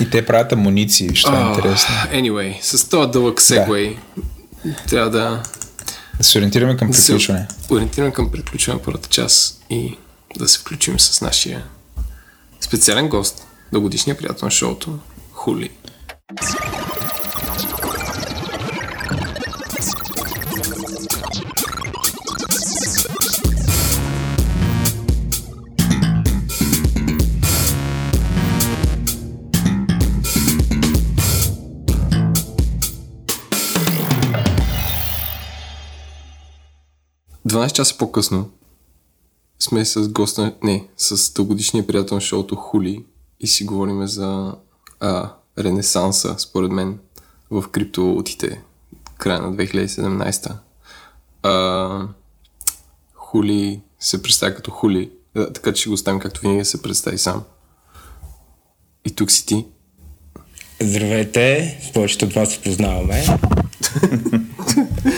[0.00, 1.94] И те правят амуниции, що е интересно.
[2.12, 3.96] Anyway, с този дълъг сегвей
[4.88, 5.42] трябва да
[6.18, 7.46] Да се ориентираме към да се приключване.
[7.70, 9.96] ориентираме към приключване първата част и
[10.38, 11.64] да се включим с нашия
[12.60, 14.98] специален гост, дългодишния приятел на шоуто,
[15.32, 15.70] Хули.–
[37.52, 38.50] 12 часа по-късно
[39.62, 43.04] сме с госта, не, с дългодишния приятел на шоуто Хули
[43.40, 44.54] и си говорим за
[45.00, 46.98] а, ренесанса, според мен,
[47.50, 48.60] в криптовалутите
[49.18, 50.52] края на 2017.
[51.42, 52.08] А,
[53.14, 57.42] Хули се представя като Хули, така че ще го оставим както винаги се представи сам.
[59.04, 59.64] И тук си ти.
[60.80, 63.24] Здравейте, повечето от вас се познаваме.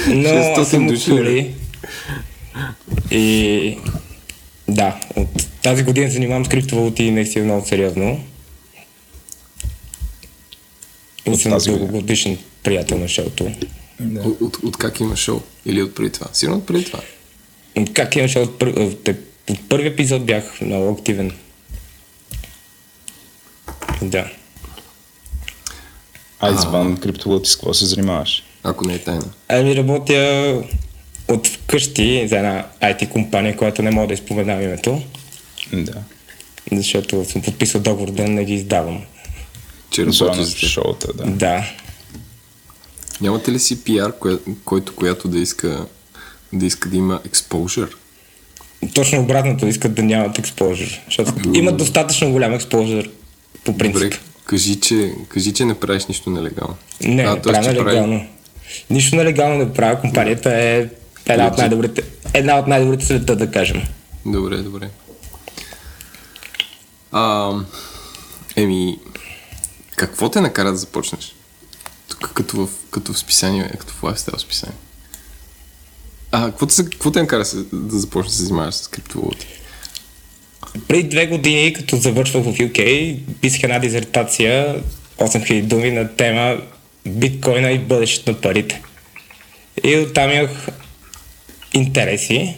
[0.08, 1.54] Но 600 аз съм души, Хули.
[3.10, 3.78] И
[4.68, 5.28] да, от
[5.62, 8.24] тази година се занимавам с криптовалути наистина много сериозно.
[11.26, 11.86] И От съм тази година.
[11.86, 13.50] дългогодишен приятел на шоуто.
[14.16, 15.40] От, от, от как има шоу?
[15.66, 16.26] Или от преди това?
[16.32, 17.00] Сигурно от преди това.
[17.76, 18.66] От Как имаше от, пър...
[18.68, 19.08] от,
[19.50, 21.32] от първи епизод бях много активен.
[24.02, 24.30] Да.
[26.40, 28.42] А извън криптовалути с какво се занимаваш?
[28.62, 29.24] Ако не е тайна.
[29.48, 30.62] Ами работя
[31.34, 35.02] от вкъщи за една IT компания, която не мога да изпоменам името,
[35.72, 35.92] Да.
[36.72, 39.02] защото съм подписал договор да не ги издавам.
[39.90, 41.24] Че работи за шоута, да.
[41.24, 41.70] Да.
[43.20, 44.32] Нямате ли си пиар, кое,
[44.64, 45.86] който, която да иска
[46.52, 47.92] да иска да има exposure?
[48.94, 51.00] Точно обратното, искат да нямат експожър.
[51.06, 53.10] Защото имат достатъчно голям експожър
[53.64, 54.02] по принцип.
[54.02, 56.76] Добре, кажи че, кажи, че не правиш нищо нелегално.
[57.00, 58.26] Не, А, не правя че прави- нелегално.
[58.90, 60.00] Нищо нелегално не правя.
[60.00, 60.86] Компанията е
[61.26, 62.02] една от най-добрите,
[62.34, 63.82] една от най-добрите света, да кажем.
[64.26, 64.90] Добре, добре.
[67.12, 67.52] А,
[68.56, 68.98] еми,
[69.96, 71.34] какво те накара да започнеш?
[72.08, 74.76] Тук като в, като в списание, като в лайфстайл списание.
[76.32, 79.46] А, какво те, какво те накара да започнеш да се занимаваш с криптовалути?
[80.88, 84.82] Преди две години, като завършвах в UK, писах една дизертация,
[85.18, 86.56] 8000 думи на тема
[87.06, 88.82] биткоина и бъдещето на парите.
[89.84, 90.68] И оттам имах
[91.74, 92.56] интереси,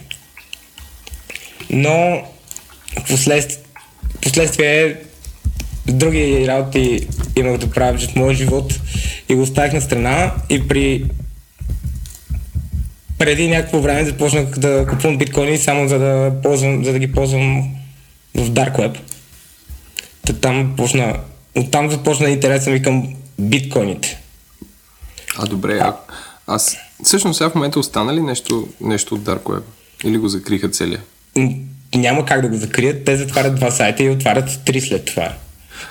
[1.69, 2.23] но
[3.07, 3.67] послед...
[4.21, 4.97] последствие
[5.87, 8.73] други работи имах да правя в моя живот
[9.29, 11.05] и го оставих на страна и при
[13.17, 17.75] преди някакво време започнах да купувам биткоини само за да, ползвам, за да ги ползвам
[18.35, 18.99] в Dark Web.
[20.25, 21.19] Та там почна,
[21.55, 24.21] оттам започна интереса ми към биткоините.
[25.37, 25.95] А, добре, а,
[26.47, 26.77] аз...
[27.03, 29.63] Всъщност сега в момента остана ли нещо, нещо от Dark Web?
[30.03, 31.01] Или го закриха целия?
[31.95, 35.33] Няма как да го закрият, те затварят два сайта и отварят три след това.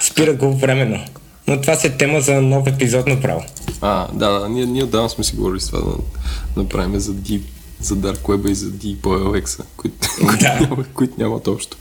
[0.00, 1.04] Спират го временно.
[1.46, 3.44] Но това си е тема за нов епизод направо.
[3.80, 5.96] А, да, да, ние, ние отдавна сме си говорили с това да
[6.56, 7.42] направим за Deep,
[7.80, 10.08] за Dark Web и за Deep OLX, които,
[10.40, 10.84] Да.
[10.94, 11.76] които нямат общо.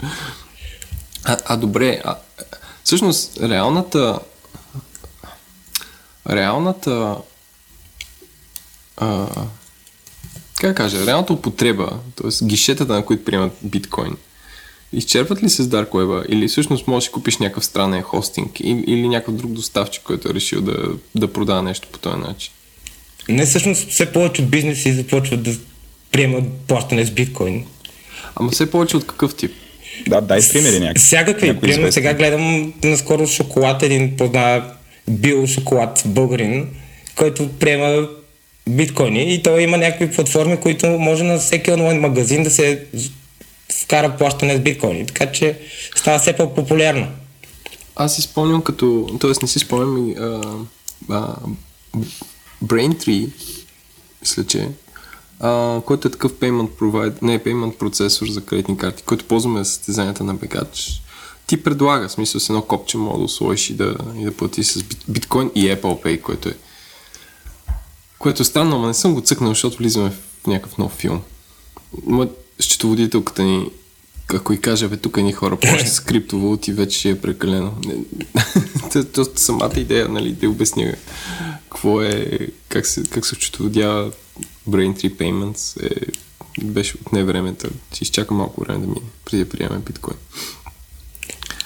[1.24, 2.16] А, а добре, а,
[2.84, 4.20] всъщност реалната
[6.30, 7.16] реалната
[8.98, 9.28] а,
[10.60, 12.46] как да кажа, реалната употреба, т.е.
[12.46, 14.16] гишетата, на които приемат биткоин,
[14.94, 18.60] изчерпват ли се с Dark Web или всъщност можеш да си купиш някакъв странен хостинг
[18.60, 22.54] или някакъв друг доставчик, който е решил да, да продава нещо по този начин?
[23.30, 25.52] Не, всъщност все повече бизнеси започват да
[26.12, 27.66] приемат плащане с биткоин.
[28.36, 29.52] Ама все повече от какъв тип?
[30.08, 31.00] Да, дай примери някакви.
[31.00, 31.60] Всякакви.
[31.60, 34.64] Примерно сега гледам наскоро шоколад, един позна
[35.10, 36.68] бил шоколад българин,
[37.16, 38.08] който приема
[38.70, 42.86] биткоини и той има някакви платформи, които може на всеки онлайн магазин да се
[43.84, 45.06] вкара плащане с биткоини.
[45.06, 45.60] Така че
[45.96, 47.08] става все по-популярно.
[47.96, 49.32] Аз си спомням като, т.е.
[49.42, 50.16] не си спомням и
[52.64, 53.30] Braintree,
[54.22, 54.70] мисля, че
[55.40, 59.66] а, който е такъв payment provide, не payment процесор за кредитни карти, който ползваме за
[59.66, 61.02] състезанията на бегач.
[61.48, 64.84] Ти предлага, смисъл с едно копче мога да сложиш и да, и да платиш с
[64.84, 66.54] бит- биткоин и Apple Pay, което е
[68.20, 71.22] което е странно, ама не съм го цъкнал, защото влизаме в някакъв нов филм.
[72.06, 72.28] Ма,
[72.60, 73.70] счетоводителката ни,
[74.34, 77.74] ако и каже, бе, тук ни хора плащат с криптовалути, вече е прекалено.
[79.14, 80.94] То, самата идея, нали, да обясня
[81.64, 82.40] какво е,
[82.70, 84.12] как се, как се счетоводява
[84.70, 86.12] Braintree Payments, е,
[86.62, 87.68] беше от не времето.
[87.94, 90.18] Ще изчака малко време да мине, преди да приемем биткоин.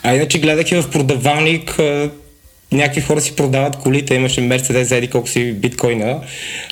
[0.03, 1.75] А иначе гледах и в продавалник,
[2.71, 6.21] някакви хора си продават колите, имаше Мерцедес за еди колко си биткоина,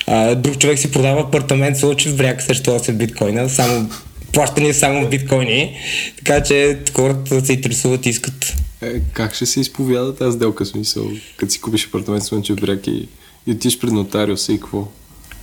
[0.06, 3.90] а, друг човек си продава апартамент в Лъчев бряг срещу 8 биткоина, само
[4.32, 5.76] плащане само в биткоини,
[6.16, 8.56] така че хората се интересуват и искат.
[8.82, 11.04] Е, как ще се изповяда тази сделка, в смисъл,
[11.36, 13.08] като си купиш апартамент в Слънчев бряг и,
[13.46, 14.88] и отиш пред нотариуса и какво?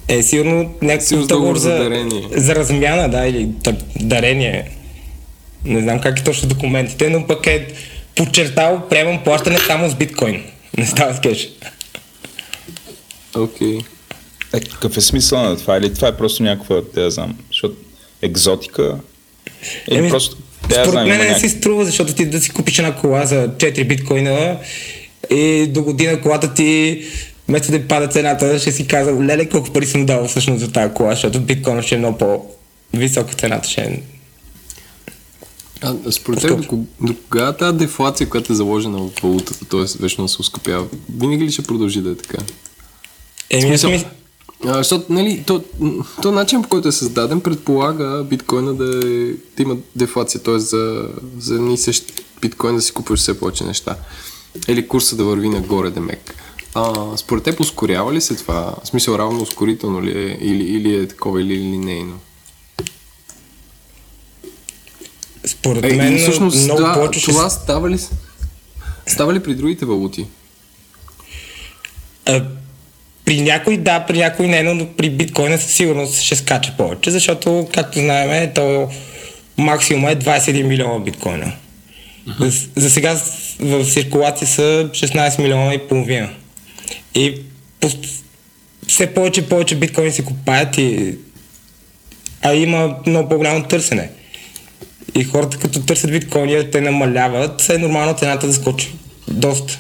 [0.08, 2.28] Е, сигурно някакъв договор за дарение.
[2.36, 3.50] за размяна, да, или
[4.00, 4.72] дарение.
[5.66, 7.68] Не знам как е точно документите, но пък е
[8.16, 10.44] подчертал, приемам плащане само с биткоин.
[10.78, 11.50] Не става с кеш.
[13.36, 13.80] Окей.
[14.54, 15.78] Е, какъв е смисъл на това?
[15.78, 17.76] Или това е просто някаква, да я знам, защото
[18.22, 18.98] екзотика?
[19.92, 20.38] Или Еми, просто,
[20.70, 21.50] да Според знам, мен не някакви...
[21.50, 24.58] си струва, защото ти да си купиш една кола за 4 биткоина
[25.30, 27.02] и до година колата ти
[27.48, 30.94] вместо да пада цената, ще си казва, леле, колко пари съм дал всъщност за тази
[30.94, 33.70] кола, защото биткоина ще е много по-висока цената.
[33.70, 34.00] Ще е...
[35.82, 39.86] А, според теб, до, кога- до кога тази дефлация, която е заложена в валутата, т.е.
[40.00, 40.88] вечно се ускъпява,
[41.20, 42.38] винаги ли ще продължи да е така?
[43.50, 43.92] Еми, Смисъл,
[44.66, 45.64] а, защото, нали, то,
[46.22, 49.26] то начин, по който е създаден, предполага биткоина да, е,
[49.58, 50.60] да има дефлация, т.е.
[50.60, 53.96] за, за едни и същи биткоин да си купуваш все повече неща.
[54.68, 56.36] Или курса да върви нагоре, демек.
[56.74, 58.76] А, според теб ускорява ли се това?
[58.84, 60.38] В смисъл равно ускорително ли е?
[60.42, 62.20] Или, или е такова, или линейно?
[65.66, 67.32] Според Е, мен всъщност много това, повече ще...
[67.32, 67.98] това става ли,
[69.08, 70.26] става ли при другите валути?
[72.26, 72.44] А,
[73.26, 77.68] при някой да, при някой не, но при биткоина със сигурност ще скача повече, защото,
[77.74, 78.90] както знаем, то
[79.58, 81.52] максимум е 21 милиона биткоина.
[82.40, 83.20] За, за сега
[83.60, 86.30] в циркулация са 16 милиона и половина.
[87.16, 87.42] И
[87.82, 88.24] пост-
[88.88, 91.18] все повече и повече биткоини се купаят и
[92.42, 94.10] а има много по-голямо търсене.
[95.16, 98.96] И хората като търсят биткоини, те намаляват, е нормално цената да скочи
[99.28, 99.80] доста.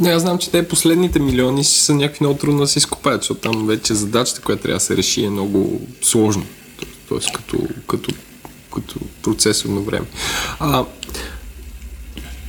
[0.00, 3.40] Не, аз знам, че те последните милиони са някакви много трудно да се изкопаят, защото
[3.40, 6.46] там вече задачата, която трябва да се реши е много сложно.
[6.80, 7.58] То- Тоест като,
[7.88, 8.14] като,
[8.74, 10.06] като процесорно време.
[10.60, 10.84] А,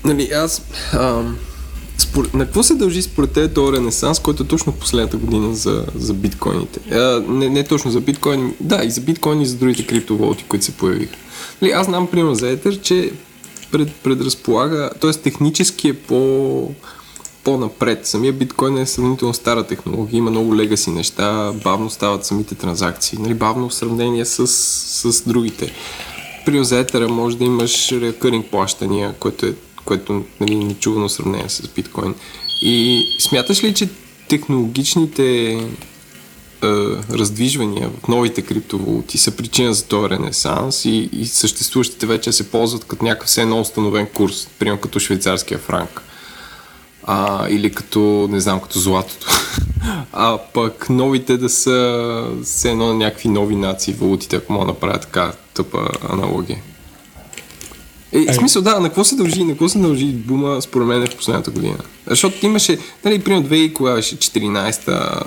[0.03, 0.61] нали, аз...
[0.93, 1.23] А,
[2.15, 5.85] според, на какво се дължи според те този ренесанс, който е точно последната година за,
[5.95, 6.79] за биткоините?
[6.91, 10.65] А, не, не точно за биткоин, да, и за биткоин и за другите криптовалути, които
[10.65, 11.15] се появиха.
[11.61, 13.11] Нали, аз знам, примерно за Етher, че
[13.71, 15.11] пред, предразполага, т.е.
[15.11, 16.71] технически е по,
[17.43, 18.07] по-напред.
[18.07, 23.33] Самия биткоин е сравнително стара технология, има много легаси неща, бавно стават самите транзакции, нали,
[23.33, 25.73] бавно в сравнение с, с другите.
[26.45, 29.53] при за може да имаш рекъринг плащания, което е
[29.85, 32.15] което нали, нечувано сравнение с биткоин.
[32.61, 33.89] И смяташ ли, че
[34.29, 35.51] технологичните
[36.63, 36.67] е,
[37.13, 42.85] раздвижвания в новите криптовалути са причина за този ренесанс и, и съществуващите вече се ползват
[42.85, 46.01] като някакъв все едно установен курс, примерно като швейцарския франк.
[47.03, 49.27] А, или като, не знам, като златото.
[50.13, 54.71] а пък новите да са все едно на някакви нови нации валутите, ако мога да
[54.71, 56.57] направя така тъпа аналогия.
[58.15, 61.07] Е, в смисъл, да, на какво се дължи, на какво се дължи бума, според мен,
[61.07, 61.77] в последната година?
[62.07, 65.21] Защото имаше, нали, примерно 2 кога беше 14-та,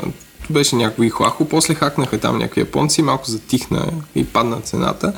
[0.51, 5.12] беше някой хлахо, после хакнаха там някакви японци, малко затихна и падна цената.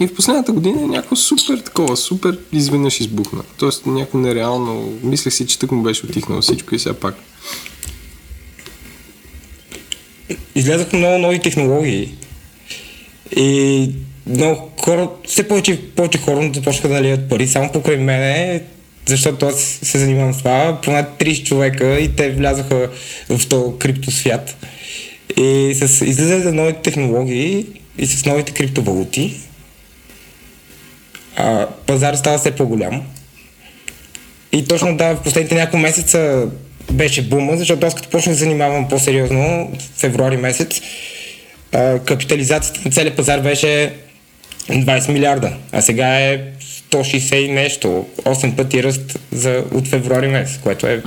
[0.00, 3.42] И в последната година е някакво супер такова, супер изведнъж избухна.
[3.58, 7.14] Тоест някакво нереално, мислех си, че тък му беше отихнало всичко и сега пак.
[10.54, 12.14] Излязаха много нови технологии.
[13.36, 13.90] И
[14.30, 18.62] много хора, все повече, повече хора започнаха да наливат пари само покрай мене,
[19.06, 20.78] защото аз се занимавам с това.
[20.82, 22.90] Поне 30 човека и те влязаха
[23.28, 24.56] в този криптосвят.
[25.36, 27.66] И с излизане за новите технологии
[27.98, 29.36] и с новите криптовалути,
[31.36, 33.02] а, пазар става все по-голям.
[34.52, 36.46] И точно да, в последните няколко месеца
[36.92, 40.80] беше бума, защото аз като почнах да занимавам по-сериозно в февруари месец,
[41.72, 43.92] а, капитализацията на целият пазар беше
[44.70, 46.40] 20 милиарда, а сега е
[46.90, 51.02] 160 и нещо, 8 пъти ръст за, от февруари месец, което е...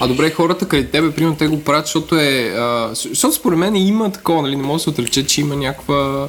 [0.00, 2.54] А добре, хората къде тебе, примерно, те го правят, защото е...
[2.56, 6.28] А, защото според мен има такова, нали, не може да се отрече, че има някаква...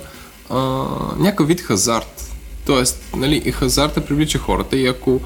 [0.50, 0.86] А,
[1.20, 2.34] някакъв вид хазарт.
[2.66, 5.22] Тоест, нали, хазарта привлича хората и ако,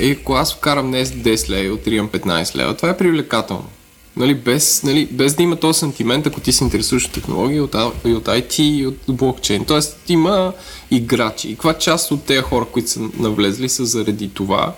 [0.00, 3.68] и ако аз вкарам днес 10 лева и отривам 15 лева, това е привлекателно.
[4.16, 7.76] Нали, без, нали, без да има този сантимент, ако ти се интересуваш от технологии, от,
[8.04, 9.64] и от IT, и от блокчейн.
[9.64, 10.52] Тоест има
[10.90, 11.48] играчи.
[11.48, 14.74] И каква част от тези хора, които са навлезли, са заради това,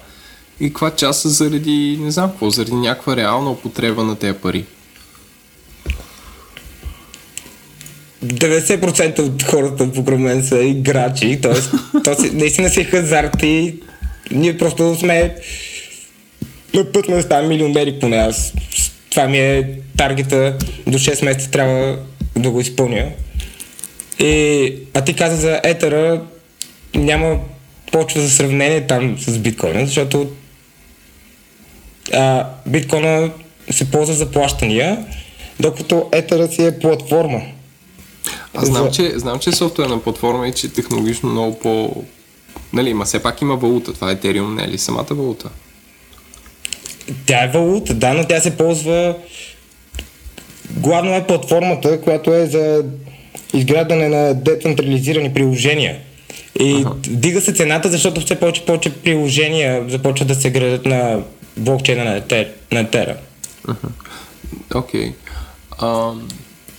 [0.60, 4.64] и каква част са заради, не знам какво, заради някаква реална употреба на тези пари.
[8.24, 12.00] 90% от хората покрай мен са играчи, т.е.
[12.00, 13.74] то си, наистина си хазарт и
[14.30, 15.36] ние просто сме
[16.74, 18.52] на път на да ставаме милионери поне аз.
[19.14, 21.98] Това ми е таргета, до 6 месеца трябва
[22.36, 23.08] да го изпълня.
[24.18, 26.22] И, а ти каза за етера,
[26.94, 27.38] няма
[27.92, 30.30] почва за сравнение там с биткоина, защото
[32.12, 33.30] а, биткоина
[33.70, 35.06] се ползва за плащания,
[35.60, 37.42] докато етера си е платформа.
[38.54, 42.04] Аз знам, че, знам, че е софтуерна платформа и че технологично много по...
[42.72, 43.92] Нали, ма все пак има валута.
[43.92, 45.50] Това е Ethereum, не е ли самата валута?
[47.26, 49.16] Тя е валута, да, но тя се ползва...
[50.70, 52.84] Главно е платформата, която е за
[53.54, 55.98] изграждане на децентрализирани приложения.
[56.60, 56.94] И ага.
[57.08, 61.22] дига се цената, защото все повече повече приложения започват да се градят на
[61.56, 63.16] блокчейна на, етер, на Етера.
[64.74, 65.12] Окей.
[65.80, 66.14] Okay.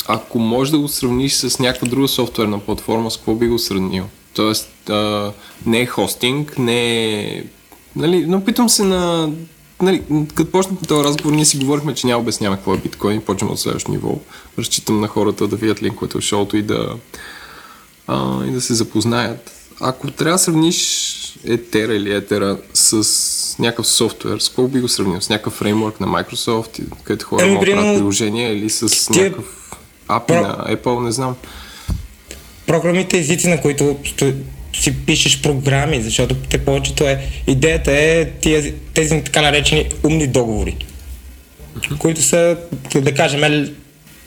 [0.07, 4.05] ако можеш да го сравниш с някаква друга софтуерна платформа, с какво би го сравнил?
[4.33, 5.31] Тоест, а,
[5.65, 7.43] не е хостинг, не е...
[7.95, 9.31] Нали, но питам се на
[9.81, 10.03] нали,
[10.35, 13.59] като почнахме този разговор, ние си говорихме, че няма обясняваме какво е биткоин, почваме от
[13.59, 14.19] следващото ниво.
[14.59, 16.95] Разчитам на хората да видят линковете в шоуто и да,
[18.07, 19.51] а, и да се запознаят.
[19.81, 21.11] Ако трябва да сравниш
[21.45, 25.21] Етера или Етера с някакъв софтуер, с какво би го сравнил?
[25.21, 29.23] С някакъв фреймворк на Microsoft, където хора могат да правят приложения или с Тия...
[29.23, 29.71] някакъв
[30.07, 30.41] API Про...
[30.41, 31.35] на Apple, не знам.
[32.67, 33.97] Програмите езици, на които
[34.79, 37.27] си пишеш програми, защото те повечето е...
[37.47, 40.75] Идеята е тези, тези така наречени умни договори,
[41.99, 42.57] които са,
[42.95, 43.75] да кажем,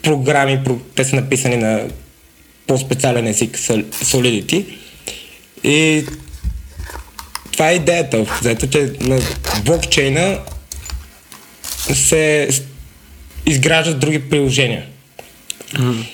[0.03, 0.59] програми,
[0.95, 1.87] те са написани на
[2.67, 4.65] по-специален език, Solidity.
[5.63, 6.05] И
[7.51, 9.19] това е идеята, заето, че на
[9.65, 10.39] блокчейна
[11.93, 12.49] се
[13.45, 14.85] изграждат други приложения.
[15.73, 16.05] Mm.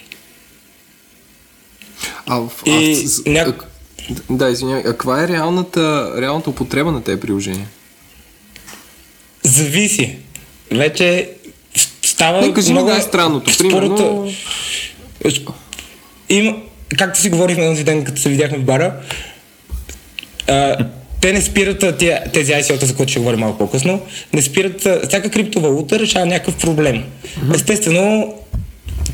[2.26, 3.53] А, и а, ня...
[4.30, 4.82] Да, извинявай.
[4.82, 7.68] А каква е реалната, реалната употреба на тези приложения?
[9.44, 10.18] Зависи.
[10.72, 11.30] Вече
[12.02, 12.88] става Не, кажи много...
[12.88, 13.52] ми най-странното.
[13.57, 14.32] Примерно...
[16.30, 16.57] Има,
[16.98, 18.94] както си говорихме този ден, като се видяхме в бара,
[20.48, 20.77] а,
[21.22, 24.02] те не спират тия, тези ICO-та, за които ще говорим малко по-късно,
[24.34, 27.03] не спират, всяка криптовалута решава някакъв проблем.
[27.56, 28.34] Естествено,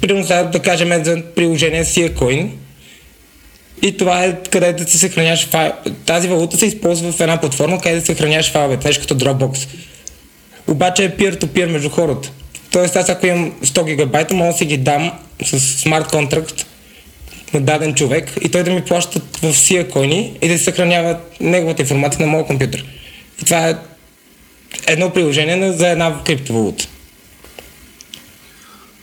[0.02, 2.50] примерно да кажем за приложение CiaCoin,
[3.82, 5.72] и това е където си съхраняваш файл.
[6.06, 9.68] Тази валута се използва в една платформа, където съхраняваш файлове, е като Dropbox.
[10.68, 12.32] Обаче е peer-to-peer между хората.
[12.72, 15.12] Тоест аз ако имам 100 гигабайта, мога да си ги дам
[15.44, 16.66] с смарт контракт
[17.54, 21.18] на даден човек и той да ми плаща в сия койни и да се съхранява
[21.40, 22.86] неговата информация на моят компютър.
[23.42, 23.76] И това е
[24.88, 26.88] едно приложение за една криптовалута.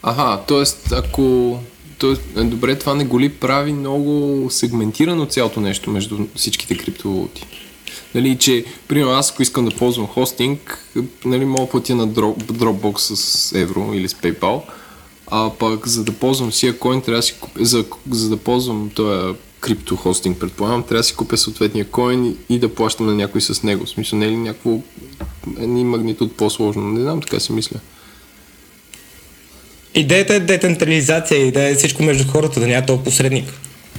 [0.03, 0.95] Аха, т.е.
[0.95, 1.59] ако...
[1.99, 7.45] Тоест, е, добре, това не го ли прави много сегментирано цялото нещо между всичките криптовалути?
[8.15, 10.85] Нали, че, примерно, аз ако искам да ползвам хостинг,
[11.25, 14.61] нали, мога да платя на Drop- Dropbox с евро или с PayPal,
[15.27, 19.35] а пък за да ползвам коин, трябва да си купя, за, за да ползвам този
[19.59, 23.63] крипто хостинг, предполагам, трябва да си купя съответния коин и да плащам на някой с
[23.63, 23.85] него.
[23.85, 24.79] В смисъл, не е ли някакво
[25.59, 26.89] ни магнитуд по-сложно?
[26.89, 27.79] Не знам, така си мисля.
[29.93, 33.53] Идеята е децентрализация и да е всичко между хората, да няма толкова посредник.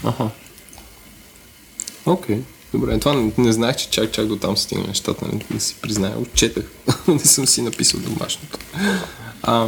[0.04, 0.30] Аха.
[2.06, 2.38] Окей.
[2.72, 5.74] Добре, това не, не знаех, че чак чак до там стигна нещата, нали, да си
[5.82, 6.18] призная.
[6.18, 6.64] Отчетах.
[7.08, 8.58] не съм си написал домашното.
[9.42, 9.66] А,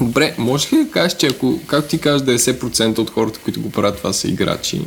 [0.00, 3.70] добре, може ли да кажеш, че ако, както ти кажеш, 90% от хората, които го
[3.70, 4.80] правят, това са играчи,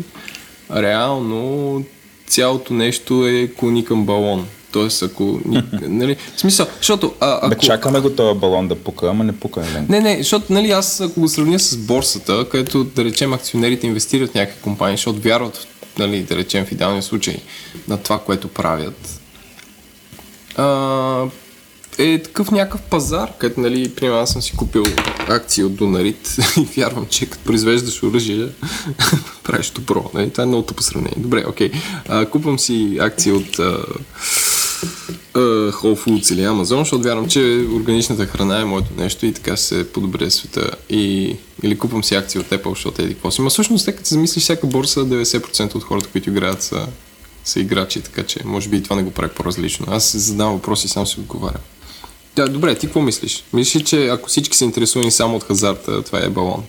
[0.76, 1.84] реално
[2.28, 4.48] цялото нещо е клони към балон.
[4.72, 5.40] Тоест, ако...
[5.82, 7.14] нали, в смисъл, защото...
[7.20, 10.54] А, ако, Бе, чакаме го този балон да пука, ама не пука, не, не, защото
[10.54, 14.98] нали, аз ако го сравня с борсата, където да речем акционерите инвестират в някакви компании,
[14.98, 15.68] защото вярват,
[15.98, 17.38] нали, да речем в идеалния случай,
[17.88, 19.22] на това, което правят,
[20.56, 21.26] а,
[21.98, 24.84] е такъв някакъв пазар, където, нали, примерно аз съм си купил
[25.30, 28.48] акции от Донарит и вярвам, че като произвеждаш оръжие,
[29.44, 30.12] правиш добро.
[30.14, 30.30] Нали?
[30.30, 31.18] Това е много тъпо сравнение.
[31.18, 31.72] Добре, окей.
[32.10, 33.78] А, купвам си акции от а,
[35.72, 39.92] Whole Foods или Amazon, защото вярвам, че органичната храна е моето нещо и така се
[39.92, 40.72] подобре света.
[40.90, 43.42] И, или купвам си акции от Apple, защото еди какво си.
[43.42, 46.88] Ма всъщност, като се замислиш, всяка борса, 90% от хората, които играят са,
[47.44, 49.86] са играчи, така че може би и това не го прави по-различно.
[49.90, 51.62] Аз задавам въпроси и сам си отговарям.
[52.36, 53.44] Да, добре, ти какво мислиш?
[53.54, 56.64] Мислиш, ли, че ако всички са интересувани само от хазарта, това е балон?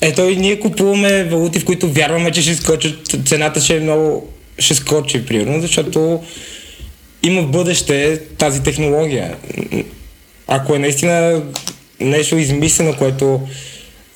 [0.00, 4.32] Ето и ние купуваме валути, в които вярваме, че ще скочат, цената ще е много,
[4.58, 6.22] ще скочи, примерно, защото
[7.22, 9.36] има бъдеще тази технология.
[10.46, 11.42] Ако е наистина
[12.00, 13.40] нещо измислено, което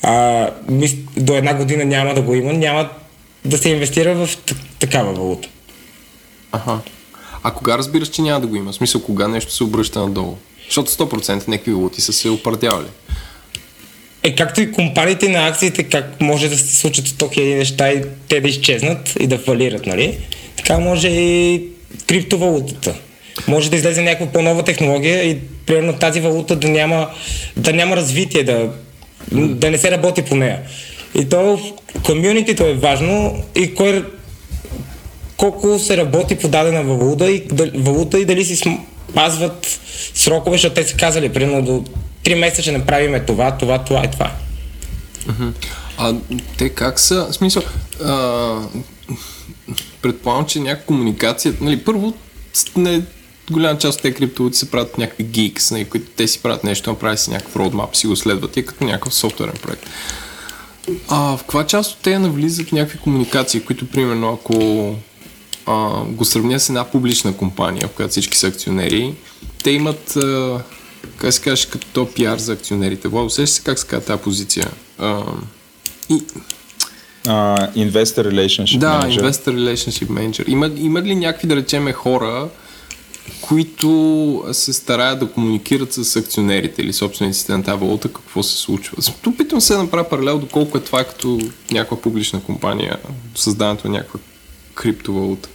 [0.02, 0.12] а,
[0.70, 2.88] мис- до една година няма да го има, няма
[3.44, 4.28] да се инвестира в
[4.78, 5.48] такава валута.
[6.52, 6.78] Аха.
[7.42, 8.72] А кога разбираш, че няма да го има?
[8.72, 10.36] В смисъл, кога нещо се обръща надолу?
[10.64, 12.86] Защото 100% някакви валути са се опардявали.
[14.22, 18.02] Е, както и компаниите на акциите, как може да се случат 100 000 неща и
[18.28, 20.18] те да изчезнат и да фалират, нали?
[20.56, 21.62] Така може и
[22.06, 22.94] криптовалутата.
[23.48, 27.10] Може да излезе някаква по-нова технология и примерно тази валута да няма,
[27.56, 28.70] да няма развитие, да,
[29.32, 30.60] да не се работи по нея.
[31.14, 31.60] И то
[32.04, 34.04] комюнитито е важно и кой,
[35.36, 37.42] колко се работи по дадена валута и,
[37.74, 38.78] валута и дали си
[39.10, 39.80] спазват
[40.14, 41.84] срокове, защото те са казали, примерно до
[42.24, 44.32] 3 месеца ще направим това, това, това и това.
[45.98, 46.14] А
[46.58, 47.26] те как са?
[47.30, 47.62] В смисъл,
[48.04, 48.56] а,
[50.02, 51.54] предполагам, че някаква комуникация...
[51.60, 52.14] Нали, първо,
[52.76, 53.02] не,
[53.50, 56.90] голяма част от тези криптовалути се правят някакви гикс, нали, които те си правят нещо,
[56.90, 59.86] направи си някакъв roadmap, си го следват и е като някакъв софтуерен проект.
[61.08, 64.94] А в каква част от те навлизат някакви комуникации, които примерно ако
[65.66, 69.14] а, го сравня с една публична компания, в която всички са акционери,
[69.62, 70.62] те имат, а,
[71.16, 73.08] как се каже, като то пиар за акционерите.
[73.08, 74.70] Влад, усещаш се как се казва тази позиция?
[74.98, 75.22] А,
[76.08, 76.22] и,
[77.26, 79.20] Uh, investor Relationship да, Manager.
[79.20, 80.48] Investor Relationship Manager.
[80.48, 82.48] Има, има ли някакви, да речеме, хора,
[83.40, 88.96] които се стараят да комуникират с акционерите или собствениците на тази валута, какво се случва?
[89.26, 91.40] Опитвам се да направя паралел доколко е това е като
[91.70, 92.96] някаква публична компания,
[93.34, 94.20] създаването на някаква
[94.74, 95.48] криптовалута.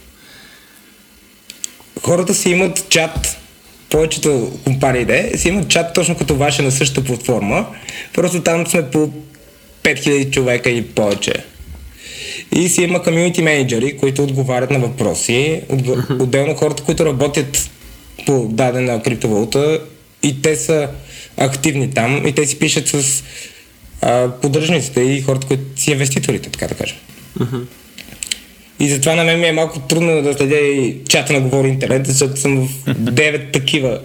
[2.02, 3.36] Хората си имат чат,
[3.90, 7.66] повечето компании де, си имат чат точно като ваше на същата платформа,
[8.14, 9.10] просто там сме по
[9.82, 11.32] 5000 човека и повече.
[12.56, 15.62] И си има комьюнити менеджери, които отговарят на въпроси,
[16.20, 17.70] отделно хората, които работят
[18.26, 19.80] по дадена криптовалута
[20.22, 20.88] и те са
[21.36, 23.22] активни там и те си пишат с
[24.02, 26.96] а, поддръжниците и хората, които си инвеститорите, така да кажем.
[28.80, 32.06] И затова на мен ми е малко трудно да следя и чата на Говори Интернет,
[32.06, 34.00] защото съм в 9 такива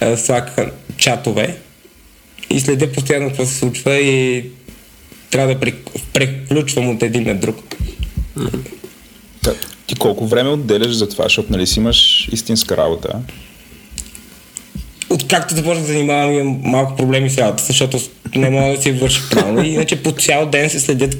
[0.00, 1.56] а, Slack чатове
[2.50, 4.44] и следя постоянно какво се случва и
[5.30, 7.56] трябва да прек- преключвам от един на друг.
[9.86, 13.20] Ти колко време отделяш за това, защото нали си имаш истинска работа?
[15.10, 18.00] Откакто започнах да занимавам, имам малко проблеми с работа, защото
[18.34, 19.62] не мога да си върша правилно.
[19.64, 21.16] Иначе по цял ден се следят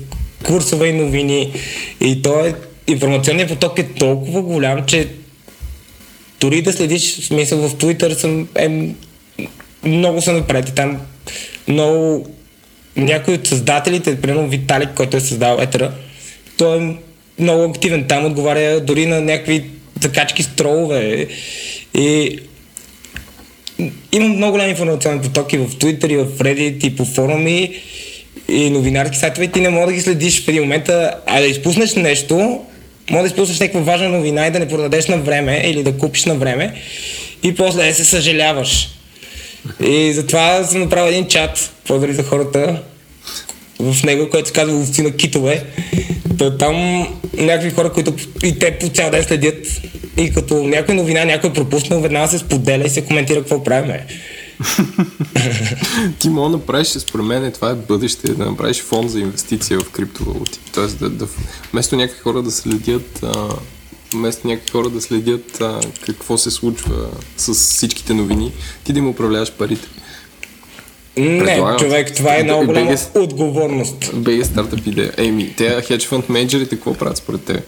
[0.49, 1.53] курсове и новини.
[2.01, 2.55] И то е,
[2.87, 5.09] информационният поток е толкова голям, че
[6.41, 8.95] дори да следиш, в смисъл в Twitter съм, е,
[9.85, 11.01] много са напред и там
[11.69, 12.27] много
[12.97, 15.93] някой от създателите, примерно Виталик, който е създал Етера,
[16.59, 16.97] той е
[17.39, 19.65] много активен там, отговаря дори на някакви
[20.01, 21.27] закачки с тролове.
[21.95, 22.39] И
[24.13, 27.81] има много големи информационни потоки в Twitter и в Reddit и по форуми
[28.49, 30.89] и новинарски сайтове ти не мога да ги следиш в един момент,
[31.27, 32.61] а да изпуснеш нещо,
[33.11, 36.25] може да изпуснеш някаква важна новина и да не продадеш на време или да купиш
[36.25, 36.75] на време
[37.43, 38.89] и после да се съжаляваш.
[39.87, 42.83] И затова съм направил един чат, благодаря за хората
[43.79, 45.65] в него, който се казва ловци на китове.
[46.39, 48.15] Та, там някакви хора, които
[48.45, 49.67] и те по цял ден следят
[50.17, 54.07] и като някой новина някой е пропуснал, веднага се споделя и се коментира какво правиме.
[56.19, 59.91] Ти мога да направиш, според мен, това е бъдеще, да направиш фонд за инвестиция в
[59.91, 60.61] криптовалути.
[60.75, 61.27] Тоест, да, да,
[61.73, 63.49] вместо някакви хора да следят а,
[64.15, 68.53] вместо някакви хора да следят а, какво се случва с всичките новини,
[68.85, 69.89] ти да им управляваш парите.
[71.17, 71.79] Не, Предлагам.
[71.79, 74.11] човек, това е много голяма BG отговорност.
[74.15, 75.13] БГ стартъп идея.
[75.17, 77.63] Еми, те хедж фонд менеджерите какво правят според те?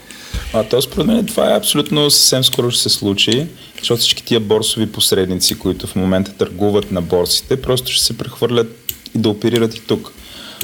[0.53, 3.47] А то според мен това е абсолютно съвсем скоро ще се случи,
[3.81, 8.77] защото всички тия борсови посредници, които в момента търгуват на борсите, просто ще се прехвърлят
[9.15, 10.13] и да оперират и тук.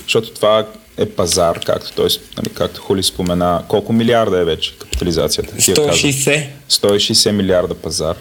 [0.03, 0.67] Защото това
[0.97, 3.63] е пазар, както, той, нали, както Хули спомена.
[3.69, 5.57] Колко милиарда е вече капитализацията?
[5.57, 5.89] Ти я каза.
[5.89, 6.47] 160.
[6.71, 8.17] 160 милиарда пазар.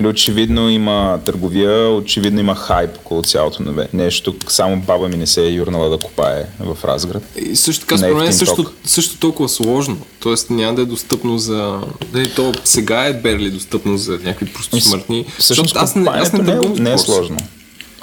[0.00, 3.88] Нали, очевидно има търговия, очевидно има хайп около цялото наве.
[3.92, 7.22] Нещо, само баба ми не се е юрнала да копае в Разград.
[7.36, 8.72] И също така, е според мен, ефтин също, ток.
[8.84, 9.98] също толкова сложно.
[10.20, 11.80] Тоест няма да е достъпно за...
[12.12, 15.26] Дали, то сега е берли достъпно за някакви просто смъртни.
[15.38, 17.36] Всъщност, аз не, аз не не, е, не е сложно.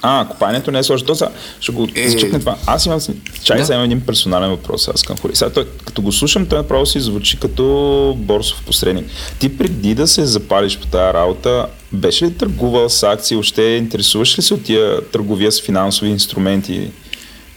[0.01, 1.07] А, копаенето не е сложно.
[1.07, 1.29] То сега
[1.59, 2.55] ще го Е, зачекне това.
[2.65, 2.99] Аз имам,
[3.43, 3.75] чай да.
[3.75, 5.35] един персонален въпрос аз към Хули.
[5.35, 9.05] Сега той, като го слушам, той направо си звучи като борсов посредник.
[9.39, 14.37] Ти преди да се запалиш по тази работа, беше ли търгувал с акции, още интересуваш
[14.37, 16.91] ли се от тия търговия с финансови инструменти?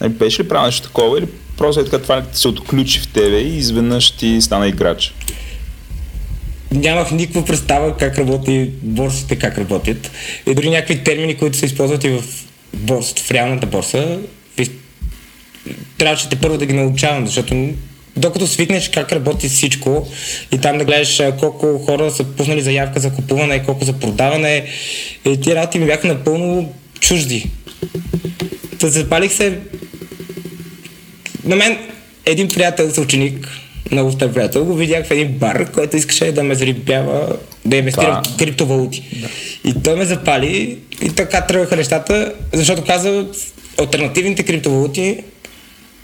[0.00, 1.26] Нали, Беше ли правил нещо такова или
[1.56, 5.14] просто е така това се отключи в тебе и изведнъж ти стана играч?
[6.74, 10.10] Нямах никаква представа как работи борсите, как работят.
[10.46, 12.22] И дори някакви термини, които се използват и в
[12.74, 14.18] борсата, в реалната борса,
[15.98, 17.68] трябваше те първо да ги научавам, защото
[18.16, 20.08] докато свикнеш как работи всичко
[20.52, 24.66] и там да гледаш колко хора са пуснали заявка за купуване, колко за продаване,
[25.26, 27.50] и тия работи ми бяха напълно чужди.
[28.78, 29.58] Та запалих се
[31.44, 31.78] на мен
[32.26, 33.48] един приятел, съученик,
[33.90, 38.22] много стар приятел, го видях в един бар, който искаше да ме зарибява, да инвестира
[38.26, 39.26] в криптовалути.
[39.64, 43.26] И той ме запали и така тръгнаха нещата, защото каза
[43.80, 45.18] альтернативните криптовалути,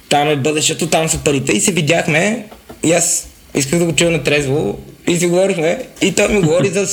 [0.08, 2.46] там е бъдещето, там са парите и се видяхме
[2.84, 6.68] и аз исках да го чуя на трезво и си говорихме и той ми говори
[6.68, 6.86] за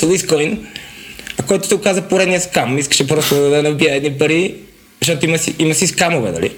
[1.40, 2.78] а който се оказа поредния скам.
[2.78, 4.56] Искаше просто да набия едни пари,
[5.02, 6.52] защото има си, има си скамове, нали?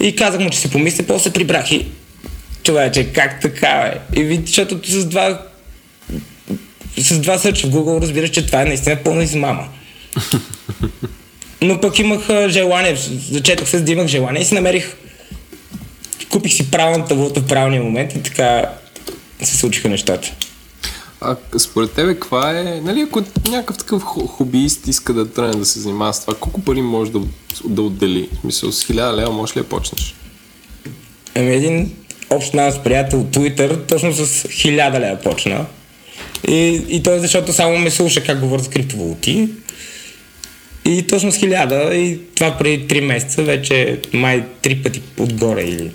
[0.00, 1.86] И казах му, че си помисля, после се прибрах и
[2.64, 4.20] човече, как така, бе?
[4.20, 5.42] И ви, защото с два
[6.98, 9.68] с два сърча в Google разбираш, че това е наистина пълна измама.
[11.62, 12.96] Но пък имах желание,
[13.30, 14.96] зачетох се, да имах желание и си намерих
[16.30, 18.70] купих си правилната валута в правилния момент и така
[19.42, 20.32] се случиха нещата.
[21.20, 25.64] А според тебе, каква е, нали, ако някакъв такъв хо- хобиист иска да тръгне да
[25.64, 27.20] се занимава с това, колко пари може да,
[27.64, 28.28] да отдели?
[28.32, 30.14] В смисъл, с 1000 лева можеш ли да почнеш?
[31.34, 31.92] Ами един
[32.30, 35.66] общ наш приятел Twitter точно с 1000 лева почна.
[36.48, 39.48] И, и то е защото само ме слуша как говоря за криптовалути.
[40.84, 45.90] И точно с 1000 и това преди 3 месеца вече май три пъти отгоре или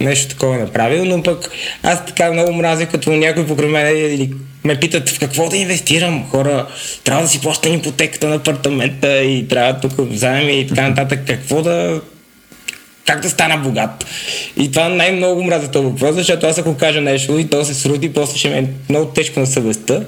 [0.00, 1.50] нещо такова е направил, но пък
[1.82, 4.32] аз така много мразя, като някой покрай мен или
[4.64, 6.28] ме питат в какво да инвестирам.
[6.30, 6.66] Хора,
[7.04, 11.20] трябва да си плащам ипотеката на апартамента и трябва тук заеми и така нататък.
[11.26, 12.00] Какво да
[13.06, 14.06] как да стана богат.
[14.56, 18.12] И това най-много мразя този въпрос, защото аз ако кажа нещо и то се срути,
[18.12, 20.00] после ще ми е много тежко на съвестта.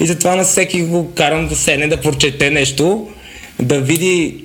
[0.00, 3.08] И затова на всеки го карам да седне, да прочете нещо,
[3.60, 4.44] да види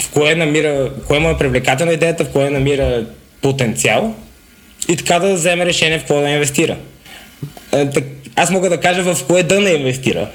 [0.00, 3.06] в кое намира, кое му е привлекателна идеята, в кое намира
[3.42, 4.14] потенциал
[4.88, 6.76] и така да вземе решение в какво да инвестира.
[7.72, 7.88] Е,
[8.36, 10.28] Аз мога да кажа в кое да не инвестира.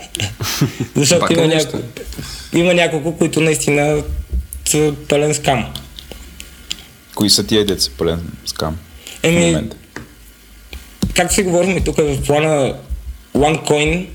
[0.95, 1.77] Защото има, няко...
[2.53, 4.03] има няколко, които наистина
[4.65, 5.73] са пълен скам.
[7.15, 9.77] Кои са тия деца пълен скам в Еми, момента?
[11.15, 12.75] както си говорим тук в плана
[13.35, 14.07] OneCoin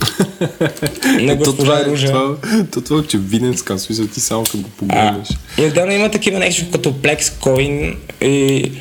[1.20, 2.06] на то, това госпожа е, Ружа.
[2.06, 2.36] това,
[2.72, 5.28] то, това е очевиден скам, в смисъл ти само като го погледнеш.
[5.58, 8.72] и отделно има такива нещо като PlexCoin и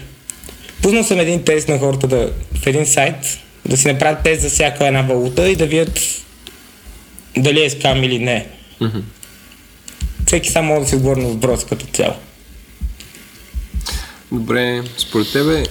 [0.81, 3.15] пуснал съм един тест на хората да, в един сайт
[3.65, 5.99] да си направят тест за всяка една валута и да видят
[7.37, 8.47] дали е скам или не.
[10.27, 12.13] Всеки сам може да си отговори на въпроса като цяло.
[14.31, 15.63] Добре, според тебе,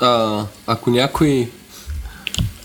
[0.00, 1.48] а, ако някой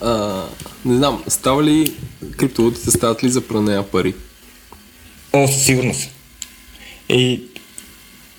[0.02, 0.44] а,
[0.86, 1.94] не знам, става ли
[2.38, 4.16] криптовалутите стават ли за пране на пари?
[5.34, 6.10] О, със сигурност.
[7.10, 7.42] И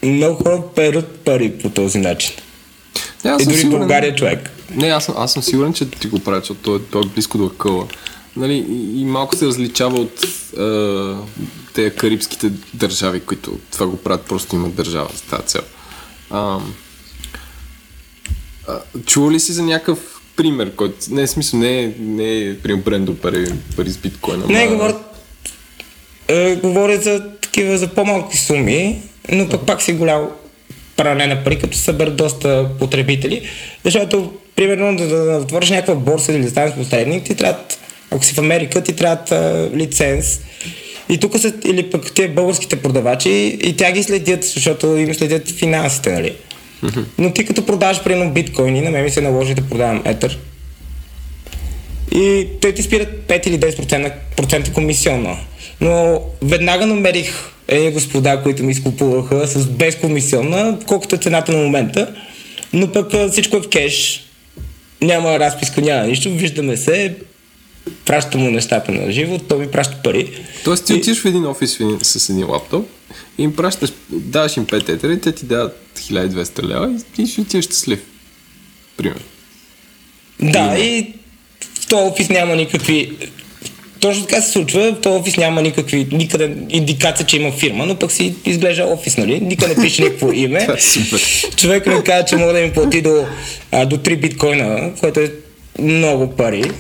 [0.03, 2.35] много хора перат пари по този начин.
[3.25, 4.51] Не, аз И дори сигурен- България човек.
[4.71, 7.39] Не, аз съм, аз съм сигурен, че ти го правят, защото той, той е близко
[7.39, 7.87] до акъла.
[8.37, 10.25] Нали, и, и малко се различава от
[10.59, 11.31] е,
[11.73, 15.61] тези карибските държави, които това го правят, просто имат държава за тази цел.
[16.31, 16.59] А,
[18.69, 19.99] а, чува ли си за някакъв
[20.37, 20.95] пример, който...
[21.11, 24.47] Не, в смисъл, не е, не е пример Брендо пари, пари с биткоина.
[24.47, 24.97] Не, ама- говорят,
[26.29, 30.31] е, говорят за такива, за по-малки суми, но пък пак си голямо
[30.97, 33.49] пране на пари, като съберат доста потребители.
[33.85, 37.59] Защото, примерно, да, да, отвориш някаква борса или да станеш посредник, ти трябва,
[38.11, 40.41] ако си в Америка, ти трябва а, лиценз.
[41.09, 45.49] И тук са, или пък те българските продавачи, и тя ги следят, защото им следят
[45.49, 46.33] финансите, нали?
[47.19, 50.39] Но ти като продаваш, примерно, биткоини, на мен ми се наложи да продавам етър.
[52.15, 55.37] И те ти спират 5 или 10% процента комисионно.
[55.81, 61.59] Но веднага намерих едни господа, които ми изкупуваха с без комисионна, колкото е цената на
[61.59, 62.15] момента.
[62.73, 64.23] Но пък всичко е в кеш.
[65.03, 66.31] Няма разписка, няма нищо.
[66.31, 67.15] Виждаме се,
[68.05, 70.31] пращам му нещата на живо, той ми праща пари.
[70.65, 72.89] Тоест ти И- отиваш в един офис с един лаптоп
[73.39, 77.33] и им пращаш, даваш им 5 етера и те ти дават 1200 лева и ти
[77.33, 78.01] ще отиваш щастлив.
[78.97, 79.21] Пример.
[80.41, 81.13] Да, и
[81.81, 83.13] в този офис няма никакви...
[84.01, 87.97] Точно така се случва, в този офис няма никакви, никъде индикация, че има фирма, но
[87.97, 89.41] пък си изглежда офис, нали?
[89.41, 90.59] Никъде не пише никакво име.
[90.59, 90.77] Е.
[91.57, 93.27] Човек ми каза, че мога да ми плати до,
[93.73, 95.33] а, до 3 биткоина, което е
[95.79, 96.71] много пари.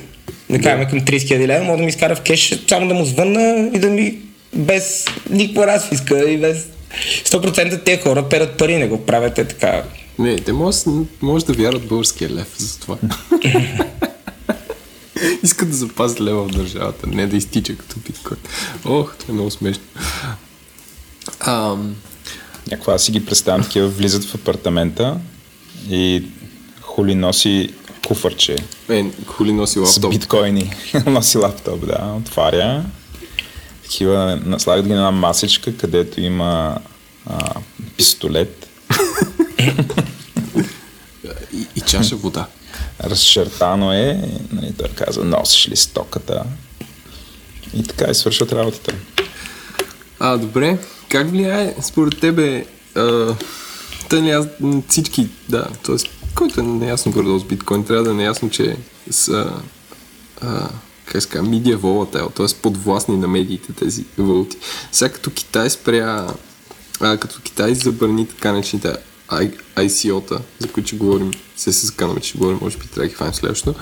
[0.50, 3.04] Да кажем към 30 000 лева, мога да ми изкара в кеш, само да му
[3.04, 4.18] звънна и да ми
[4.54, 6.68] без никаква разписка и без...
[7.24, 9.82] 100% тези хора перат пари, не го правят е така.
[10.18, 10.78] Не, те може,
[11.22, 12.96] може да вярват българския лев за това.
[15.42, 18.40] Искат да запазят лева в държавата, не да изтича като биткоин.
[18.84, 19.82] Ох, това е много смешно.
[21.40, 21.96] Ам,
[22.70, 25.16] Някаква аз си ги представям такива, влизат в апартамента
[25.90, 26.22] и
[26.80, 27.70] Хули носи
[28.06, 28.56] куфърче
[28.88, 30.10] е, хули носи с лаптоп.
[30.10, 30.72] биткоини.
[31.06, 32.84] носи лаптоп, да, отваря.
[33.82, 36.78] Такива, наслагат ги на една масичка, където има
[37.26, 37.54] а,
[37.96, 38.68] пистолет,
[41.52, 42.46] И, и чаша вода.
[43.04, 44.20] разчертано е,
[44.52, 46.42] нали, той казва, носиш ли стоката?
[47.74, 48.94] И така и свършват работата.
[50.20, 50.78] А, добре.
[51.08, 52.64] Как влияе според тебе
[52.94, 53.34] а,
[54.08, 54.46] тъй аз-
[54.88, 55.96] всички, да, т.е.
[56.36, 58.76] който е неясно горе с биткоин, трябва да е неясно, че
[59.10, 59.52] са
[60.40, 60.68] а,
[61.04, 62.60] как казва, media volatile, т.е.
[62.62, 64.56] подвластни на медиите тези валути.
[64.92, 66.26] Сега като Китай спря,
[67.00, 68.96] а, като Китай забрани така наречените
[69.76, 73.08] ICO-та, за които ще говорим, се се заканаме, че ще говорим, може би трябва да
[73.08, 73.80] ги хванем следващото.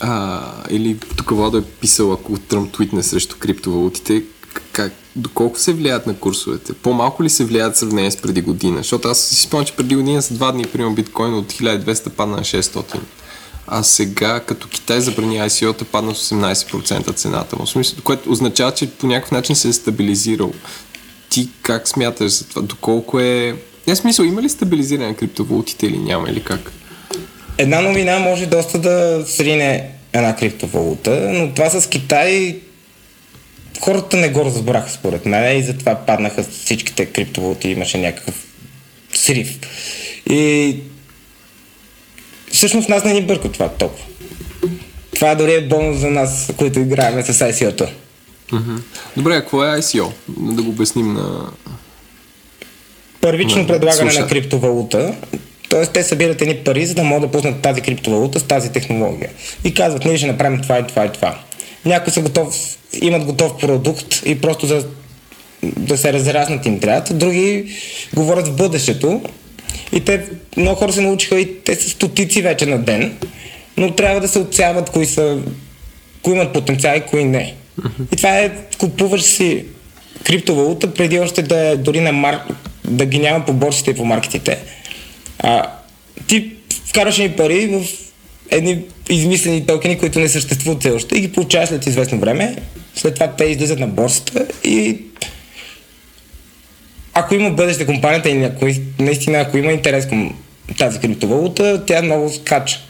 [0.00, 4.24] А, или тук Владо е писал, ако Тръмп твитне срещу криптовалутите,
[4.72, 6.72] как, доколко се влияят на курсовете?
[6.72, 8.78] По-малко ли се влияят в сравнение с преди година?
[8.78, 12.36] Защото аз си спомням, че преди година за два дни, примерно, биткоин от 1200 падна
[12.36, 12.98] на 600.
[13.66, 17.66] А сега, като Китай забрани ICO-та, падна с 18% цената му.
[17.66, 20.52] Смисъл, което означава, че по някакъв начин се е стабилизирал.
[21.28, 22.62] Ти как смяташ за това?
[22.62, 23.56] Доколко е...
[23.86, 26.30] Не, смисъл, има ли стабилизиране на криптовалутите или няма?
[26.30, 26.72] Или как?
[27.58, 32.60] Една новина може доста да срине една криптовалута, но това с Китай
[33.80, 38.46] хората не го разбраха според мен и затова паднаха всичките криптовалути, имаше някакъв
[39.14, 39.58] срив.
[40.30, 40.76] И
[42.52, 44.04] всъщност нас не ни бърка това толкова.
[45.14, 47.88] Това дори е бонус за нас, които играем с ICO-то.
[49.16, 50.10] Добре, а какво е ICO?
[50.28, 51.50] Да го обясним на...
[53.20, 54.22] Първично Не, предлагане слушай.
[54.22, 55.14] на криптовалута,
[55.68, 55.86] т.е.
[55.86, 59.30] те събират едни пари, за да могат да пуснат тази криптовалута с тази технология.
[59.64, 61.38] И казват, ние ще направим това и това и това.
[61.84, 64.86] Някои са готов, имат готов продукт и просто за
[65.62, 67.14] да се разраснат им трябва.
[67.14, 67.76] Други
[68.14, 69.22] говорят в бъдещето
[69.92, 70.22] и те,
[70.56, 73.18] много хора се научиха и те са стотици вече на ден,
[73.76, 75.38] но трябва да се отсяват кои са,
[76.22, 77.54] кои имат потенциал и кои не.
[78.12, 79.64] И това е, купуваш си
[80.24, 82.40] криптовалута преди още да е дори на мар...
[82.84, 84.58] да ги няма по борсите и по маркетите.
[85.38, 85.66] А,
[86.26, 86.52] ти
[86.86, 87.84] вкараш ни пари в
[88.50, 92.56] едни измислени токени, които не съществуват все още и ги получаваш след известно време.
[92.94, 94.98] След това те излизат на борсата и
[97.14, 98.66] ако има бъдеще компанията и ако,
[98.98, 100.34] наистина ако има интерес към
[100.78, 102.80] тази криптовалута, тя много скача.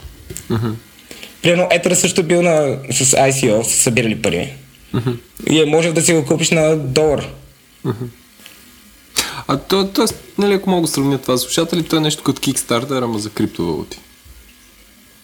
[1.43, 4.53] Примерно Етър също е бил на, с ICO, са събирали пари.
[5.51, 7.29] И е можел да си го купиш на долар.
[9.49, 10.07] А то, то,
[10.39, 13.31] нали, ако мога да сравня това с слушатели, то е нещо като Kickstarter, ама за
[13.31, 13.99] криптовалути.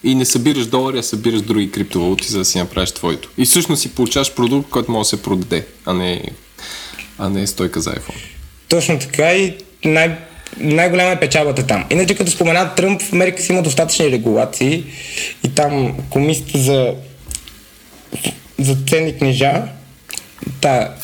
[0.05, 3.31] И не събираш долари, а събираш други криптовалути, за да си направиш твоето.
[3.39, 6.23] И всъщност си получаваш продукт, който може да се продаде, а не,
[7.19, 8.23] а не стойка за iPhone.
[8.69, 9.55] Точно така и
[9.85, 10.19] най-
[10.57, 11.85] най-голяма е печалбата там.
[11.91, 14.85] Иначе като спомена Тръмп, в Америка си има достатъчни регулации
[15.45, 16.95] и там комисията за,
[18.59, 19.63] за ценни книжа
[20.63, 20.95] да,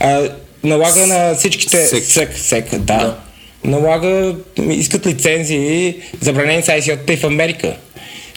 [0.00, 0.28] а,
[0.64, 1.86] налага на всичките...
[1.86, 2.04] Сек.
[2.04, 2.78] Сек, сек да.
[2.78, 3.16] да.
[3.64, 4.34] Налага,
[4.70, 7.76] искат лицензии, забранени са ICO-тата и в Америка.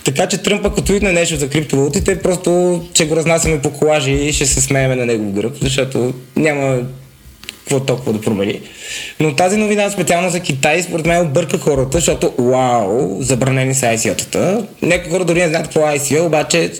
[0.04, 4.34] Така че Тръмп, ако твитне нещо за криптовалутите, просто ще го разнасяме по колажи и
[4.34, 6.82] ще се смееме на негов гръб, защото няма
[7.60, 8.62] какво толкова да промени.
[9.20, 14.66] Но тази новина специално за Китай според мен обърка хората, защото вау, забранени са ICO-тата.
[14.82, 16.72] Някои хора дори не знаят какво е ICO, обаче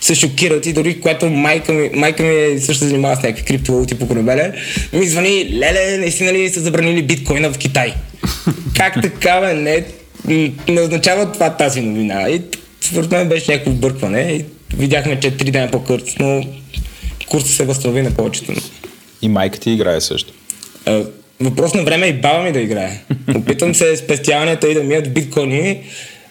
[0.00, 3.98] се шокират и дори което майка ми, майка ми е също занимава с някакви криптовалути
[3.98, 4.52] по корабеле,
[4.92, 7.94] ми звъни, леле, наистина ли са забранили биткоина в Китай?
[8.76, 9.54] как така, бе?
[9.54, 9.84] Не,
[10.68, 12.28] не означава това тази новина.
[12.28, 12.42] И
[12.80, 14.20] според мен беше някакво объркване.
[14.20, 14.44] И
[14.76, 16.44] видяхме, че три дена по-късно
[17.28, 18.52] курсът се възстанови на повечето.
[19.22, 20.32] И майка ти играе също.
[20.86, 21.02] А,
[21.40, 23.00] Въпрос на време и баба ми да играе.
[23.36, 25.80] Опитвам се спестяванията и да мият биткоини,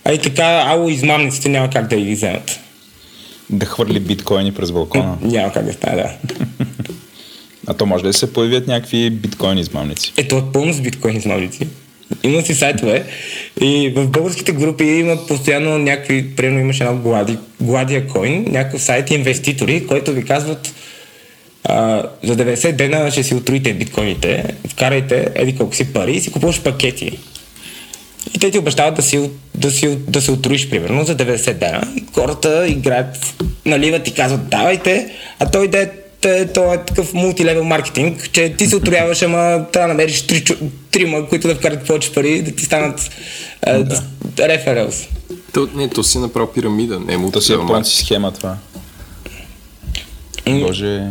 [0.05, 2.59] а и така, ало, измамниците няма как да ги вземат.
[3.49, 5.18] Да хвърли биткоини през балкона.
[5.22, 6.36] Няма как да стане, да.
[7.68, 10.14] А то може да се появят някакви биткоин измамници.
[10.18, 11.68] Ето е пълно с биткоин измамници.
[12.24, 13.06] Има си сайтове
[13.61, 19.11] и в българските групи има постоянно някакви, примерно имаше едно Глади, Гладия Coin, някакъв сайт
[19.11, 20.74] инвеститори, които ви казват
[21.64, 26.32] а, за 90 дена ще си отруите биткоините, вкарайте еди колко си пари и си
[26.32, 27.19] купуваш пакети.
[28.34, 31.82] И те ти обещават да, си, да, си, да се отруиш, примерно, за 90 дена.
[31.95, 35.90] И хората играят, наливат и казват, давайте, а той да е
[36.54, 40.45] то е такъв мултилевел маркетинг, че ти се отрояваш, ама трябва да намериш три,
[40.91, 43.10] трима, които да вкарат повече пари, да ти станат
[43.68, 44.04] е, да.
[44.40, 45.08] рефералс.
[45.54, 48.58] То, не, то си е направо пирамида, не е му То си е схема това.
[50.48, 51.02] Боже...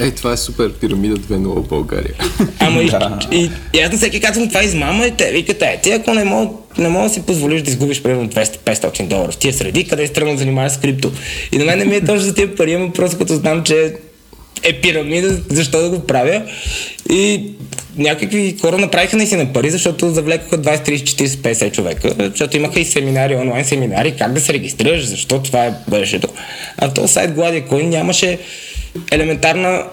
[0.00, 2.14] Е, това е супер пирамида 2.0 в България.
[2.58, 3.18] Ама Да.
[3.32, 5.90] и, и, и, аз на всеки казвам, това е измама и те викат, е, ти
[5.90, 9.52] ако не мога, не мога да си позволиш да изгубиш примерно 200-500 долара в тия
[9.52, 11.12] среди, къде си тръгнал да занимаваш с крипто.
[11.52, 13.94] И на мен не ми е точно за тия пари, ама просто като знам, че
[14.62, 16.42] е пирамида, защо да го правя.
[17.10, 17.42] И
[17.96, 22.84] някакви хора направиха наистина пари, защото завлекоха 20, 30, 40, 50 човека, защото имаха и
[22.84, 26.28] семинари, онлайн семинари, как да се регистрираш, защо това е бъдещето.
[26.78, 28.38] А този сайт Gladia Coin нямаше
[29.10, 29.84] елементарна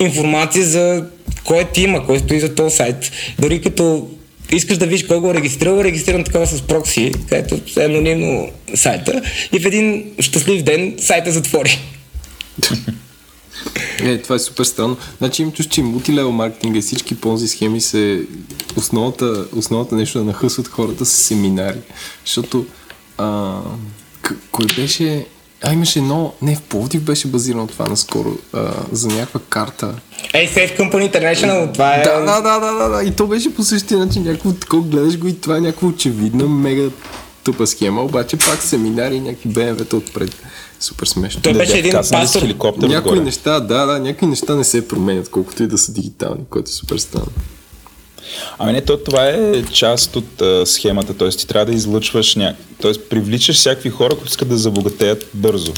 [0.00, 1.04] информация за
[1.44, 3.10] кой ти има, кой стои за този сайт.
[3.38, 4.08] Дори като
[4.52, 8.50] искаш да видиш кой го е регистрирал, е регистриран такова с прокси, където е анонимно
[8.74, 9.22] сайта
[9.52, 11.78] и в един щастлив ден сайта затвори.
[14.00, 14.96] Е, това е супер странно.
[15.18, 18.22] Значи им чуш, че мултилевел маркетинга и всички понзи схеми се...
[18.76, 21.78] Основата, основата нещо да нахъсват хората с семинари.
[22.24, 22.66] Защото...
[23.18, 23.58] А,
[24.22, 25.26] к- кой беше...
[25.66, 26.32] А, имаше едно...
[26.42, 28.36] Не, в Пловдив беше базирано това наскоро.
[28.52, 29.94] А, за някаква карта.
[30.34, 32.02] Ей, Safe Company International, това е...
[32.02, 33.04] Да, да, да, да, да, да.
[33.04, 34.22] И то беше по същия начин.
[34.22, 36.90] Някакво такова гледаш го и това е някаква очевидна, мега
[37.44, 40.36] тъпа схема, обаче пак семинари и някакви БМВ-та отпред.
[40.80, 41.42] Супер смешно.
[41.42, 42.42] Той беше един пастор.
[42.78, 46.68] Някои неща, да, да, някои неща не се променят, колкото и да са дигитални, което
[46.68, 47.26] е супер странно.
[48.58, 51.28] Ами не, то, това е част от а, схемата, т.е.
[51.28, 52.54] ти трябва да излъчваш ня...
[52.82, 52.92] т.е.
[52.92, 55.72] привличаш всякакви хора, които искат да забогатеят бързо.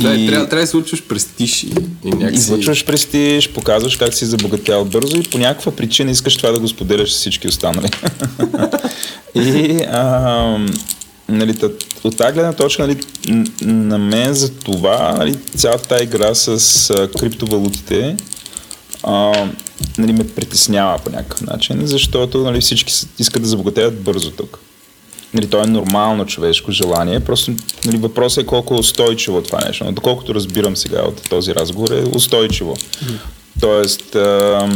[0.00, 0.26] Да, и...
[0.26, 1.70] Трябва, трябва да се престиж и,
[2.04, 2.34] някакси...
[2.34, 6.68] Излъчваш престиж, показваш как си забогатял бързо и по някаква причина искаш това да го
[6.68, 7.88] споделяш с всички останали.
[9.34, 10.58] и а,
[11.28, 11.54] нали,
[12.04, 13.00] от тази гледна точка нали,
[13.62, 18.16] на мен за това нали, цялата игра с а, криптовалутите
[19.02, 19.46] а,
[19.98, 24.58] нали, ме притеснява по някакъв начин, защото нали, всички искат да забогатеят бързо тук.
[25.34, 27.52] Нали, то е нормално човешко желание, просто
[27.84, 29.84] нали, въпросът е колко е устойчиво това нещо.
[29.84, 32.76] Но доколкото разбирам сега от този разговор е устойчиво.
[33.60, 34.68] Тоест, а,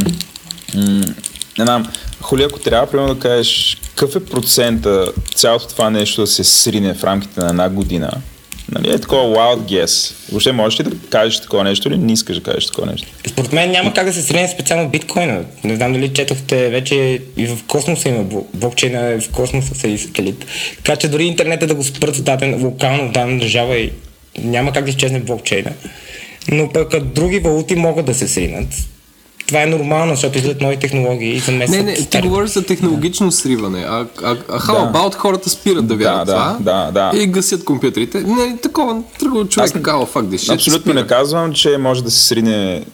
[0.75, 1.05] м-
[1.57, 1.87] не знам,
[2.21, 6.93] Хули, ако трябва, примерно да кажеш, какъв е процента цялото това нещо да се срине
[6.93, 8.11] в рамките на една година,
[8.71, 10.13] нали, е такова wild guess.
[10.31, 13.07] Въобще можеш ли да кажеш такова нещо или не искаш да кажеш такова нещо?
[13.27, 15.43] Според мен няма как да се сравни специално биткоина.
[15.63, 19.87] Не знам дали четохте вече и в космоса има бл- блокчейна, е в космоса са
[19.87, 20.45] и сателит.
[20.83, 23.91] Така че дори интернета да го спрат в даден, локално в дадена държава и
[24.39, 25.71] няма как да изчезне блокчейна.
[26.47, 28.67] Но пък други валути могат да се сринат.
[29.51, 32.27] Това е нормално, защото излизат нови технологии и замесват Не, не, ти старите.
[32.27, 34.99] говориш за технологично сриване, а, а, а how Да.
[34.99, 36.57] about хората спират да вярват да, това
[36.91, 37.17] да, да.
[37.17, 38.19] и гасят компютрите.
[38.19, 40.51] Не, такова тръгва човек Аз- кава факт, деши.
[40.51, 42.85] Абсолютно не казвам, че може да се срине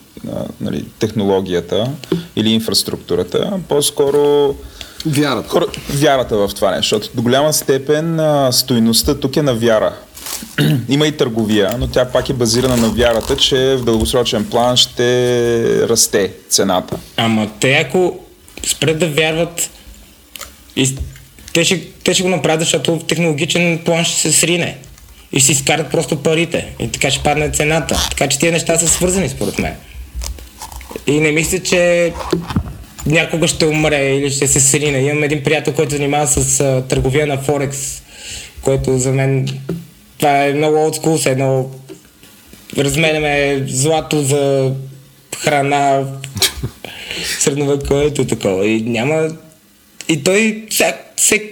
[0.60, 1.90] нали, технологията
[2.36, 3.52] или инфраструктурата.
[3.68, 4.54] По-скоро
[5.06, 5.48] Вярата.
[5.48, 9.92] хора, вярата в това нещо, защото до голяма степен а, стойността тук е на вяра.
[10.88, 15.88] Има и търговия, но тя пак е базирана на вярата, че в дългосрочен план ще
[15.88, 16.96] расте цената.
[17.16, 18.18] Ама те ако
[18.66, 19.70] спрят да вярват,
[21.52, 24.78] те, ще, те ще го направят, защото в технологичен план ще се срине.
[25.32, 26.66] И ще си изкарат просто парите.
[26.78, 28.06] И така ще падне цената.
[28.10, 29.74] Така че тия неща са свързани според мен.
[31.06, 32.12] И не мисля, че
[33.06, 34.98] някога ще умре или ще се срине.
[34.98, 38.02] Имам един приятел, който занимава с търговия на Форекс,
[38.62, 39.48] който за мен
[40.18, 41.70] това е много олдскул, все едно
[42.78, 44.72] разменяме злато за
[45.38, 46.04] храна,
[47.38, 48.66] средновековието и такова.
[48.66, 49.28] И няма...
[50.08, 51.42] И той всяк, всек,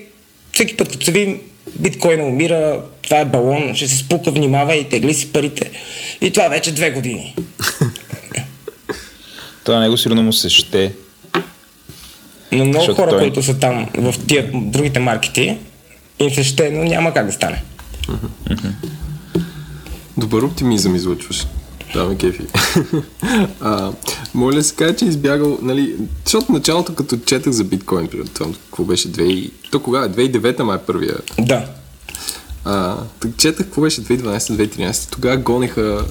[0.52, 1.36] всеки път, като се види
[1.78, 5.70] биткоина умира, това е балон, ще се спука, внимава и тегли си парите.
[6.20, 7.34] И това вече две години.
[9.64, 10.92] Това него сигурно му се ще.
[12.52, 15.56] Но много Защото хора, той- които са там в тия другите маркети,
[16.18, 17.62] им се ще, но няма как да стане.
[20.16, 21.46] Добър оптимизъм излъчваш.
[21.94, 22.46] Да, ме кефи.
[23.60, 23.92] а,
[24.34, 29.12] моля се каже, че избягал, нали, защото началото като четах за биткоин, това, какво беше
[29.12, 29.50] 2...
[29.70, 30.08] То кога?
[30.08, 31.16] 2009 май е първия.
[31.38, 31.66] Да.
[32.64, 35.12] А, так четах какво беше 2012-2013.
[35.12, 36.04] Тогава гонеха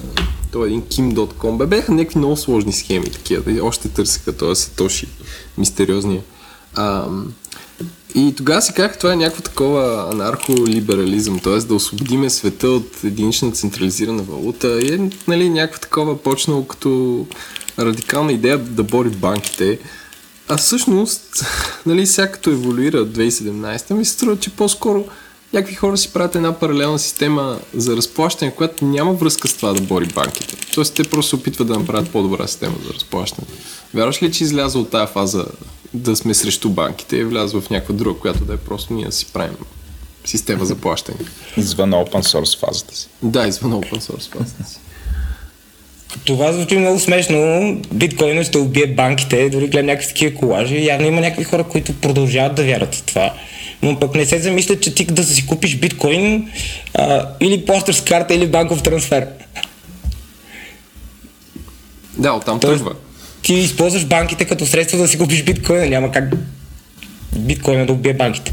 [0.52, 1.56] той един kim.com.
[1.58, 3.62] Бе, бяха някакви много сложни схеми такива.
[3.62, 5.08] Още търсеха този Сатоши,
[5.58, 6.22] мистериозния.
[6.74, 7.06] А,
[8.14, 11.58] и тогава си казах, това е някакво такова анархолиберализъм, т.е.
[11.58, 14.80] да освободиме света от единична централизирана валута.
[14.80, 17.26] И е нали, някакво такова почнало като
[17.78, 19.78] радикална идея да бори банките.
[20.48, 21.44] А всъщност,
[21.86, 25.04] нали, сега като еволюира от 2017, ми се струва, че по-скоро
[25.52, 29.80] някакви хора си правят една паралелна система за разплащане, която няма връзка с това да
[29.80, 30.56] бори банките.
[30.74, 33.48] Тоест те просто опитват да направят по-добра система за разплащане.
[33.94, 35.46] Вярваш ли, че изляза от тази фаза
[35.96, 39.12] да сме срещу банките и влязла в някаква друга, която да е просто ние да
[39.12, 39.56] си правим
[40.24, 41.18] система за плащане?
[41.56, 43.08] Извън open source фазата си.
[43.22, 44.78] Да, извън open source фазата си.
[46.24, 47.80] Това звучи много смешно.
[47.92, 50.84] Биткоин ще убие банките, дори гледам някакви такива колажи.
[50.84, 53.34] Явно има някакви хора, които продължават да вярват в това.
[53.82, 56.50] Но пък не се замислят, че ти да си купиш биткоин
[56.94, 59.26] а, или плащаш с карта, или банков трансфер.
[62.18, 62.98] Да, оттам Тоест, тръгва.
[63.42, 65.86] Ти използваш банките като средство да си купиш биткоина.
[65.86, 66.34] Няма как
[67.36, 68.52] биткоина да убие банките.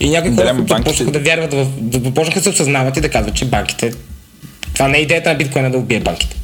[0.00, 1.66] И някои хора, банките- почнаха да вярват в...
[1.80, 3.92] да започнаха да се осъзнават и да казват, че банките...
[4.74, 6.36] Това не е идеята на биткоина да убие банките.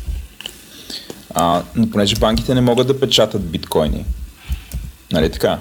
[1.35, 4.05] А, но понеже банките не могат да печатат биткоини.
[5.13, 5.59] Нали така?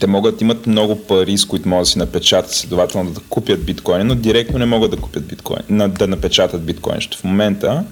[0.00, 4.04] Те могат, имат много пари, с които могат да си напечатат, следователно да купят биткоини,
[4.04, 6.98] но директно не могат да купят биткоин, на, да напечатат биткоин.
[7.16, 7.84] В момента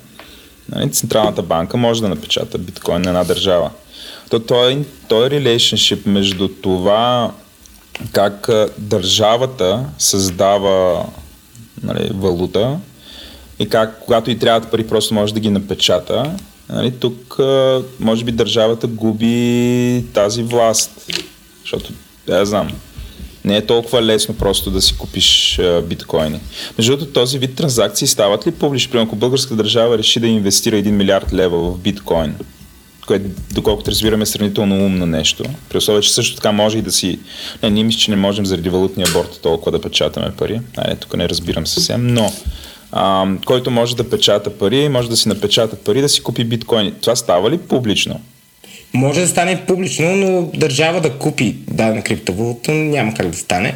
[0.69, 3.71] нали, Централната банка може да напечата биткоин на една държава.
[4.31, 7.33] То, той, той relationship между това
[8.13, 8.49] как
[8.79, 11.07] държавата създава
[11.83, 12.79] нали, валута
[13.59, 16.37] и как, когато и трябват пари, просто може да ги напечата.
[16.69, 17.39] Нали, тук,
[18.01, 20.91] може би, държавата губи тази власт.
[21.61, 21.93] Защото,
[22.29, 22.71] я знам,
[23.45, 26.41] не е толкова лесно просто да си купиш а, биткоини.
[26.79, 28.91] Между другото, този вид транзакции стават ли публични?
[28.91, 32.35] Примерно, ако българска държава реши да инвестира 1 милиард лева в биткоин,
[33.07, 33.25] което,
[33.55, 35.45] доколкото разбираме, е сравнително умно нещо.
[35.69, 37.19] При условие, че също така може и да си...
[37.63, 40.61] Не, ние мисля, че не можем заради валутния борт толкова да печатаме пари.
[40.77, 42.33] Айде, тук не разбирам съвсем, но
[42.93, 46.93] а, който може да печата пари, може да си напечата пари, да си купи биткоини.
[47.01, 48.21] Това става ли публично?
[48.95, 53.75] Може да стане публично, но държава да купи дадена криптовалута няма как да стане.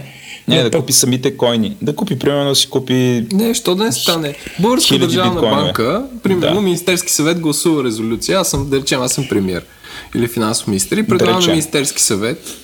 [0.49, 1.77] Не, Но да пък- купи самите койни.
[1.83, 3.27] Да купи, примерно, да си купи...
[3.33, 4.35] Не, що да не стане?
[4.59, 5.63] Българска държавна биткоинове.
[5.63, 6.61] банка, примерно Да.
[6.61, 9.65] Министерски съвет гласува резолюция, аз съм, да речем, аз съм премьер
[10.15, 11.53] или финансов министр и предлагам на речем.
[11.53, 12.57] Министерски съвет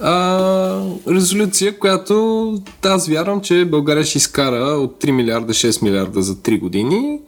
[0.00, 6.34] а, резолюция, която аз вярвам, че България ще изкара от 3 милиарда 6 милиарда за
[6.34, 7.18] 3 години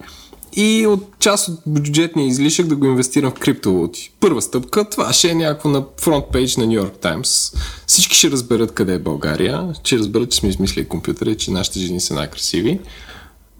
[0.57, 4.13] и от част от бюджетния излишък да го инвестирам в криптовалути.
[4.21, 7.53] Първа стъпка, това ще е някакво на фронт пейдж на Нью Йорк Таймс.
[7.87, 11.79] Всички ще разберат къде е България, ще разберат, че сме измислили компютъра и че нашите
[11.79, 12.81] жени са най-красиви.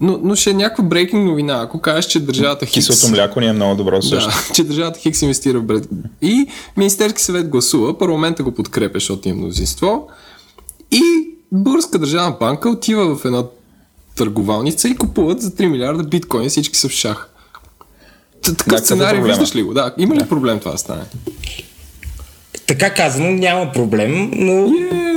[0.01, 2.87] Но, но ще е някаква брейкинг новина, ако кажеш, че държавата Хикс...
[2.87, 4.29] Киселото мляко ни е много добро също.
[4.29, 5.89] Да, че държавата Хикс инвестира в бред.
[6.21, 6.47] И
[6.77, 10.07] Министерски съвет гласува, парламента го подкрепя, защото има мнозинство.
[10.91, 11.01] И
[11.51, 13.43] Българска държавна банка отива в една
[14.15, 17.29] търговалница и купуват за 3 милиарда биткоини, всички са в шах.
[18.41, 19.73] Такъв е сценарий виждаш ли го?
[19.73, 21.03] Да, има ли проблем това да стане?
[22.67, 24.67] Така казано, няма проблем, но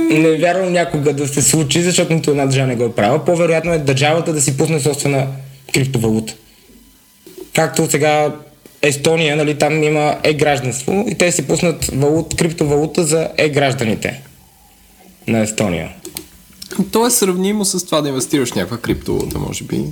[0.09, 3.25] не вярвам някога да се случи, защото нито една държава не го е правила.
[3.25, 5.27] По-вероятно е държавата да си пусне собствена
[5.73, 6.33] криптовалута.
[7.55, 8.35] Както сега
[8.81, 14.21] Естония, нали, там има е-гражданство и те си пуснат валут, криптовалута за е-гражданите
[15.27, 15.89] на Естония.
[16.91, 19.85] То е сравнимо с това да инвестираш някаква криптовалута, може би.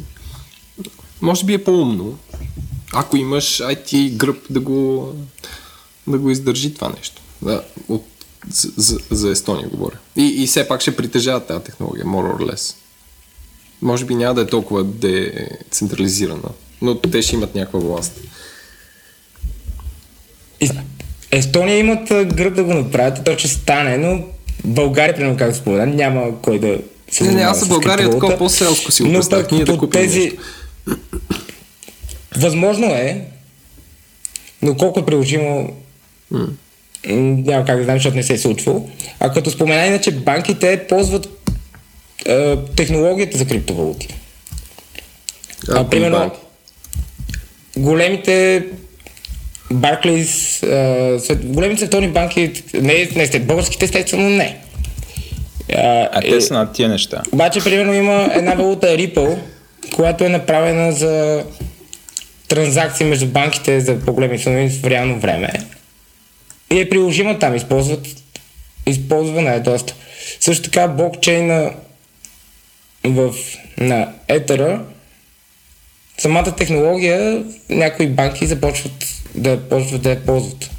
[1.22, 2.18] Може би е по-умно,
[2.94, 5.10] ако имаш IT гръб да го,
[6.08, 7.22] да го издържи това нещо.
[7.42, 8.06] Да, от,
[8.50, 9.98] за, за, Естония говоря.
[10.16, 12.76] И, и все пак ще притежават тази технология, more or less.
[13.82, 16.50] Може би няма да е толкова децентрализирана,
[16.82, 18.22] но те ще имат някаква власт.
[20.62, 20.72] И
[21.32, 24.24] Естония имат гръб да го направят, то ще стане, но
[24.66, 26.78] България, примерно, както спомена, няма кой да
[27.12, 29.78] се Не, не, аз с България е такова по-селско си го Но пък Ние да
[29.78, 30.20] купим тези...
[30.20, 30.42] нещо.
[32.38, 33.22] Възможно е,
[34.62, 35.74] но колко е приложимо,
[37.08, 38.90] няма как да знам, защото не се е случвало.
[39.20, 41.30] А като спомена иначе, банките ползват
[42.26, 44.16] е, технологията за криптовалути.
[45.70, 46.38] А, Ако примерно, банки.
[47.78, 48.66] големите
[49.72, 50.60] Барклис,
[51.44, 54.58] големите световни банки, не, не сте, българските естествено не.
[55.74, 57.22] А, А те са над тия неща.
[57.32, 59.38] обаче, примерно, има една валута Ripple,
[59.96, 61.44] която е направена за
[62.48, 65.50] транзакции между банките за по-големи суми в реално време.
[66.72, 68.08] И е приложима там, използват,
[68.86, 69.96] използвана е доста.
[70.40, 71.72] Също така блокчейна
[73.04, 73.34] в,
[73.78, 74.82] на Етера,
[76.18, 79.06] самата технология, някои банки започват
[79.38, 80.70] да, почват да я ползват.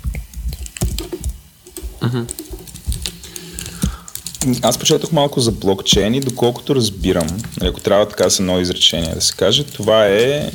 [4.63, 7.27] Аз почетох малко за блокчейн и доколкото разбирам,
[7.61, 10.51] нали, ако трябва така с едно изречение да се каже, това е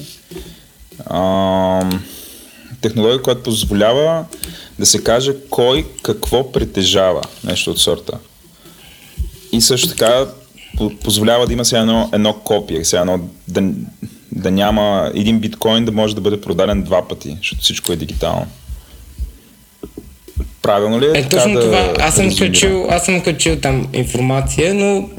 [1.10, 2.03] ам,
[2.82, 4.26] технология, която позволява
[4.80, 8.18] да се каже кой какво притежава, нещо от сорта.
[9.52, 10.26] И също така
[10.89, 13.61] позволява да има сега едно, едно копие, сега едно, да,
[14.31, 18.47] да няма един биткоин да може да бъде продаден два пъти, защото всичко е дигитално.
[20.61, 21.19] Правилно ли е?
[21.19, 21.93] Е, точно да това.
[21.99, 22.53] Аз съм, резюмирам?
[22.53, 25.09] качил, аз съм качил там информация, но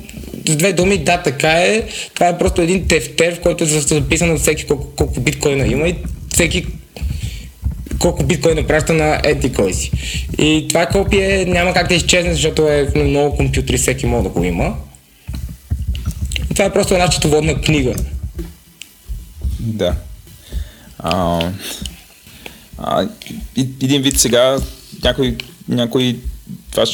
[0.49, 1.83] с две думи, да, така е.
[2.15, 5.95] Това е просто един тефтер, в който е записано всеки колко, колко биткоина има и
[6.33, 6.67] всеки
[7.99, 9.91] колко биткоина праща на еди кой си.
[10.39, 14.29] И това копие няма как да изчезне, защото е на много компютри, всеки може да
[14.29, 14.75] го има.
[16.49, 17.95] Това е просто една счетоводна книга.
[19.61, 19.95] Да.
[20.99, 21.41] А,
[22.79, 23.09] а,
[23.57, 24.59] един вид сега
[25.05, 25.37] някой,
[25.69, 26.19] някой
[26.71, 26.85] това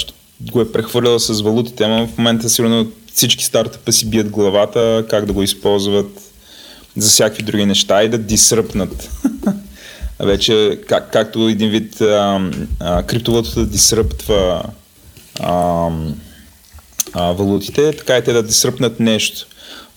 [0.41, 5.27] го е прехвърлял с валутите, ама в момента сигурно всички стартъпа си бият главата, как
[5.27, 6.21] да го използват
[6.97, 9.11] за всякакви други неща и да дисръпнат.
[10.21, 12.51] Вече, как, както един вид а,
[12.81, 14.63] а, криптовалутата дисръптва
[15.41, 15.89] а,
[17.13, 19.47] а, валутите, така и те да дисръпнат нещо.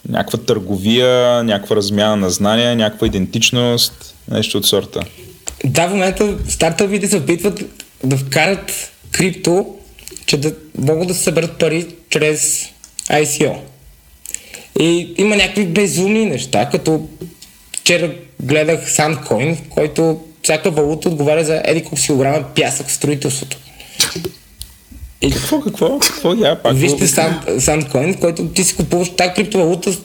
[0.09, 4.99] Някаква търговия, някаква размяна на знания, някаква идентичност, нещо от сорта.
[5.65, 7.61] Да, в момента стартъпите се опитват
[8.03, 9.75] да вкарат крипто,
[10.25, 12.69] че да могат да съберат пари чрез
[13.09, 13.55] ICO.
[14.79, 17.07] И има някакви безумни неща, като
[17.77, 18.11] вчера
[18.41, 22.13] гледах Sandcoin, който всяка валута отговаря за еди колко си
[22.55, 23.57] пясък в строителството.
[25.21, 25.99] И Какво, какво?
[25.99, 26.75] Какво я пак?
[26.75, 29.97] Вижте Sand, Sandcoin, в който ти си купуваш тази криптовалута,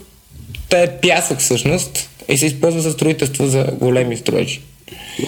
[0.68, 4.60] та е пясък всъщност и се използва за строителство за големи строежи.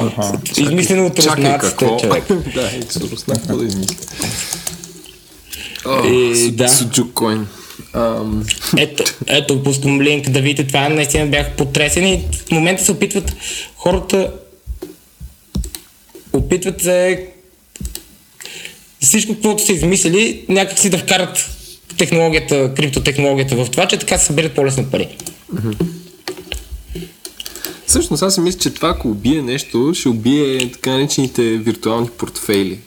[0.00, 0.38] Аха.
[0.58, 2.24] Измислено от руснаците, човек.
[2.54, 3.96] да, и руснак, какво да измисля?
[5.86, 6.68] И, О, да.
[6.68, 7.46] Суджук койн.
[7.94, 8.46] Ам,
[8.76, 10.88] Ето, ето, пускам линк да видите това.
[10.88, 12.24] Наистина бях потресени.
[12.48, 13.36] В момента се опитват
[13.76, 14.32] хората
[16.32, 17.28] опитват се
[19.00, 21.50] всичко, каквото са измислили, някак си да вкарат
[21.98, 25.16] технологията, криптотехнологията в това, че така се събират по-лесно пари.
[27.86, 32.78] Всъщност аз си мисля, че това ако убие нещо, ще убие така наречените виртуални портфейли.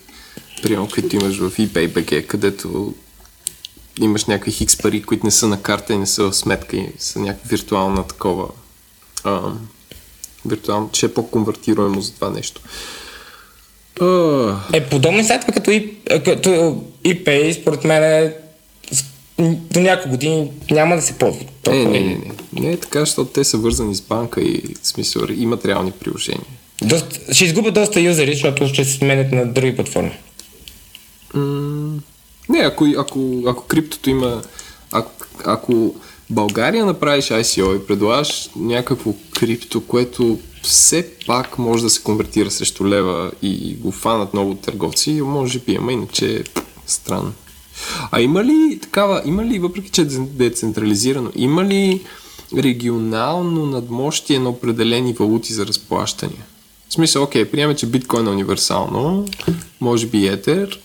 [0.64, 2.94] Примерно, които имаш в eBay BG, където
[4.00, 6.90] имаш някакви хикс пари, които не са на карта и не са в сметка и
[7.00, 8.48] са някаква виртуална такова.
[9.24, 9.68] Ам,
[10.46, 12.62] виртуално, че е по-конвертируемо за това нещо.
[14.74, 16.50] Е, подобни сайтове като, и, като
[17.04, 18.34] ePay, според мен е
[19.72, 21.46] до няколко години няма да се ползват.
[21.46, 21.90] не, толкова.
[21.90, 22.16] не, не,
[22.54, 22.62] не.
[22.62, 26.46] Не е така, защото те са вързани с банка и в смисъл имат реални приложения.
[26.82, 30.12] Доста, ще изгубят доста юзери, защото ще се сменят на други платформи.
[31.34, 32.00] М,
[32.50, 34.42] Не, ако, ако, ако криптото има.
[34.92, 35.12] Ако,
[35.46, 35.96] ако
[36.30, 42.88] България направиш ICO и предлагаш някакво крипто, което все пак може да се конвертира срещу
[42.88, 46.44] лева и го фанат много търговци, може би, ама иначе
[46.88, 47.34] странно.
[48.12, 52.02] А има ли такава, има ли, въпреки че е децентрализирано, има ли
[52.58, 56.46] регионално надмощие на определени валути за разплащания?
[56.90, 59.26] В смисъл, окей, приемаме, че биткоин е универсално,
[59.82, 60.80] може би етер,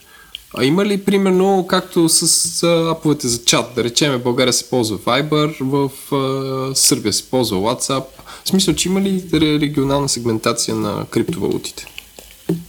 [0.58, 4.98] а има ли, примерно, както с а, аповете за чат, да речем, България се ползва
[4.98, 8.04] Viber, в а, Сърбия се ползва WhatsApp.
[8.46, 11.86] В смисъл, че има ли регионална сегментация на криптовалутите?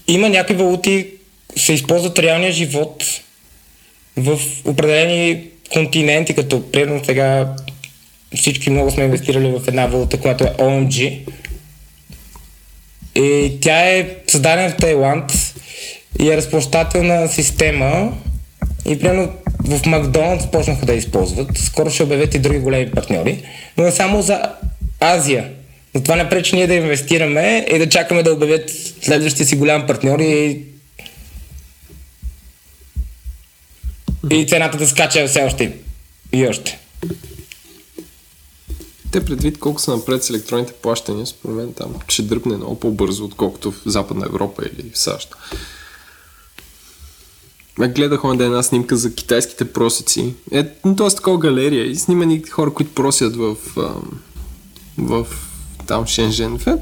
[0.07, 1.07] Има някакви валути,
[1.55, 3.03] се използват реалния живот
[4.17, 5.43] в определени
[5.73, 7.55] континенти, като примерно сега
[8.35, 11.27] всички много сме инвестирали в една валута, която е OMG.
[13.15, 15.31] И тя е създадена в Тайланд
[16.19, 18.17] и е разплащателна система
[18.87, 21.57] и примерно в Макдоналдс почнаха да използват.
[21.57, 23.43] Скоро ще обявят и други големи партньори,
[23.77, 24.41] но е само за
[24.99, 25.49] Азия.
[25.97, 28.69] Но това не пречи ние да инвестираме и да чакаме да обявят
[29.01, 30.65] следващия си голям партньор и
[34.31, 35.77] и цената да скача все още
[36.33, 36.79] и още.
[39.11, 43.25] Те предвид колко са напред с електронните плащания, според мен там ще дръпне много по-бързо,
[43.25, 45.35] отколкото в Западна Европа или в САЩ.
[47.79, 50.33] Гледах онде една снимка за китайските просици.
[50.51, 50.63] Е,
[50.97, 51.15] т.е.
[51.15, 53.55] такова галерия и снимани хора, които просят в,
[54.97, 55.27] в
[55.87, 56.77] там Шенжен, в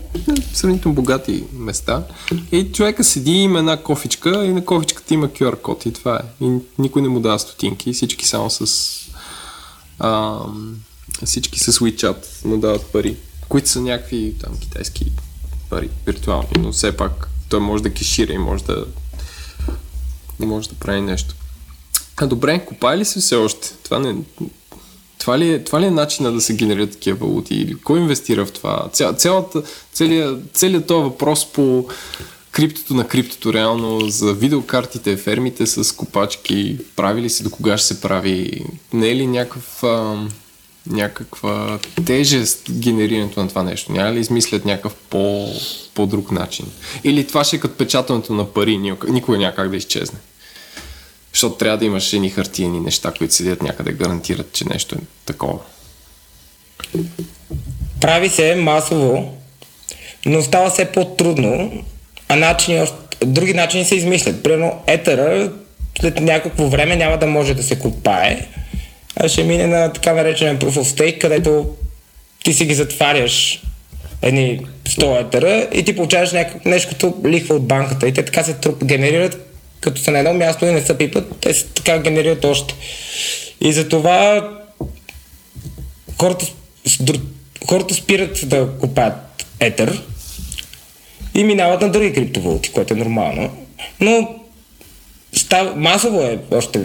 [0.53, 2.03] сравнително богати места.
[2.51, 6.45] И човека седи, има една кофичка и на кофичката има QR код и това е.
[6.45, 8.91] И никой не му дава стотинки, всички само с
[9.99, 10.39] а,
[11.25, 13.17] всички с WeChat му дават пари,
[13.49, 15.11] които са някакви там китайски
[15.69, 18.85] пари, виртуални, но все пак той може да кешира и може да
[20.39, 21.35] не може да прави нещо.
[22.17, 23.73] А добре, купае ли се все още?
[23.83, 24.15] Това, не,
[25.25, 27.55] това, ли е, това ли е начина да се генерират такива валути?
[27.55, 28.89] Или кой инвестира в това?
[28.93, 29.61] Ця, цялата,
[29.93, 31.87] целият, целият този въпрос по
[32.51, 37.87] криптото на криптото реално за видеокартите, фермите с копачки, прави ли се, до кога ще
[37.87, 38.65] се прави?
[38.93, 40.27] Не е ли някакъв, а,
[40.87, 43.91] някаква тежест генерирането на това нещо?
[43.91, 45.47] Няма ли измислят някакъв по,
[45.93, 46.65] по-друг начин?
[47.03, 50.19] Или това ще е като печатането на пари, никога няма да изчезне?
[51.35, 55.59] Защото трябва да имаш едни хартиени неща, които седят някъде гарантират, че нещо е такова.
[58.01, 59.33] Прави се масово,
[60.25, 61.83] но става все по-трудно,
[62.29, 62.87] а начини,
[63.25, 64.43] други начини се измислят.
[64.43, 65.51] Примерно етера
[66.01, 68.47] след някакво време няма да може да се копае,
[69.15, 71.75] а ще мине на така наречен Proof of Stake, където
[72.43, 73.61] ти си ги затваряш
[74.21, 78.43] едни 100 етера и ти получаваш някак, нещо като лихва от банката и те така
[78.43, 79.45] се труп, генерират
[79.81, 82.75] като са на едно място и не са пипат, те се така генерират още.
[83.61, 84.49] И затова
[86.19, 86.45] хората,
[87.67, 90.01] хората спират да купаят етер
[91.35, 93.57] и минават на други криптовалути, което е нормално.
[93.99, 94.35] Но
[95.33, 96.81] став, масово е още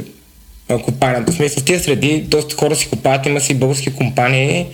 [0.79, 1.33] купането.
[1.33, 4.67] В смисъл, в тия среди доста хора си купаят, има си български компании,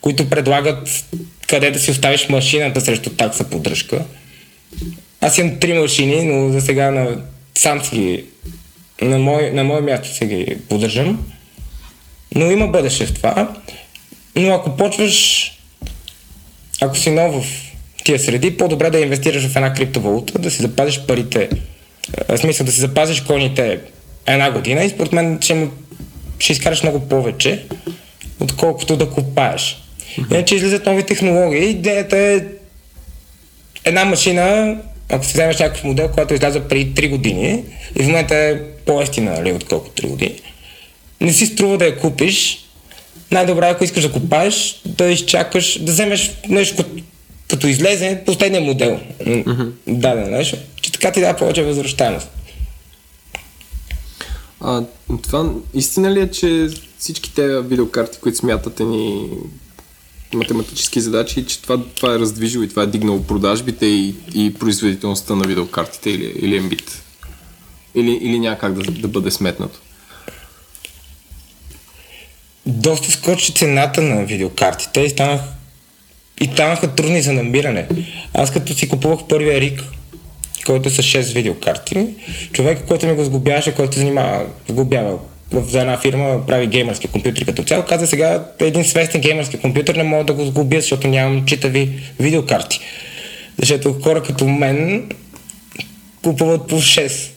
[0.00, 1.04] които предлагат
[1.48, 4.04] къде да си оставиш машината срещу такса поддръжка.
[5.20, 7.16] Аз имам три машини, но за сега на,
[7.58, 8.24] сам си ги,
[9.02, 11.26] на мое, на мое място си ги поддържам.
[12.34, 13.56] Но има бъдеще в това.
[14.36, 15.50] Но ако почваш,
[16.80, 17.46] ако си нов в
[18.04, 21.48] тия среди, по-добре да инвестираш в една криптовалута, да си запазиш парите,
[22.28, 23.80] в смисъл да си запазиш коните
[24.26, 25.68] една година и според мен ще,
[26.38, 27.64] ще изкараш много повече,
[28.40, 29.78] отколкото да купаеш.
[30.30, 31.70] Иначе излизат нови технологии.
[31.70, 32.40] Идеята е
[33.84, 34.76] една машина,
[35.14, 37.64] ако си вземеш някакъв модел, който изляза преди 3 години
[37.96, 40.40] и в момента е по-ефтина, нали, отколкото 3 години,
[41.20, 42.66] не си струва да я купиш.
[43.30, 46.90] Най-добре, ако искаш да купаеш, да изчакаш, да вземеш нещо като,
[47.48, 49.00] като излезе последния модел.
[49.20, 49.70] Mm-hmm.
[49.86, 52.28] Да, да, нещо, че така ти дава повече възвръщаемост.
[54.60, 54.82] А,
[55.22, 56.68] това истина ли е, че
[56.98, 59.28] всички тези видеокарти, които смятате ни
[60.36, 65.34] математически задачи, че това, това е раздвижило и това е дигнало продажбите и, и производителността
[65.34, 66.90] на видеокартите или, или MBIT?
[67.94, 69.80] Или, или няма как да, да бъде сметнато?
[72.66, 75.40] Доста скочи цената на видеокартите и станах
[76.40, 77.88] и станаха трудни за намиране.
[78.34, 79.82] Аз като си купувах първия рик,
[80.66, 82.06] който е с 6 видеокарти,
[82.52, 85.18] човек, който ми го сгубяваше, който занимава, сгубява
[85.60, 90.02] за една фирма прави геймърски компютри като цяло, каза сега един свестен геймърски компютър не
[90.02, 92.80] мога да го сгубя, защото нямам читави видеокарти.
[93.58, 95.08] Защото хора като мен
[96.22, 97.30] купуват по 6.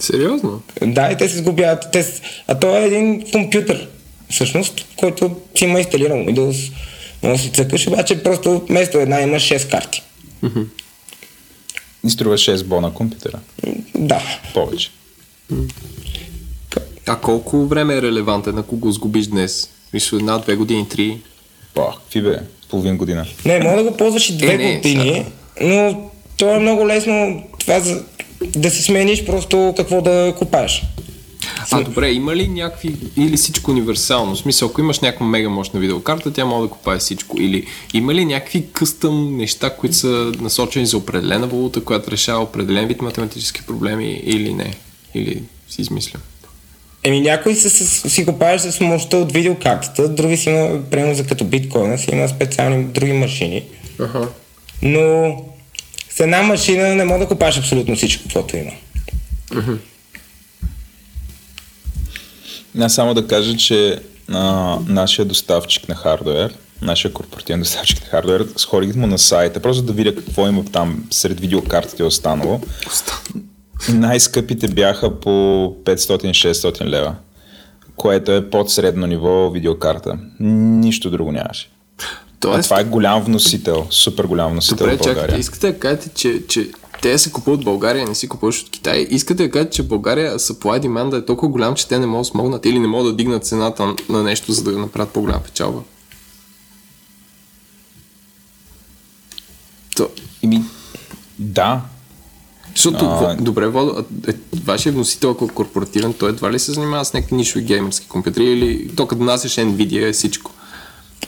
[0.00, 0.62] Сериозно?
[0.82, 1.92] Да, и те се сгубяват.
[1.92, 2.06] Те,
[2.46, 3.88] а то е един компютър.
[4.30, 6.72] всъщност, който си има инсталирал Windows,
[7.22, 10.02] може да си цъкаш, обаче просто вместо една имаш 6 карти.
[12.06, 13.38] И струва 6 бона компютъра.
[13.94, 14.22] Да.
[14.54, 14.90] Повече.
[17.06, 19.70] А колко време е релевантен, ако го сгубиш днес?
[19.92, 21.18] Мисля, една, две години, три.
[21.74, 22.38] Пах, какви бе?
[22.68, 23.26] Половин година.
[23.44, 25.26] Не, може да го ползваш и две Е, не, години,
[25.60, 28.02] но то е много лесно това за,
[28.56, 30.82] да си смениш просто какво да купаеш.
[31.70, 34.34] А добре, има ли някакви, или всичко универсално?
[34.34, 37.40] В смисъл, ако имаш някаква мега мощна видеокарта, тя може да купае всичко.
[37.40, 42.86] Или има ли някакви къстъм неща, които са насочени за определена валута, която решава определен
[42.86, 44.74] вид математически проблеми или не?
[45.14, 46.22] Или си измислям?
[47.02, 51.26] Еми някои са, с, си купаеш с мощта от видеокартата, други си има, примерно за
[51.26, 53.64] като биткоина, си има специални други машини.
[54.00, 54.28] Аха.
[54.82, 55.36] Но
[56.10, 58.70] с една машина не мога да купаеш абсолютно всичко, каквото има.
[62.80, 68.46] Аз само да кажа, че а, нашия доставчик на хардвер, нашия корпоративен доставчик на хардвер,
[68.56, 72.60] сходих му на сайта, просто да видя какво има там сред видеокартите останало.
[73.88, 75.28] Най-скъпите бяха по
[75.84, 77.14] 500-600 лева,
[77.96, 80.18] което е под средно ниво видеокарта.
[80.40, 81.70] Нищо друго нямаше.
[82.00, 82.04] А
[82.40, 85.22] Тоест, това е голям вносител, супер голям вносител добре, в България.
[85.22, 86.70] чакайте, искате да кажете, че, че
[87.02, 89.06] те се купуват в България, не си купуваш от Китай.
[89.10, 92.24] Искате да кажете, че България supply demand е толкова голям, че те не могат да
[92.24, 95.80] смогнат или не могат да дигнат цената на нещо, за да направят по-голяма печалба.
[99.96, 100.08] То,
[100.42, 100.62] Ими,
[101.38, 101.80] да,
[102.74, 104.32] Защото, А, добре, а, е,
[104.64, 108.44] вашия вносител, ако е корпоративен, той едва ли се занимава с някакви нишови геймерски компютри
[108.44, 110.52] или то като насеш Nvidia е всичко.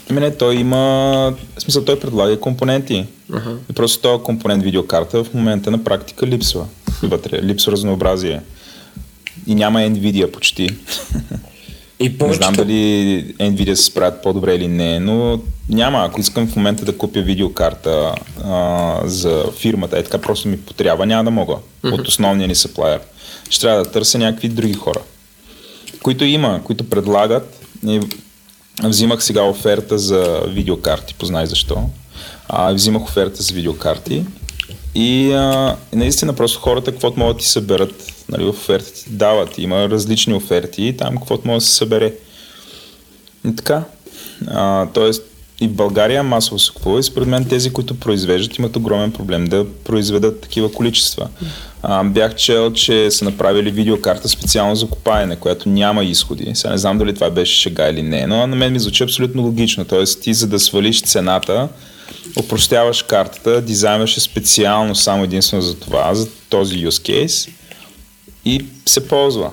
[0.09, 0.77] Ами не, той има...
[1.57, 3.07] В смисъл, той предлага компоненти.
[3.31, 3.57] Uh-huh.
[3.69, 6.65] И просто този компонент видеокарта в момента на практика липсва.
[7.03, 8.41] Вътре, липсва разнообразие.
[9.47, 10.69] И няма Nvidia почти.
[12.03, 12.43] И Не повечето...
[12.43, 15.39] знам дали Nvidia се справят по-добре или не, но
[15.69, 16.05] няма.
[16.05, 21.05] Ако искам в момента да купя видеокарта а, за фирмата, е така просто ми потрябва,
[21.05, 21.53] няма да мога.
[21.53, 21.93] Uh-huh.
[21.93, 22.99] От основния ни съплайер.
[23.49, 24.99] Ще трябва да търся някакви други хора.
[26.01, 27.59] Които има, които предлагат.
[27.87, 27.99] И
[28.83, 31.77] взимах сега оферта за видеокарти, познай защо.
[32.49, 34.23] А, взимах оферта за видеокарти
[34.95, 39.57] и а, наистина просто хората каквото могат да ти съберат нали, офертите ти дават.
[39.57, 42.13] Има различни оферти и там каквото може да се събере.
[43.47, 43.83] И така.
[44.47, 45.23] А, тоест
[45.61, 49.45] и в България масово се купува и според мен тези, които произвеждат, имат огромен проблем
[49.45, 51.27] да произведат такива количества.
[51.83, 56.51] А, бях чел, че са направили видеокарта специално за копаене, която няма изходи.
[56.53, 59.41] Сега не знам дали това беше шега или не, но на мен ми звучи абсолютно
[59.41, 59.85] логично.
[59.85, 61.69] Тоест ти за да свалиш цената,
[62.37, 67.49] опростяваш картата, дизайнваш специално само единствено за това, за този use case
[68.45, 69.51] и се ползва.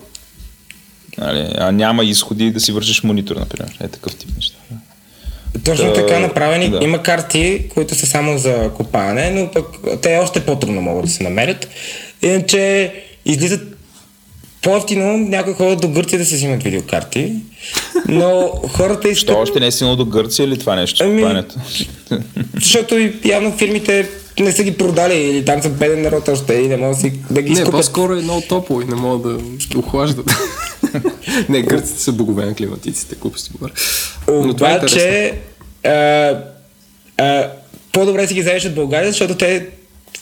[1.18, 3.76] Нали, а няма изходи да си вържиш монитор, например.
[3.80, 4.56] Е такъв тип неща.
[5.64, 6.70] Точно Да, така направени.
[6.70, 6.84] да.
[6.84, 9.66] Има карти, които са само за копане, но пък
[10.02, 11.68] те още по-трудно могат да се намерят.
[12.22, 12.92] Иначе
[13.24, 13.76] излизат
[14.62, 17.32] по-ефтино някои ходят до Гърция да се взимат видеокарти,
[18.08, 19.36] но хората искат...
[19.36, 21.04] още не е стигнало до Гърция или това нещо?
[21.04, 21.54] Ами- Копането?
[22.54, 24.08] Защото явно фирмите
[24.40, 27.12] не са ги продали или там са беден народ още и не могат да, си,
[27.30, 27.72] да ги Не, изкупят.
[27.72, 30.30] по-скоро е много топло и не могат да охлаждат.
[31.48, 33.72] не, гърците са богове на климатиците, глупости говоря.
[34.28, 34.76] Но това е.
[34.76, 35.34] Обаче,
[35.84, 36.36] а,
[37.18, 37.50] а,
[37.92, 39.66] по-добре си ги вземеш от България, защото те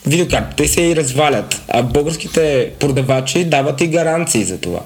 [0.07, 4.79] видеокартите се и развалят, а българските продавачи дават и гаранции за това.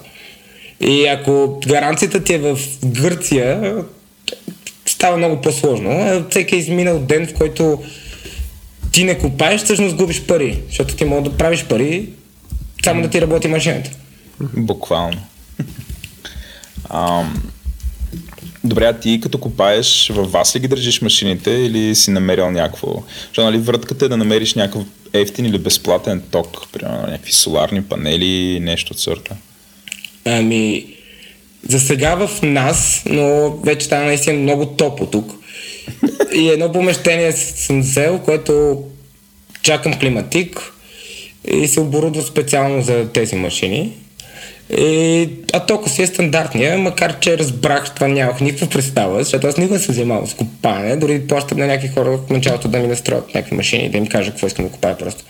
[0.82, 3.76] И ако гаранцията ти е в Гърция,
[4.86, 6.26] става много по-сложно.
[6.30, 7.84] Всеки изминал ден, в който
[8.92, 12.10] ти не купаеш, всъщност губиш пари, защото ти можеш да правиш пари
[12.84, 13.92] само да ти работи машината.
[14.40, 15.22] Буквално.
[16.90, 17.44] Ам,
[18.64, 23.04] Добре, а ти като копаеш, във вас ли ги държиш машините или си намерил някакво?
[23.28, 24.84] Защото нали, вратката е да намериш някакъв
[25.14, 29.36] ефтин или безплатен ток, примерно някакви соларни панели, нещо от сорта.
[30.26, 30.86] Ами,
[31.70, 35.36] за сега в нас, но вече стана наистина много топло тук.
[36.36, 38.84] И едно помещение съм взел, което
[39.62, 40.74] чакам климатик
[41.48, 43.92] и се оборудва специално за тези машини.
[44.78, 49.58] И, а тока си е стандартния, макар че разбрах, това нямах никаква представа, защото аз
[49.58, 52.88] никога не съм занимавал с копане, дори плащам на някакви хора в началото да ми
[52.88, 55.24] настроят някакви машини, да им кажа какво искам да копая просто.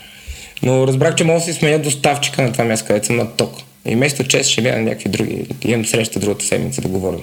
[0.63, 3.53] Но разбрах, че мога да си сменя доставчика на това място, където съм на ток.
[3.85, 5.45] И вместо чест ще бяга на някакви други.
[5.61, 7.21] Имам среща другата седмица да говорим.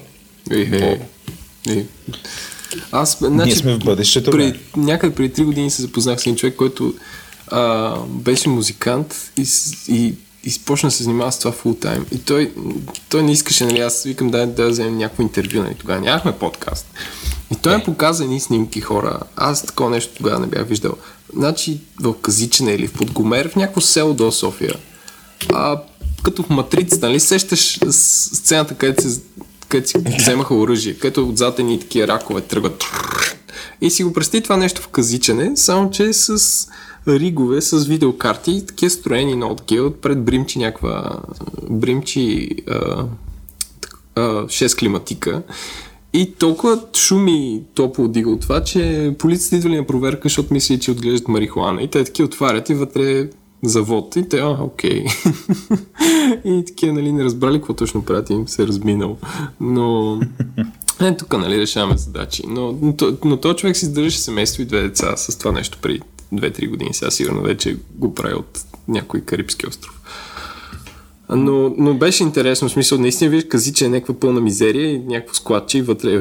[0.50, 0.98] Е, е,
[1.68, 1.84] е.
[2.92, 4.30] Аз, значи, Ние сме в бъдещето.
[4.30, 6.94] При, някъде преди три години се запознах с един човек, който
[7.48, 9.46] а, беше музикант и,
[9.88, 10.14] и
[10.44, 12.06] и почна да се занимава с това фул тайм.
[12.12, 12.52] И той,
[13.08, 16.86] той не искаше, нали, аз викам да, да вземем някакво интервю, нали, тогава нямахме подкаст.
[17.52, 19.20] И той ми показа едни снимки хора.
[19.36, 20.92] Аз такова нещо тогава не бях виждал.
[21.36, 24.74] Значи в Казичене или в Подгомер, в някакво село до София.
[25.52, 25.82] А,
[26.22, 29.20] като в Матрицата, нали, сещаш сцената, където, се,
[29.68, 32.84] където си вземаха оръжие, където отзад ни такива ракове тръгват.
[33.80, 36.66] И си го представи това нещо в Казичене, само че с
[37.08, 41.20] ригове, с видеокарти, такива строени много такива, отпред бримчи някаква
[41.70, 43.04] бримчи а,
[44.14, 45.42] а, 6 климатика.
[46.12, 50.90] И толкова шуми топло дига от това, че полицията идвали на проверка, защото мисли, че
[50.90, 51.82] отглеждат марихуана.
[51.82, 53.28] И те таки отварят и вътре
[53.62, 54.16] завод.
[54.16, 55.04] И те, а, окей.
[56.44, 59.18] и такива, нали, не разбрали какво точно правят и им се е разминал.
[59.60, 60.20] Но...
[61.02, 62.42] Е, тук, нали, решаваме задачи.
[62.48, 66.00] Но, но, но този човек си издържаше семейство и две деца с това нещо преди
[66.34, 66.94] 2-3 години.
[66.94, 70.00] Сега сигурно вече го прави от някой карибски остров.
[71.36, 74.98] Но, но беше интересно, в смисъл, наистина виж, кази, че е някаква пълна мизерия и
[74.98, 76.20] някакво складче и вътре е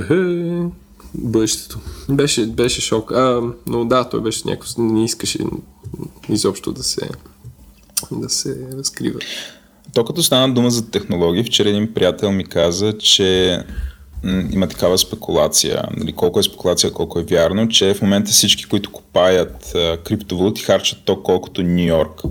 [1.14, 1.80] бъдещето.
[2.10, 3.12] Беше, беше шок.
[3.12, 5.40] А, но да, той беше някакво, не искаше
[6.30, 7.10] изобщо да се
[8.12, 9.20] да се разкрива.
[9.94, 13.60] То като стана дума за технологии, вчера един приятел ми каза, че
[14.52, 18.92] има такава спекулация, нали, колко е спекулация, колко е вярно, че в момента всички, които
[18.92, 19.72] купаят
[20.04, 22.22] криптовалути, харчат то колкото Нью Йорк.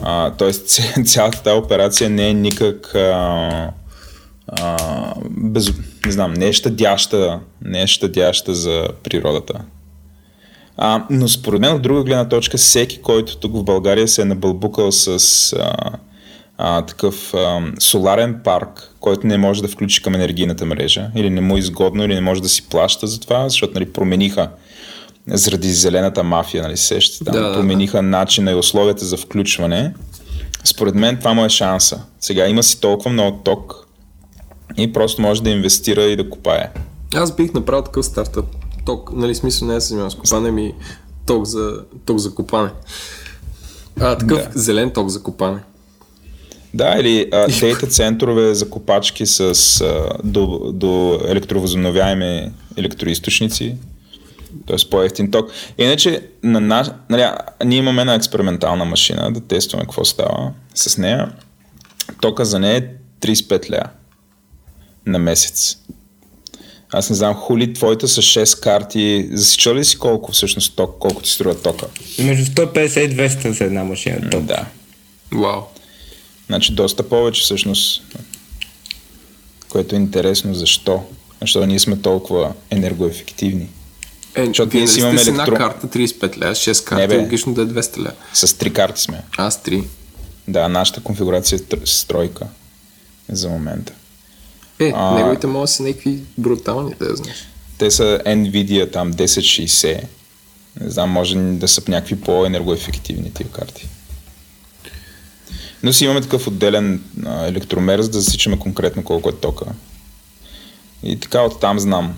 [0.00, 0.68] А, тоест
[1.06, 3.70] цялата тази операция не е никак а,
[4.46, 4.76] а,
[5.30, 5.72] без,
[6.06, 9.60] не знам, не е щадяща, не е щадяща за природата.
[10.76, 14.24] А, но според мен от друга гледна точка, всеки, който тук в България се е
[14.24, 15.74] набълбукал с а,
[16.58, 21.40] а, такъв а, соларен парк, който не може да включи към енергийната мрежа, или не
[21.40, 24.50] му е изгодно, или не може да си плаща за това, защото нали, промениха
[25.26, 27.54] заради зелената мафия, нали, се сещате, там, Да, да, да.
[27.54, 29.94] промениха начина и условията за включване.
[30.64, 32.00] Според мен това му е шанса.
[32.20, 33.86] Сега има си толкова много ток
[34.76, 36.70] и просто може да инвестира и да купае.
[37.14, 38.44] Аз бих направил такъв стартъп.
[38.86, 40.74] Ток, нали, смисъл не е да се занимавам с копане, ми
[41.26, 41.72] ток за,
[42.06, 42.70] ток за копане.
[44.00, 44.58] А, такъв Да.
[44.60, 45.58] зелен ток за копане.
[46.74, 49.40] Да, или а, дейта центрове за копачки с,
[49.80, 53.76] а, до, до електровъзобновяеми електроисточници,
[54.66, 54.90] т.е.
[54.90, 55.50] по-ефтин ток.
[55.78, 57.24] Иначе, на наш, нали,
[57.64, 61.32] ние имаме една експериментална машина, да тестваме какво става с нея.
[62.20, 62.86] Тока за нея е
[63.26, 63.82] 35 ля
[65.06, 65.76] на месец.
[66.92, 69.28] Аз не знам, хули, твоите са 6 карти.
[69.32, 71.86] Засича ли си колко всъщност ток, колко ти струва тока?
[72.18, 74.30] Между 150 и 200 за една машина.
[74.30, 74.40] То.
[74.40, 74.66] Да.
[75.32, 75.62] Вау.
[76.46, 78.02] Значи доста повече всъщност.
[79.68, 81.02] Което е интересно защо.
[81.40, 83.68] Защото ние сме толкова енергоефективни.
[84.34, 87.18] Е, Защото ние си нали имаме с една карта 35 ля, 6 карти, Не, бе.
[87.18, 88.12] логично да е 200 ля.
[88.32, 89.22] С три карти сме.
[89.36, 89.84] Аз 3.
[90.48, 92.46] Да, нашата конфигурация е с тройка
[93.28, 93.92] за момента.
[94.78, 95.14] Е, А.
[95.14, 97.36] неговите могат да са някакви брутални, да знаеш.
[97.78, 100.00] Те са Nvidia там 1060.
[100.80, 103.88] Не знам, може да са някакви по-енергоефективни тия карти.
[105.82, 109.64] Но си имаме такъв отделен а, електромер, за да засичаме конкретно колко е тока.
[111.02, 112.14] И така оттам знам.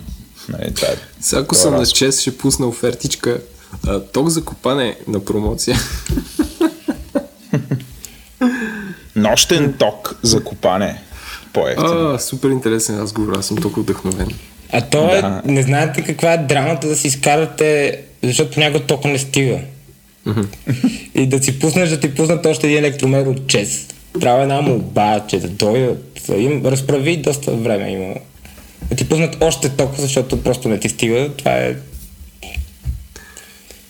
[0.49, 3.41] Нали, това е, Сега ако е съм на чест, ще пусна офертичка.
[3.87, 5.77] А, ток за копане на промоция.
[9.15, 11.01] Нощен ток за купане.
[11.53, 11.85] По-ефтин.
[11.85, 14.27] А, супер интересен разговор, аз съм толкова вдъхновен.
[14.71, 15.41] А то е, Да.
[15.45, 19.59] не знаете каква е драмата да си изкарате, защото понякога тока не стига.
[21.15, 23.87] и да си пуснеш, да ти пуснат още един електромер от ЧЕС.
[24.21, 26.29] Трябва една молба, че да дойдат.
[26.37, 28.13] Им разправи доста време има.
[28.89, 31.29] Да ти пуснат още ток, защото просто не ти стига.
[31.37, 31.75] Това е...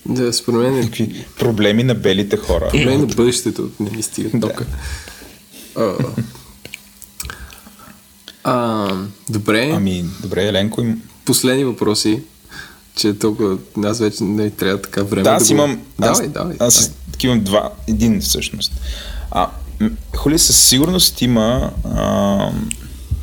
[0.06, 2.70] Да, според мен е Какви проблеми на белите хора.
[2.70, 4.66] проблем на бъдещето, не ми стига тока.
[5.76, 5.94] А,
[8.44, 8.88] а,
[9.30, 11.02] добре, Ами, добре, Еленко, им...
[11.26, 12.22] последни въпроси,
[12.96, 15.54] че толкова, аз вече не трябва така време Да, да аз го...
[15.54, 15.82] имам.
[16.00, 16.56] Давай, аз, давай.
[16.60, 16.96] Аз давай.
[17.12, 17.72] такива имам два.
[17.88, 18.72] Един всъщност.
[19.32, 19.50] А,
[19.80, 22.52] м, хули, със сигурност има а,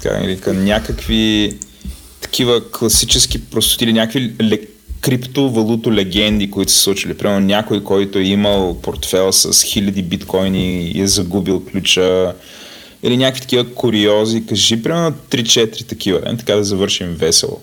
[0.09, 1.53] да ги нарека, някакви
[2.21, 4.59] такива класически простоти или някакви ле,
[5.01, 7.15] криптовалуто легенди, които са се случили.
[7.15, 12.35] Примерно някой, който е имал портфел с хиляди биткоини и е загубил ключа.
[13.03, 14.47] Или някакви такива куриози.
[14.47, 16.37] Кажи примерно 3-4 такива, не?
[16.37, 17.61] така да завършим весело.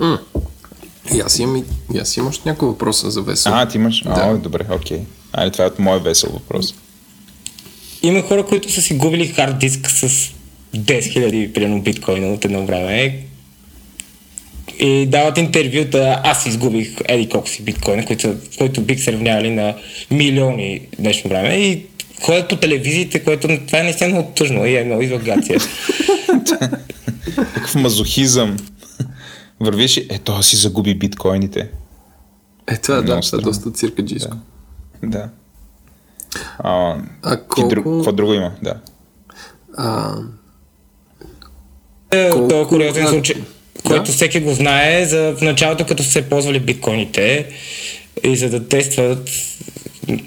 [0.00, 0.18] М.
[1.14, 1.64] И аз имам,
[1.94, 3.54] и, аз имам още няколко въпроса за весело.
[3.58, 4.02] А, ти имаш?
[4.02, 4.10] Да.
[4.10, 5.00] А, добре, окей.
[5.32, 6.74] Айде, това е мой весел въпрос.
[8.02, 10.30] Има хора, които са си губили хард диск с
[10.74, 13.24] 10 000 примерно биткоина от едно време
[14.78, 19.76] и дават интервюта, аз изгубих еди колко си биткоина, които, които бих сравнявали на
[20.10, 21.86] милиони днешно време и
[22.22, 25.60] ходят по телевизиите, което това е наистина много тъжно и е много излагация.
[27.54, 28.56] Такъв мазохизъм.
[29.60, 31.70] Вървиш и, е, той си загуби биткоините.
[32.68, 34.36] Е, това, Много да, това е доста циркаджийско.
[35.02, 35.28] Да.
[36.58, 37.68] А, А и колко...
[37.68, 38.52] друг, какво друго има?
[38.62, 38.74] Да.
[39.76, 40.43] А, Е,
[42.32, 43.36] Колко- Това е куриозен случай,
[43.84, 47.46] който всеки го знае за в началото, като са се ползвали биткоините
[48.24, 49.30] и за да тестват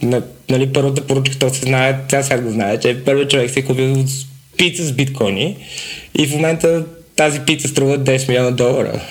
[0.01, 3.59] на, нали, първата поръчка, то се знае, цял свят го знае, че първият човек се
[3.59, 4.03] е купил
[4.57, 5.57] пица с биткоини
[6.15, 6.85] и в момента
[7.15, 9.01] тази пица струва 10 милиона долара.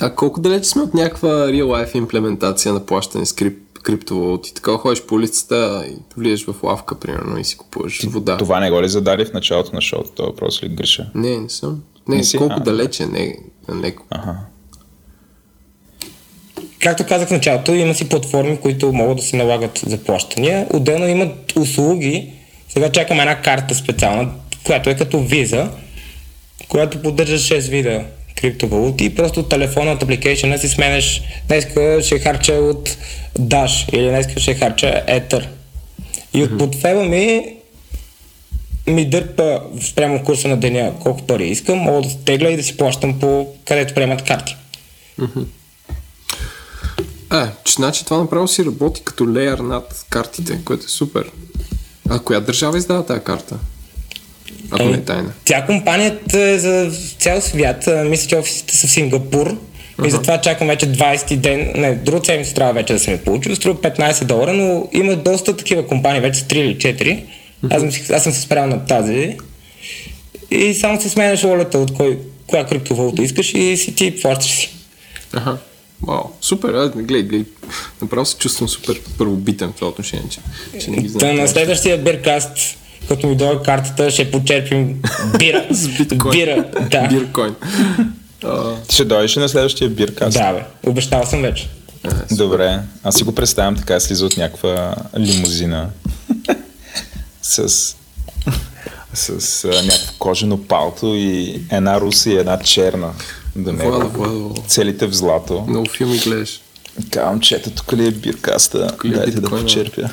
[0.00, 3.58] а колко далече сме от някаква real life имплементация на плащане с крип,
[3.88, 4.54] криптовалути?
[4.54, 8.36] Така ходиш по улицата и влизаш в лавка, примерно, и си купуваш вода.
[8.36, 11.10] Това не го ли зададе в началото на шоуто, това въпрос ли греша?
[11.14, 11.82] Не, не съм.
[12.08, 12.36] Не, Не си?
[12.36, 13.36] колко А, далече, не,
[13.82, 14.04] леко.
[14.10, 14.36] Ага.
[16.80, 20.66] Както казах в началото, има си платформи, които могат да се налагат за плащания.
[20.74, 22.32] Отделно имат услуги.
[22.68, 24.30] Сега чакам една карта специална,
[24.66, 25.70] която е като виза,
[26.68, 28.04] която поддържа 6 вида
[28.40, 32.96] криптовалути и просто телефона от апликейшена си сменеш днеска ще харча от
[33.38, 35.46] Dash или днеска ще харча Ether.
[36.34, 37.54] И от портфела ми
[38.86, 42.76] ми дърпа спрямо курса на деня колко пари искам, мога да тегля и да си
[42.76, 44.56] плащам по където приемат карти.
[47.30, 51.30] А, че значи това направо си работи като леер над картите, което е супер.
[52.10, 53.58] А коя държава издава тази карта?
[54.70, 55.32] Ако не е тайна.
[55.44, 57.88] Тя компанията е за цял свят.
[58.04, 59.56] Мисля, че офисите са в Сингапур.
[60.06, 61.72] И затова чакам вече 20 ден.
[61.76, 63.56] Не, друг седмица трябва вече да се ми получи.
[63.56, 67.24] Струва 15 долара, но има доста такива компании, вече са 3 или 4.
[67.70, 69.36] Аз, съм, аз съм се спрял на тази.
[70.50, 74.74] И само си сменяш волята от кой, коя криптовалута искаш и си ти плащаш си.
[75.32, 75.58] Аха.
[76.02, 77.44] Вау, супер, а, гледай, гледай.
[78.02, 80.40] Направо се чувствам супер първобитен в това отношение, че,
[80.80, 81.36] че не ги знам.
[81.36, 82.78] на следващия биркаст,
[83.08, 85.02] като ми дойде картата, ще почерпим
[85.38, 85.66] бира.
[85.70, 86.32] С биткоин.
[86.32, 87.08] Бира, да.
[87.08, 87.54] Биркоин.
[88.88, 90.38] Ти ще дойдеш ли на следващия биркаст?
[90.38, 90.90] Да, бе.
[90.90, 91.68] Обещал съм вече.
[92.30, 95.90] Добре, аз си го представям така, слиза от някаква лимузина
[97.42, 97.68] с,
[99.14, 103.10] с а, някакво кожено палто и една руса и една черна
[103.56, 103.90] до него.
[103.90, 104.54] Владо, Владо.
[104.66, 105.64] Целите в злато.
[105.68, 106.60] Много филми гледаш.
[107.10, 109.64] Казвам, че ето тук ли е биркаста, ли е дайте да биткоина?
[109.64, 110.10] почерпя.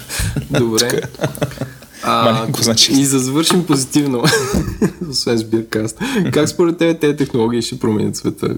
[0.49, 1.01] Добре.
[2.07, 2.91] А, значи?
[2.91, 4.23] И за завършим позитивно,
[5.09, 5.99] освен с биркаст,
[6.33, 8.55] как според тебе тези технологии ще променят света?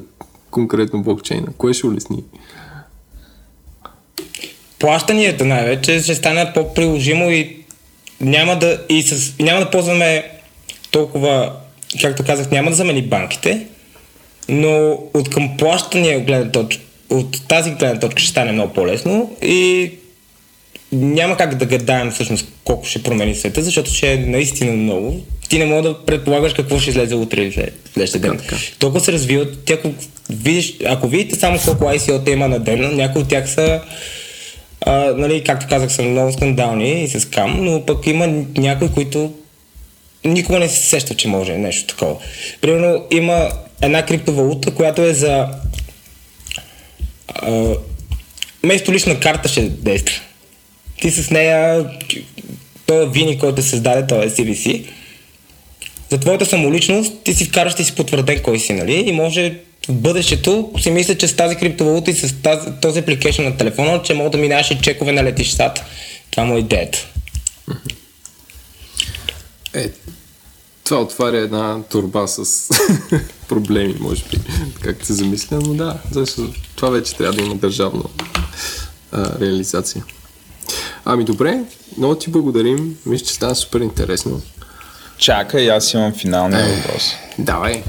[0.51, 1.47] Конкретно блокчейна.
[1.57, 2.23] Кое ще улесни?
[4.79, 7.57] плащанията най-вече ще стане по-приложимо и
[8.21, 10.23] няма да, и с, и няма да ползваме
[10.91, 11.53] толкова,
[12.01, 13.67] както казах, няма да замени банките,
[14.49, 19.91] но от към плащания гледна точка, от тази гледна точка ще стане много по-лесно и
[20.91, 25.21] няма как да гадаем всъщност колко ще промени света, защото ще е наистина много.
[25.49, 28.37] Ти не мога да предполагаш какво ще излезе утре или след- следващия ден.
[28.37, 28.55] така.
[28.79, 29.93] Толкова се развиват, ти ако,
[30.29, 33.81] видиш, ако видите само колко ICO-та има на ден, някои от тях са
[34.81, 38.27] а, нали, както казах, са много скандални и с кам, но пък има
[38.57, 39.33] някои, които
[40.25, 42.15] никога не се сеща, че може нещо такова.
[42.61, 43.49] Примерно има
[43.81, 45.47] една криптовалута, която е за
[47.27, 47.73] а,
[48.63, 50.21] вместо лична карта ще действа.
[51.01, 51.89] Ти с нея,
[52.85, 54.87] този вини, който създаде, този CBC,
[56.09, 58.93] за твоята самоличност ти си вкараш, ти си потвърден кой си, нали?
[58.93, 63.43] И може в бъдещето си мисля, че с тази криптовалута и с тази, този апликейшн
[63.43, 65.85] на телефона, че мога да минаваш и чекове на летищата.
[66.31, 67.07] Това му е идеята.
[69.73, 69.89] Е,
[70.83, 72.69] това отваря една турба с
[73.49, 74.37] проблеми, може би,
[74.81, 78.03] как се замисля, но да, защото това вече трябва да има държавна
[79.13, 80.03] реализация.
[81.05, 81.59] Ами добре,
[81.97, 84.41] много ти благодарим, мисля, че стана супер интересно.
[85.17, 87.11] Чакай, аз имам финалния въпрос.
[87.39, 87.83] Давай.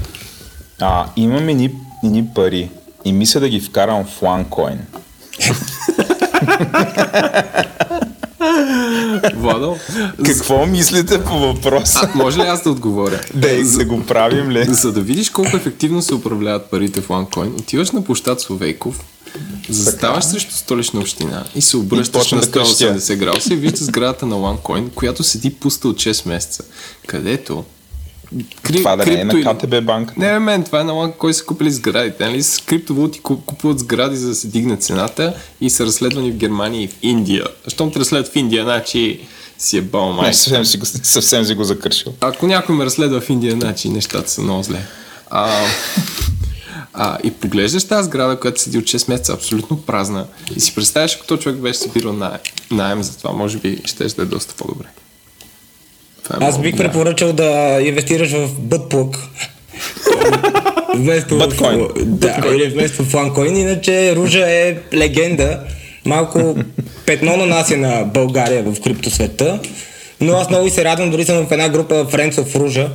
[0.81, 1.71] А, имам едни,
[2.03, 2.69] едни пари
[3.05, 4.77] и мисля да ги вкарам в OneCoin.
[9.35, 9.77] Владо,
[10.25, 12.09] Какво мислите по въпроса?
[12.13, 13.21] а, може ли аз да отговоря?
[13.33, 14.65] Да, да го правим ли?
[14.65, 18.99] За да видиш колко ефективно се управляват парите в OneCoin, отиваш на площад Словейков,
[19.69, 22.95] заставаш срещу столична община и се обръщаш почна на да крещя.
[22.99, 26.63] 180 градуса и виждаш сградата на OneCoin, която седи пуста от 6 месеца,
[27.07, 27.63] където
[28.63, 30.17] кри, Това да не е крипто на КТБ банк.
[30.17, 32.25] Не, бе, мен, това е на OneCoin, кой са купили сградите.
[32.25, 32.43] Нали?
[32.43, 36.83] С криптовалути ку- купуват сгради, за да се дигне цената и са разследвани в Германия
[36.83, 37.45] и в Индия.
[37.67, 39.19] Щом те разследват в Индия, значи
[39.57, 40.27] си е бал май.
[40.27, 42.13] Не, съвсем си го, съвсем си го закършил.
[42.21, 44.79] Ако някой ме разследва в Индия, значи нещата са много зле.
[45.29, 45.65] А,
[47.01, 50.25] А, и поглеждаш тази сграда, която седи от 6 месеца, абсолютно празна.
[50.55, 52.37] И си представяш, ако този човек беше събирал найем,
[52.71, 54.85] найем за това, може би ще да е доста по-добре.
[56.23, 56.83] Това е Аз бих добре.
[56.87, 59.17] препоръчал да инвестираш в бътплък.
[60.95, 61.79] вместо Бъткоин.
[61.79, 65.59] в, да, или вместо в ланкоин, иначе Ружа е легенда.
[66.05, 66.55] Малко
[67.05, 69.59] петно нанася на България в криптосвета.
[70.21, 72.89] Но аз много и се радвам, дори съм в една група Friends of Ружа,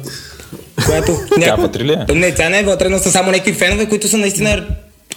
[0.85, 1.18] която...
[1.40, 2.14] Тя вътре ли е?
[2.14, 4.66] Не, тя не е вътре, но са само някакви фенове, които са наистина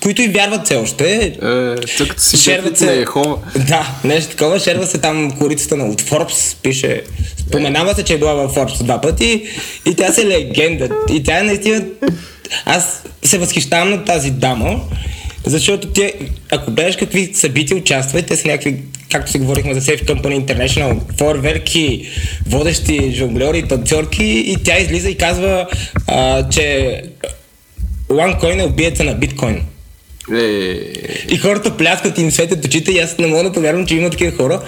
[0.02, 1.16] които и вярват все още.
[1.16, 3.00] Е, цъката си Шерват се.
[3.00, 3.38] Ехова.
[3.56, 4.60] Да, нещо такова.
[4.60, 6.58] Шерва се там корицата на от Forbes.
[6.64, 7.02] Пише.
[7.38, 9.44] Споменава се, че е била в Forbes два пъти.
[9.86, 10.90] И тя се легенда.
[11.10, 11.86] И тя е наистина.
[12.66, 14.80] Аз се възхищавам на тази дама.
[15.48, 16.12] Защото тя,
[16.52, 18.76] ако гледаш какви събития участва, те са някакви,
[19.12, 22.08] както си говорихме за Safe Company International, фойерверки,
[22.50, 25.68] водещи жонглери, танцорки и тя излиза и казва,
[26.08, 27.02] а, че
[28.10, 29.62] OneCoin е убиеца на биткоин.
[30.36, 30.42] Е,
[31.30, 34.10] И хората пляскат и им светят очите и аз не мога да повярвам, че има
[34.10, 34.62] такива хора.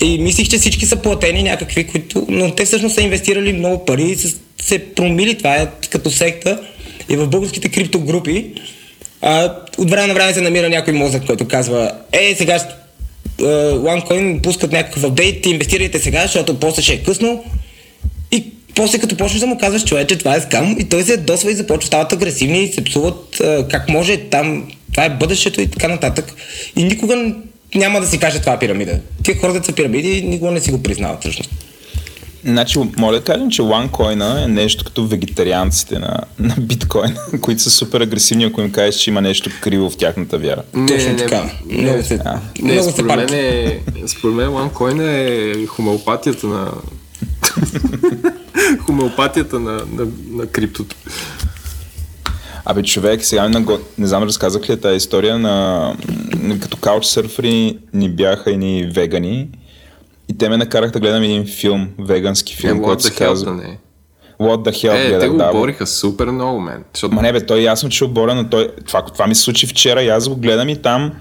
[0.00, 2.26] И мислих, че всички са платени някакви, които...
[2.28, 5.38] Но те всъщност са инвестирали много пари и са се промили.
[5.38, 6.60] Това е като секта.
[7.08, 8.46] И в българските криптогрупи
[9.22, 12.58] а, от време на време се намира някой мозък, който казва е, сега
[13.38, 17.44] OneCoin пускат някакъв апдейт, инвестирайте сега, защото после ще е късно.
[18.32, 21.50] И после като почнеш да му казваш, човече, това е скам, и той се ядосва
[21.50, 25.66] и започва стават агресивни и се псуват а, как може там, това е бъдещето и
[25.66, 26.34] така нататък.
[26.76, 27.34] И никога
[27.74, 29.00] няма да си каже това е пирамида.
[29.22, 31.50] Тия хора, дето са пирамиди, никога не си го признават всъщност.
[32.44, 37.70] Значи, моля да кажем, че OneCoin е нещо като вегетарианците на, на биткоин, които са
[37.70, 40.62] супер агресивни, ако им кажеш, че има нещо криво в тяхната вяра.
[40.88, 41.50] Точно така.
[41.70, 42.20] Много се,
[42.62, 46.72] Не, не се според мен, е, според мен OneCoin е хомеопатията на...
[48.80, 50.96] хомеопатията на, на, на криптото.
[52.64, 53.78] Абе, човек, сега наго...
[53.98, 55.94] не знам разказах ли е тази история на...
[56.60, 59.48] като каучсърфери ни бяха и ни вегани
[60.28, 63.54] и те ме накараха да гледам един филм, вегански Е, филм, който what се казва
[63.54, 63.78] не е.
[64.40, 66.84] What the hell Е, гледах, те го да, бориха супер много, мен.
[66.94, 69.42] Защото Ма не бе, той ясно, че е оборен, но той, това, това ми се
[69.42, 71.12] случи вчера и аз го гледам и там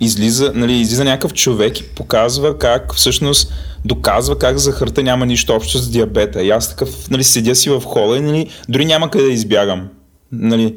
[0.00, 3.52] излиза, нали, излиза някакъв човек и показва как всъщност
[3.84, 6.42] доказва как захарта няма нищо общо с диабета.
[6.42, 9.88] И аз такъв, нали, седя си в хола и нали, дори няма къде да избягам.
[10.32, 10.76] Нали,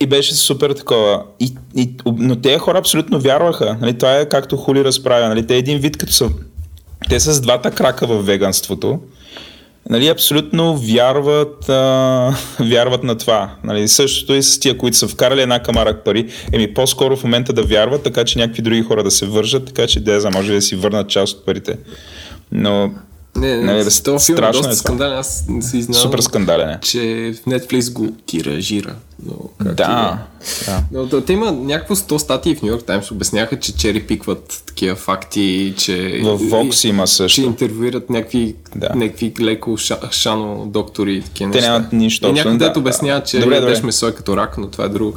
[0.00, 1.22] и беше супер такова.
[1.40, 3.76] И, и, но тези хора абсолютно вярваха.
[3.80, 5.28] Нали, това е както Хули разправя.
[5.28, 6.30] Нали, те е един вид като са...
[7.08, 9.00] Те са с двата крака в веганството
[9.90, 13.50] нали, абсолютно вярват, а, вярват на това.
[13.64, 16.28] Нали, същото и с тия, които са вкарали една камара пари.
[16.52, 19.86] Еми, по-скоро в момента да вярват, така че някакви други хора да се вържат, така
[19.86, 21.78] че Деза може да си върнат част от парите.
[22.52, 22.90] Но
[23.36, 25.18] Не, не, Нали, не бе, с този филм е страшно доста е скандален.
[25.18, 26.78] Аз не си знам, супер скандален е.
[26.82, 26.98] че
[27.48, 28.94] Netflix го тиражира.
[29.26, 30.18] Но, как Да,
[30.66, 30.82] да.
[30.92, 34.62] Но да, те има някакво 100 статии в Нью Йорк Таймс обясняха, че чери пикват
[34.66, 36.20] такива факти, че...
[36.24, 37.40] В Vox има Че също.
[37.40, 38.88] интервюират някакви, Да.
[38.94, 42.72] някакви леко ша, шано доктори и такива Те нямат нищо И някой да.
[42.76, 43.80] обяснява, че Добре, добре.
[43.84, 45.14] месо е като рак, но това е друго.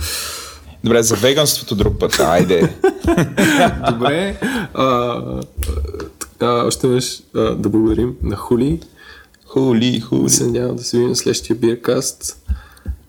[0.84, 2.20] Добре, за веганството друг път.
[2.20, 2.74] Айде.
[3.92, 4.36] Добре.
[4.74, 5.16] А,
[6.42, 8.80] а, още веднъж да благодарим на Хули.
[9.46, 10.30] Хули, хули.
[10.30, 12.38] се надявам да се видим на следващия биркаст.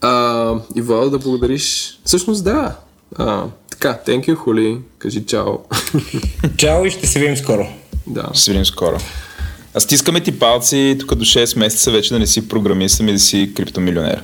[0.01, 1.99] А, и Владо да благодариш.
[2.05, 2.77] Всъщност да.
[3.17, 4.79] А, така, thank you, Хули.
[4.99, 5.59] Кажи чао.
[6.57, 7.67] Чао и ще се видим скоро.
[8.07, 8.29] да.
[8.33, 8.99] Ще се видим скоро.
[9.75, 13.19] А стискаме ти палци тук до 6 месеца вече да не си програмист, ами да
[13.19, 14.23] си криптомилионер.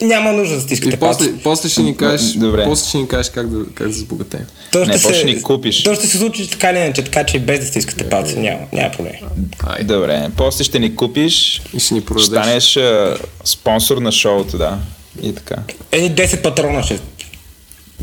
[0.00, 1.42] Няма нужда да И стискате после, палци.
[1.42, 2.64] после ще ни кажеш, Добре.
[2.64, 4.44] после ще ни кажеш как да, как да забогатеем.
[4.72, 5.82] То Не, ще, после се, ще ни купиш.
[5.82, 8.36] то ще се случи така или иначе, така че и без да стискате палци.
[8.36, 9.12] Няма, няма проблем.
[9.60, 9.84] Айде.
[9.84, 12.26] Добре, после ще ни купиш, И ще ни продадеш.
[12.28, 14.78] станеш а, спонсор на шоуто, да.
[15.22, 15.56] И така.
[15.92, 16.98] Ени 10 патрона ще.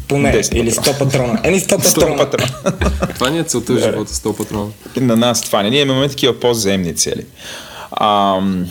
[0.08, 0.34] Поне.
[0.34, 1.40] 10 Или 100 патрона.
[1.44, 2.18] Ени 100 Сто патрона.
[2.18, 2.52] патрона.
[3.16, 4.68] Това ни е целта в живота, 100 патрона.
[4.98, 5.70] на нас това не.
[5.70, 7.26] Ние имаме такива по-земни цели.
[7.92, 8.66] Ам,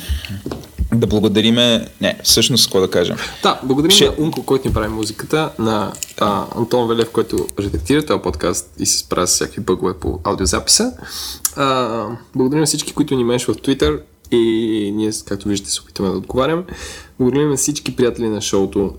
[0.94, 1.86] да благодариме...
[2.00, 3.16] Не, всъщност, какво да кажем?
[3.42, 8.06] Да, благодарим Ще- на Унко, който ни прави музиката, на а, Антон Велев, който редактира
[8.06, 10.92] този подкаст и се справя с всякакви бъгове по аудиозаписа.
[11.56, 16.10] А, благодарим на всички, които ни менш в Twitter и ние, както виждате, се опитваме
[16.10, 16.62] да отговаряме.
[17.18, 18.94] Благодарим на всички приятели на шоуто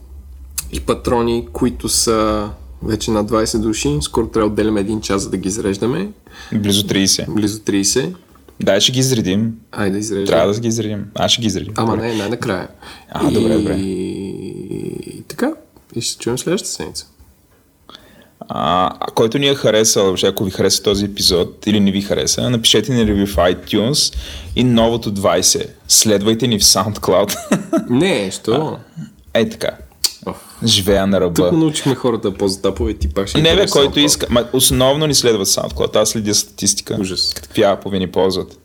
[0.72, 2.50] и патрони, които са
[2.84, 3.98] вече над 20 души.
[4.02, 6.10] Скоро трябва да отделяме един час, за да ги изреждаме.
[6.54, 7.34] Близо 30.
[7.34, 8.14] Близо 30.
[8.64, 9.54] Дай ще ги изредим.
[9.72, 10.28] Айде да изреждаме.
[10.28, 11.06] Трябва да ги изредим.
[11.16, 11.74] Аз ще ги изредим.
[11.78, 12.08] Ама Добре.
[12.08, 12.68] не, най-накрая.
[13.10, 13.74] А, добре, добре.
[13.74, 15.52] И така.
[15.96, 17.06] И ще чуем следващата седмица.
[18.50, 22.50] А, а който ни е харесал, ако ви хареса този епизод или не ви хареса,
[22.50, 24.16] напишете ни ревю в iTunes
[24.56, 25.66] и новото 20.
[25.88, 27.38] Следвайте ни в SoundCloud.
[27.90, 28.78] Не, що?
[29.34, 29.78] Ей така.
[30.66, 31.34] Живея на ръба.
[31.44, 34.06] Тук научихме хората да ползват апове и пак ще Не бе, който SoundCloud.
[34.06, 34.28] иска.
[34.30, 35.96] Ма, основно ни следва SoundCloud.
[35.96, 36.98] Аз следя статистика.
[37.00, 37.34] Ужас.
[37.34, 38.58] Какви апове ни ползват.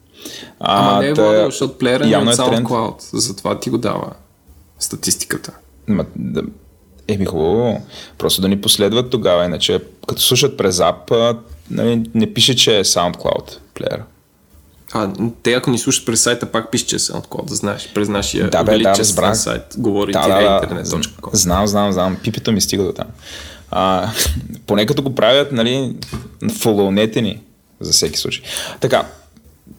[0.61, 2.69] Ама не е та- Владо, защото плеера е от е тренд.
[2.69, 2.95] SoundCloud.
[3.13, 4.13] Затова ти го дава
[4.79, 5.53] статистиката.
[5.89, 6.43] Ма, да,
[7.09, 7.83] еми хубаво.
[8.19, 11.39] Просто да ни последват тогава, иначе като слушат през ап, а,
[11.71, 14.03] нали, не пише, че е SoundCloud плеер.
[14.93, 15.11] А,
[15.43, 17.91] те ако ни слушат през сайта, пак пише, че е SoundCloud, да знаеш.
[17.95, 19.37] През нашия Да, бе, да, разбрах.
[19.37, 19.63] сайт.
[19.79, 21.31] Говори Да, да, интернет.com.
[21.33, 22.17] Знам, знам, знам.
[22.23, 23.07] Пипито ми стига до там.
[23.71, 24.11] А,
[24.67, 25.97] поне като го правят, нали,
[26.59, 27.41] фолоунете ни,
[27.81, 28.43] за всеки случай.
[28.81, 29.07] Така,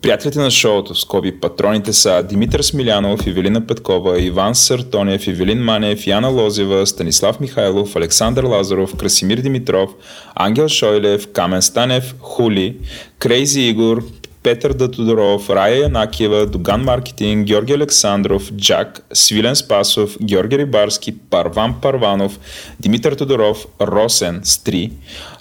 [0.02, 6.28] приятелите на шоуто, скоби, патроните са Димитър Смилянов, Ивелина Петкова, Иван Съртонев, Ивелин Манев, Яна
[6.28, 9.90] Лозева, Станислав Михайлов, Александър Лазаров, Красимир Димитров,
[10.36, 12.78] Ангел Шойлев, Камен Станев, Хули,
[13.20, 14.04] Крейзи Игор,
[14.48, 22.40] Петър Датодоров, Рая Янакиева, Доган Маркетинг, Георги Александров, Джак, Свилен Спасов, Георги Рибарски, Парван Парванов,
[22.80, 24.92] Димитър Тодоров, Росен Стри,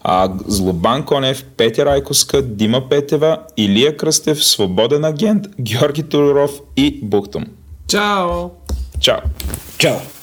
[0.03, 7.45] а, Злобан Конев, Петя Райковска, Дима Петева, Илия Кръстев, Свободен агент, Георги Тодоров и Бухтум.
[7.89, 8.51] Чао!
[9.01, 9.21] Чао!
[9.79, 10.16] Чао!